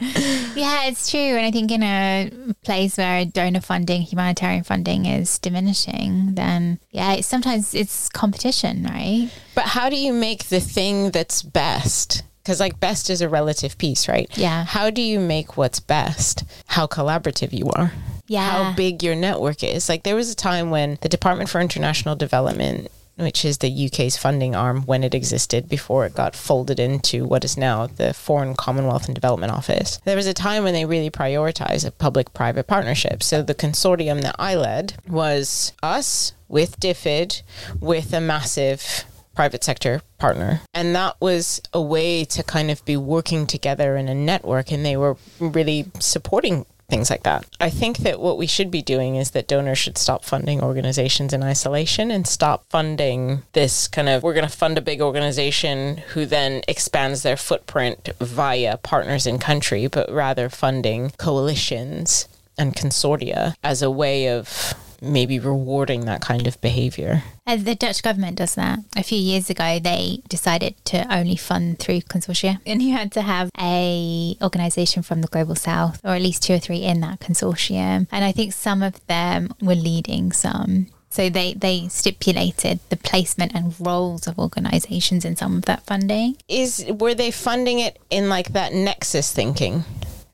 Yeah, 0.55 0.85
it's 0.85 1.09
true. 1.09 1.19
And 1.19 1.45
I 1.45 1.51
think 1.51 1.71
in 1.71 1.83
a 1.83 2.31
place 2.63 2.97
where 2.97 3.25
donor 3.25 3.61
funding, 3.61 4.01
humanitarian 4.03 4.63
funding 4.63 5.05
is 5.05 5.39
diminishing, 5.39 6.35
then 6.35 6.79
yeah, 6.91 7.13
it's, 7.13 7.27
sometimes 7.27 7.73
it's 7.73 8.09
competition, 8.09 8.83
right? 8.83 9.29
but 9.55 9.65
how 9.65 9.89
do 9.89 9.95
you 9.95 10.13
make 10.13 10.45
the 10.45 10.59
thing 10.59 11.11
that's 11.11 11.41
best? 11.41 12.23
Because 12.43 12.59
like 12.59 12.79
best 12.79 13.09
is 13.09 13.21
a 13.21 13.29
relative 13.29 13.77
piece, 13.77 14.07
right? 14.07 14.29
Yeah. 14.37 14.65
How 14.65 14.89
do 14.89 15.01
you 15.01 15.19
make 15.19 15.57
what's 15.57 15.79
best? 15.79 16.43
How 16.67 16.87
collaborative 16.87 17.53
you 17.53 17.69
are. 17.75 17.93
Yeah. 18.33 18.49
How 18.49 18.73
big 18.73 19.03
your 19.03 19.15
network 19.15 19.63
is. 19.63 19.87
Like 19.87 20.03
there 20.03 20.15
was 20.15 20.31
a 20.31 20.35
time 20.35 20.71
when 20.71 20.97
the 21.01 21.09
Department 21.09 21.49
for 21.49 21.61
International 21.61 22.15
Development 22.15 22.89
which 23.15 23.45
is 23.45 23.59
the 23.59 23.85
UK's 23.85 24.17
funding 24.17 24.55
arm 24.55 24.81
when 24.87 25.03
it 25.03 25.13
existed 25.13 25.69
before 25.69 26.05
it 26.05 26.15
got 26.15 26.35
folded 26.35 26.79
into 26.79 27.25
what 27.25 27.45
is 27.45 27.55
now 27.55 27.85
the 27.85 28.11
Foreign 28.11 28.55
Commonwealth 28.55 29.05
and 29.05 29.13
Development 29.13 29.51
Office. 29.51 29.99
There 30.03 30.15
was 30.15 30.25
a 30.25 30.33
time 30.33 30.63
when 30.63 30.73
they 30.73 30.85
really 30.85 31.11
prioritized 31.11 31.85
a 31.85 31.91
public 31.91 32.33
private 32.33 32.65
partnership. 32.65 33.21
So 33.21 33.43
the 33.43 33.53
consortium 33.53 34.21
that 34.21 34.35
I 34.39 34.55
led 34.55 34.95
was 35.07 35.73
us 35.83 36.33
with 36.47 36.79
DFID 36.79 37.43
with 37.79 38.13
a 38.13 38.21
massive 38.21 39.05
private 39.35 39.63
sector 39.63 40.01
partner. 40.17 40.61
And 40.73 40.95
that 40.95 41.19
was 41.19 41.61
a 41.73 41.81
way 41.81 42.23
to 42.25 42.43
kind 42.43 42.69
of 42.69 42.83
be 42.85 42.97
working 42.97 43.47
together 43.47 43.95
in 43.97 44.07
a 44.07 44.15
network 44.15 44.71
and 44.71 44.85
they 44.85 44.97
were 44.97 45.17
really 45.39 45.91
supporting 45.99 46.65
things 46.93 47.09
like 47.09 47.23
that. 47.23 47.43
I 47.59 47.71
think 47.71 47.97
that 47.99 48.19
what 48.19 48.37
we 48.37 48.45
should 48.45 48.69
be 48.69 48.83
doing 48.83 49.15
is 49.15 49.31
that 49.31 49.47
donors 49.47 49.79
should 49.79 49.97
stop 49.97 50.23
funding 50.23 50.61
organizations 50.61 51.33
in 51.33 51.41
isolation 51.41 52.11
and 52.11 52.27
stop 52.27 52.69
funding 52.69 53.41
this 53.53 53.87
kind 53.87 54.07
of 54.07 54.21
we're 54.21 54.35
going 54.35 54.47
to 54.47 54.57
fund 54.57 54.77
a 54.77 54.81
big 54.81 55.01
organization 55.01 55.97
who 56.13 56.27
then 56.27 56.61
expands 56.67 57.23
their 57.23 57.35
footprint 57.35 58.09
via 58.19 58.77
partners 58.77 59.25
in 59.25 59.39
country, 59.39 59.87
but 59.87 60.11
rather 60.11 60.49
funding 60.49 61.09
coalitions 61.17 62.27
and 62.59 62.75
consortia 62.75 63.55
as 63.63 63.81
a 63.81 63.89
way 63.89 64.29
of 64.29 64.75
maybe 65.03 65.39
rewarding 65.39 66.05
that 66.05 66.21
kind 66.21 66.47
of 66.47 66.59
behavior. 66.61 67.23
Uh, 67.45 67.57
the 67.57 67.75
Dutch 67.75 68.01
government 68.01 68.37
does 68.37 68.55
that. 68.55 68.79
A 68.95 69.03
few 69.03 69.17
years 69.17 69.49
ago, 69.49 69.79
they 69.79 70.21
decided 70.29 70.75
to 70.85 71.13
only 71.13 71.35
fund 71.35 71.79
through 71.79 72.01
consortia, 72.01 72.59
and 72.65 72.81
you 72.81 72.93
had 72.93 73.11
to 73.13 73.21
have 73.21 73.49
a 73.59 74.35
organisation 74.41 75.03
from 75.03 75.21
the 75.21 75.27
global 75.27 75.55
south, 75.55 75.99
or 76.03 76.11
at 76.11 76.21
least 76.21 76.43
two 76.43 76.53
or 76.53 76.59
three 76.59 76.83
in 76.83 77.01
that 77.01 77.19
consortium. 77.19 78.07
And 78.11 78.23
I 78.23 78.31
think 78.31 78.53
some 78.53 78.81
of 78.81 79.05
them 79.07 79.53
were 79.61 79.75
leading 79.75 80.31
some. 80.31 80.87
So 81.09 81.29
they, 81.29 81.53
they 81.53 81.89
stipulated 81.89 82.79
the 82.89 82.97
placement 82.97 83.53
and 83.53 83.75
roles 83.79 84.25
of 84.25 84.39
organisations 84.39 85.23
in 85.25 85.35
some 85.35 85.57
of 85.57 85.65
that 85.65 85.85
funding. 85.85 86.37
Is 86.47 86.83
were 86.89 87.13
they 87.13 87.29
funding 87.29 87.77
it 87.77 87.99
in 88.09 88.29
like 88.29 88.53
that 88.53 88.73
nexus 88.73 89.31
thinking? 89.31 89.83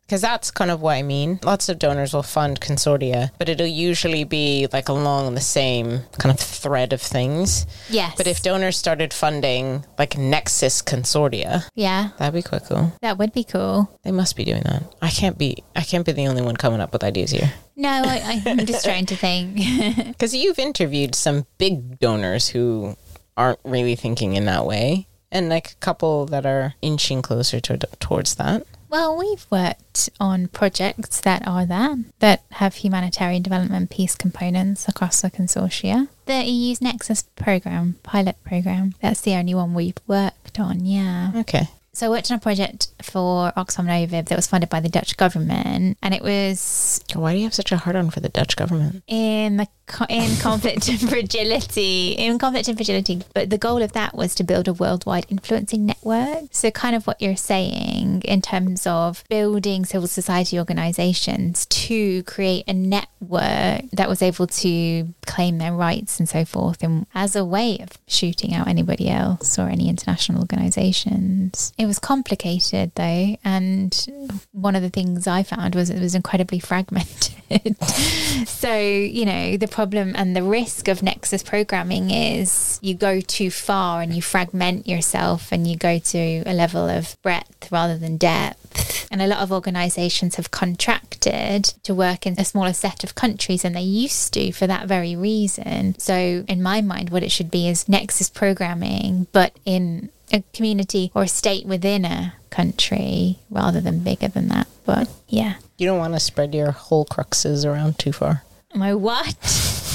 Because 0.09 0.21
that's 0.21 0.49
kind 0.49 0.71
of 0.71 0.81
what 0.81 0.93
I 0.93 1.03
mean. 1.03 1.39
Lots 1.43 1.69
of 1.69 1.77
donors 1.77 2.15
will 2.15 2.23
fund 2.23 2.59
consortia, 2.59 3.29
but 3.37 3.47
it'll 3.47 3.67
usually 3.67 4.23
be 4.23 4.65
like 4.73 4.89
along 4.89 5.35
the 5.35 5.39
same 5.39 5.99
kind 6.17 6.33
of 6.33 6.39
thread 6.39 6.93
of 6.93 6.99
things. 6.99 7.67
Yes. 7.91 8.15
But 8.17 8.25
if 8.25 8.41
donors 8.41 8.75
started 8.75 9.13
funding 9.13 9.85
like 9.99 10.17
Nexus 10.17 10.81
consortia, 10.81 11.65
yeah, 11.75 12.09
that'd 12.17 12.33
be 12.33 12.41
quite 12.41 12.63
cool. 12.65 12.91
that 13.03 13.19
would 13.19 13.33
be 13.33 13.43
cool. 13.43 13.87
They 14.01 14.11
must 14.11 14.35
be 14.35 14.45
doing 14.45 14.63
that. 14.63 14.81
I 14.99 15.11
can't 15.11 15.37
be. 15.37 15.63
I 15.75 15.83
can't 15.83 16.07
be 16.07 16.11
the 16.11 16.27
only 16.27 16.41
one 16.41 16.57
coming 16.57 16.81
up 16.81 16.91
with 16.91 17.03
ideas 17.03 17.29
here. 17.29 17.53
No, 17.75 18.01
I, 18.03 18.41
I'm 18.47 18.65
just 18.65 18.83
trying 18.83 19.05
to 19.05 19.15
think. 19.15 19.59
Because 20.07 20.35
you've 20.35 20.57
interviewed 20.57 21.13
some 21.13 21.45
big 21.59 21.99
donors 21.99 22.49
who 22.49 22.97
aren't 23.37 23.59
really 23.63 23.95
thinking 23.95 24.33
in 24.33 24.45
that 24.45 24.65
way, 24.65 25.07
and 25.31 25.49
like 25.49 25.73
a 25.73 25.75
couple 25.75 26.25
that 26.25 26.47
are 26.47 26.73
inching 26.81 27.21
closer 27.21 27.59
to, 27.59 27.77
towards 27.99 28.33
that. 28.35 28.65
Well, 28.89 29.15
we've 29.15 29.45
worked 29.51 30.09
on 30.19 30.47
projects 30.47 31.21
that 31.21 31.47
are 31.47 31.65
that, 31.65 31.97
that 32.19 32.43
have 32.53 32.75
humanitarian 32.75 33.43
development 33.43 33.91
peace 33.91 34.15
components 34.15 34.87
across 34.87 35.21
the 35.21 35.29
consortia. 35.29 36.07
The 36.25 36.43
EU's 36.43 36.81
Nexus 36.81 37.23
program, 37.35 37.95
pilot 38.01 38.37
program, 38.43 38.95
that's 39.01 39.21
the 39.21 39.35
only 39.35 39.53
one 39.53 39.73
we've 39.75 39.97
worked 40.07 40.59
on, 40.59 40.85
yeah. 40.85 41.31
Okay. 41.35 41.67
So 41.93 42.07
I 42.07 42.09
worked 42.09 42.31
on 42.31 42.37
a 42.37 42.39
project 42.39 42.89
for 43.01 43.51
Oxfam 43.57 43.85
Novib 43.85 44.27
that 44.27 44.35
was 44.35 44.47
funded 44.47 44.69
by 44.69 44.79
the 44.79 44.89
Dutch 44.89 45.17
government, 45.17 45.97
and 46.01 46.13
it 46.13 46.21
was 46.21 47.03
Why 47.13 47.33
do 47.33 47.37
you 47.39 47.43
have 47.45 47.53
such 47.53 47.71
a 47.71 47.77
hard 47.77 47.95
on 47.95 48.09
for 48.09 48.19
the 48.19 48.29
Dutch 48.29 48.55
government? 48.55 49.03
in 49.07 49.57
the 49.57 49.67
in 50.07 50.35
conflict 50.39 50.87
and 50.87 50.99
fragility 51.09 52.11
in 52.11 52.37
conflict 52.37 52.67
and 52.67 52.77
fragility. 52.77 53.23
But 53.33 53.49
the 53.49 53.57
goal 53.57 53.81
of 53.81 53.93
that 53.93 54.15
was 54.15 54.35
to 54.35 54.43
build 54.43 54.67
a 54.67 54.73
worldwide 54.73 55.25
influencing 55.29 55.85
network. 55.85 56.43
So 56.51 56.69
kind 56.71 56.95
of 56.95 57.07
what 57.07 57.21
you're 57.21 57.35
saying 57.35 58.21
in 58.23 58.41
terms 58.41 58.85
of 58.85 59.23
building 59.29 59.85
civil 59.85 60.07
society 60.07 60.59
organizations 60.59 61.65
to 61.65 62.23
create 62.23 62.65
a 62.67 62.73
network 62.73 63.89
that 63.91 64.07
was 64.07 64.21
able 64.21 64.47
to 64.47 65.07
claim 65.25 65.57
their 65.57 65.73
rights 65.73 66.19
and 66.19 66.29
so 66.29 66.45
forth 66.45 66.83
and 66.83 67.05
as 67.13 67.35
a 67.35 67.43
way 67.45 67.79
of 67.79 67.89
shooting 68.07 68.53
out 68.53 68.67
anybody 68.67 69.09
else 69.09 69.57
or 69.57 69.67
any 69.67 69.89
international 69.89 70.39
organizations 70.39 71.73
it 71.79 71.85
was 71.85 71.97
complicated 71.97 72.91
though 72.95 73.37
and 73.43 74.07
one 74.51 74.75
of 74.75 74.83
the 74.83 74.89
things 74.89 75.25
i 75.25 75.41
found 75.41 75.73
was 75.73 75.89
it 75.89 75.99
was 75.99 76.13
incredibly 76.13 76.59
fragmented 76.59 77.39
so, 78.45 78.77
you 78.77 79.25
know, 79.25 79.57
the 79.57 79.67
problem 79.67 80.13
and 80.15 80.35
the 80.35 80.43
risk 80.43 80.87
of 80.87 81.01
Nexus 81.01 81.41
programming 81.41 82.11
is 82.11 82.79
you 82.81 82.93
go 82.93 83.21
too 83.21 83.49
far 83.49 84.01
and 84.01 84.13
you 84.13 84.21
fragment 84.21 84.87
yourself 84.87 85.51
and 85.51 85.67
you 85.67 85.75
go 85.75 85.99
to 85.99 86.43
a 86.45 86.53
level 86.53 86.87
of 86.87 87.17
breadth 87.21 87.71
rather 87.71 87.97
than 87.97 88.17
depth. 88.17 89.07
And 89.11 89.21
a 89.21 89.27
lot 89.27 89.39
of 89.39 89.51
organizations 89.51 90.35
have 90.35 90.51
contracted 90.51 91.65
to 91.83 91.95
work 91.95 92.27
in 92.27 92.39
a 92.39 92.45
smaller 92.45 92.73
set 92.73 93.03
of 93.03 93.15
countries 93.15 93.63
than 93.63 93.73
they 93.73 93.81
used 93.81 94.33
to 94.35 94.51
for 94.51 94.67
that 94.67 94.87
very 94.87 95.15
reason. 95.15 95.97
So, 95.97 96.45
in 96.47 96.61
my 96.61 96.81
mind, 96.81 97.09
what 97.09 97.23
it 97.23 97.31
should 97.31 97.49
be 97.49 97.67
is 97.67 97.89
Nexus 97.89 98.29
programming, 98.29 99.25
but 99.31 99.53
in 99.65 100.09
a 100.31 100.43
community 100.53 101.11
or 101.13 101.23
a 101.23 101.27
state 101.27 101.65
within 101.65 102.05
a 102.05 102.33
country 102.49 103.39
rather 103.49 103.81
than 103.81 103.99
bigger 103.99 104.27
than 104.27 104.47
that. 104.49 104.67
But 104.85 105.09
yeah. 105.27 105.55
You 105.77 105.87
don't 105.87 105.99
want 105.99 106.13
to 106.13 106.19
spread 106.19 106.53
your 106.53 106.71
whole 106.71 107.05
cruxes 107.05 107.65
around 107.65 107.99
too 107.99 108.11
far. 108.11 108.43
My 108.75 108.93
what? 108.93 109.35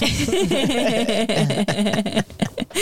so 2.74 2.80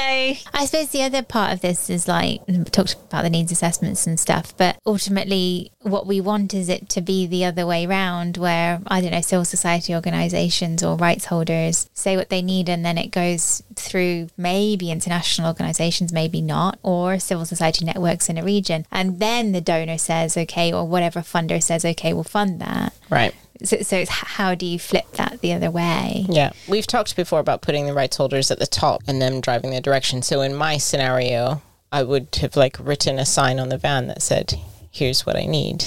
I 0.00 0.66
suppose 0.66 0.90
the 0.90 1.02
other 1.02 1.22
part 1.22 1.52
of 1.52 1.60
this 1.60 1.88
is 1.88 2.06
like 2.06 2.42
talked 2.72 2.94
about 2.94 3.22
the 3.22 3.30
needs 3.30 3.50
assessments 3.50 4.06
and 4.06 4.20
stuff, 4.20 4.54
but 4.56 4.78
ultimately 4.84 5.72
what 5.80 6.06
we 6.06 6.20
want 6.20 6.52
is 6.52 6.68
it 6.68 6.88
to 6.90 7.00
be 7.00 7.26
the 7.26 7.44
other 7.44 7.66
way 7.66 7.86
round 7.86 8.36
where 8.36 8.80
I 8.86 9.00
don't 9.00 9.12
know, 9.12 9.22
civil 9.22 9.44
society 9.44 9.94
organizations 9.94 10.82
or 10.82 10.96
rights 10.96 11.26
holders 11.26 11.88
say 11.94 12.16
what 12.16 12.28
they 12.28 12.42
need 12.42 12.68
and 12.68 12.84
then 12.84 12.98
it 12.98 13.10
goes 13.10 13.62
through 13.76 14.28
maybe 14.36 14.90
international 14.90 15.48
organizations, 15.48 16.12
maybe 16.12 16.42
not, 16.42 16.78
or 16.82 17.18
civil 17.18 17.46
society 17.46 17.84
networks 17.84 18.28
in 18.28 18.36
a 18.36 18.44
region. 18.44 18.84
And 18.92 19.20
then 19.20 19.52
the 19.52 19.60
donor 19.60 19.98
says, 19.98 20.36
okay, 20.36 20.72
or 20.72 20.86
whatever 20.86 21.20
funder 21.20 21.62
says, 21.62 21.84
okay, 21.84 22.12
we'll 22.12 22.24
fund 22.24 22.60
that. 22.60 22.92
Right. 23.10 23.34
So, 23.62 23.78
so 23.82 23.96
it's 23.96 24.10
how 24.10 24.54
do 24.54 24.66
you 24.66 24.78
flip 24.78 25.10
that 25.12 25.40
the 25.40 25.52
other 25.52 25.70
way? 25.70 26.26
Yeah. 26.28 26.52
We've 26.68 26.86
talked 26.86 27.16
before 27.16 27.40
about 27.40 27.62
putting 27.62 27.86
the 27.86 27.94
rights 27.94 28.16
holders 28.16 28.50
at 28.50 28.58
the 28.58 28.66
top 28.66 29.02
and 29.06 29.20
them 29.20 29.40
driving 29.40 29.70
the 29.70 29.80
direction. 29.80 30.22
So 30.22 30.40
in 30.42 30.54
my 30.54 30.78
scenario, 30.78 31.62
I 31.90 32.02
would 32.02 32.34
have 32.40 32.56
like 32.56 32.76
written 32.78 33.18
a 33.18 33.26
sign 33.26 33.58
on 33.58 33.68
the 33.68 33.78
van 33.78 34.06
that 34.08 34.22
said, 34.22 34.54
here's 34.98 35.24
what 35.24 35.36
I 35.36 35.46
need. 35.46 35.78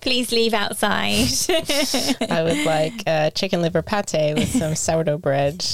Please 0.00 0.32
leave 0.32 0.52
outside. 0.52 1.28
I 2.28 2.42
would 2.42 2.66
like 2.66 3.04
a 3.06 3.30
chicken 3.30 3.62
liver 3.62 3.82
pate 3.82 4.34
with 4.34 4.50
some 4.50 4.74
sourdough 4.74 5.18
bread 5.18 5.64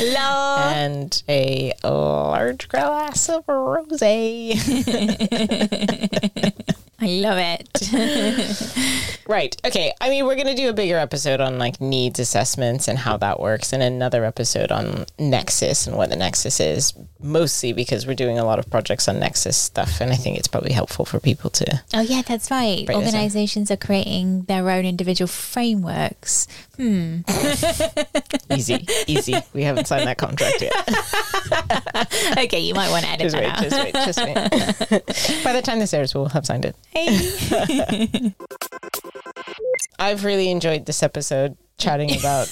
and 0.00 1.22
a 1.28 1.74
large 1.84 2.68
glass 2.68 3.28
of 3.28 3.44
rosé. 3.46 4.56
I 7.00 7.06
love 7.06 7.38
it. 7.38 9.08
Right. 9.28 9.54
Okay. 9.62 9.92
I 10.00 10.08
mean, 10.08 10.24
we're 10.24 10.36
going 10.36 10.46
to 10.46 10.54
do 10.54 10.70
a 10.70 10.72
bigger 10.72 10.96
episode 10.96 11.38
on 11.42 11.58
like 11.58 11.82
needs 11.82 12.18
assessments 12.18 12.88
and 12.88 12.98
how 12.98 13.18
that 13.18 13.38
works, 13.38 13.74
and 13.74 13.82
another 13.82 14.24
episode 14.24 14.72
on 14.72 15.04
Nexus 15.18 15.86
and 15.86 15.98
what 15.98 16.08
the 16.08 16.16
Nexus 16.16 16.58
is, 16.60 16.94
mostly 17.20 17.74
because 17.74 18.06
we're 18.06 18.14
doing 18.14 18.38
a 18.38 18.44
lot 18.44 18.58
of 18.58 18.70
projects 18.70 19.06
on 19.06 19.20
Nexus 19.20 19.54
stuff, 19.58 20.00
and 20.00 20.10
I 20.10 20.16
think 20.16 20.38
it's 20.38 20.48
probably 20.48 20.72
helpful 20.72 21.04
for 21.04 21.20
people 21.20 21.50
to. 21.50 21.82
oh, 21.92 22.00
yeah, 22.00 22.22
that's 22.22 22.50
right. 22.50 22.86
Break 22.86 22.98
this 23.00 23.12
down. 23.12 23.20
Organizations 23.20 23.70
are 23.70 23.76
creating 23.76 24.44
their 24.44 24.70
own 24.70 24.86
individual 24.86 25.28
frameworks. 25.28 26.48
Hmm. 26.78 27.18
Easy, 28.50 28.86
easy. 29.08 29.34
We 29.52 29.64
haven't 29.64 29.86
signed 29.88 30.06
that 30.06 30.16
contract 30.18 30.62
yet. 30.62 30.72
Okay, 32.38 32.60
you 32.60 32.72
might 32.74 32.90
want 32.90 33.04
to 33.04 33.10
edit 33.10 33.30
Just 33.32 33.36
that 33.36 33.60
wait, 33.82 33.92
just 33.94 34.18
wait, 34.18 34.30
just 34.44 35.18
wait. 35.30 35.44
By 35.44 35.52
the 35.52 35.62
time 35.62 35.78
this 35.80 35.92
airs, 35.92 36.14
we'll 36.14 36.28
have 36.28 36.46
signed 36.46 36.64
it. 36.64 36.76
Hey. 36.90 38.32
I've 39.98 40.24
really 40.24 40.50
enjoyed 40.50 40.86
this 40.86 41.02
episode 41.02 41.56
chatting 41.78 42.16
about 42.18 42.46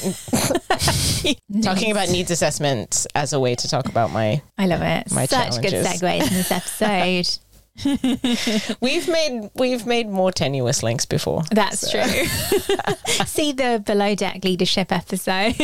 talking 1.63 1.91
about 1.91 2.09
needs 2.11 2.31
assessments 2.31 3.07
as 3.15 3.33
a 3.33 3.41
way 3.41 3.55
to 3.55 3.69
talk 3.69 3.87
about 3.89 4.11
my 4.13 4.43
I 4.59 4.67
love 4.67 4.83
it. 4.83 5.11
My 5.13 5.27
Such 5.27 5.61
good 5.63 5.71
challenges. 5.71 6.01
segues 6.03 6.29
in 6.29 6.35
this 6.35 6.51
episode. 6.51 7.39
we've 8.81 9.09
made 9.09 9.51
we've 9.55 9.87
made 9.87 10.09
more 10.09 10.33
tenuous 10.33 10.83
links 10.83 11.05
before 11.05 11.43
That's 11.51 11.91
true. 11.91 12.03
See 13.27 13.53
the 13.53 13.83
below 13.85 14.15
deck 14.15 14.45
leadership 14.45 14.93
episode 14.93 15.55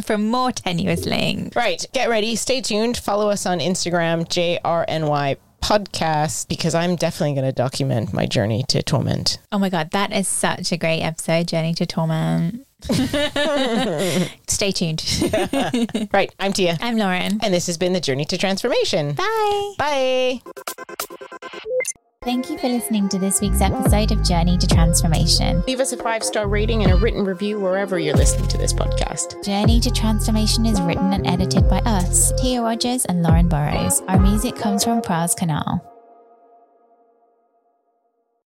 for 0.04 0.18
more 0.18 0.52
tenuous 0.52 1.06
links. 1.06 1.54
Right. 1.54 1.84
Get 1.92 2.08
ready. 2.08 2.36
Stay 2.36 2.60
tuned. 2.60 2.96
Follow 2.96 3.30
us 3.30 3.46
on 3.46 3.60
Instagram, 3.60 4.26
JRNY 4.26 5.36
podcast, 5.62 6.48
because 6.48 6.74
I'm 6.74 6.94
definitely 6.96 7.34
going 7.34 7.46
to 7.46 7.52
document 7.52 8.12
my 8.12 8.26
journey 8.26 8.64
to 8.68 8.82
torment. 8.82 9.38
Oh 9.50 9.58
my 9.58 9.70
god, 9.70 9.92
that 9.92 10.12
is 10.12 10.28
such 10.28 10.72
a 10.72 10.76
great 10.76 11.00
episode, 11.00 11.48
Journey 11.48 11.72
to 11.74 11.86
Torment. 11.86 12.66
Stay 14.48 14.72
tuned. 14.72 15.02
Right. 16.12 16.32
I'm 16.38 16.52
Teia. 16.52 16.78
I'm 16.80 16.96
Lauren. 16.96 17.40
And 17.42 17.52
this 17.52 17.66
has 17.66 17.76
been 17.78 17.92
the 17.92 18.00
journey 18.00 18.24
to 18.26 18.38
transformation. 18.38 19.14
Bye. 19.14 19.74
Bye. 19.78 20.42
Thank 22.22 22.48
you 22.50 22.58
for 22.58 22.68
listening 22.68 23.08
to 23.10 23.18
this 23.18 23.40
week's 23.40 23.60
episode 23.60 24.10
of 24.12 24.22
Journey 24.22 24.56
to 24.58 24.66
Transformation. 24.66 25.62
Leave 25.66 25.80
us 25.80 25.92
a 25.92 25.96
five 25.96 26.22
star 26.22 26.46
rating 26.48 26.82
and 26.82 26.92
a 26.92 26.96
written 26.96 27.24
review 27.24 27.58
wherever 27.58 27.98
you're 27.98 28.16
listening 28.16 28.48
to 28.48 28.58
this 28.58 28.72
podcast. 28.72 29.44
Journey 29.44 29.80
to 29.80 29.90
Transformation 29.90 30.64
is 30.64 30.80
written 30.82 31.12
and 31.12 31.26
edited 31.26 31.68
by 31.68 31.80
us, 31.80 32.32
Teia 32.34 32.62
Rogers 32.62 33.04
and 33.06 33.22
Lauren 33.22 33.48
Burrows. 33.48 34.00
Our 34.08 34.18
music 34.18 34.56
comes 34.56 34.84
from 34.84 35.02
Praz 35.02 35.36
Khanal. 35.36 35.80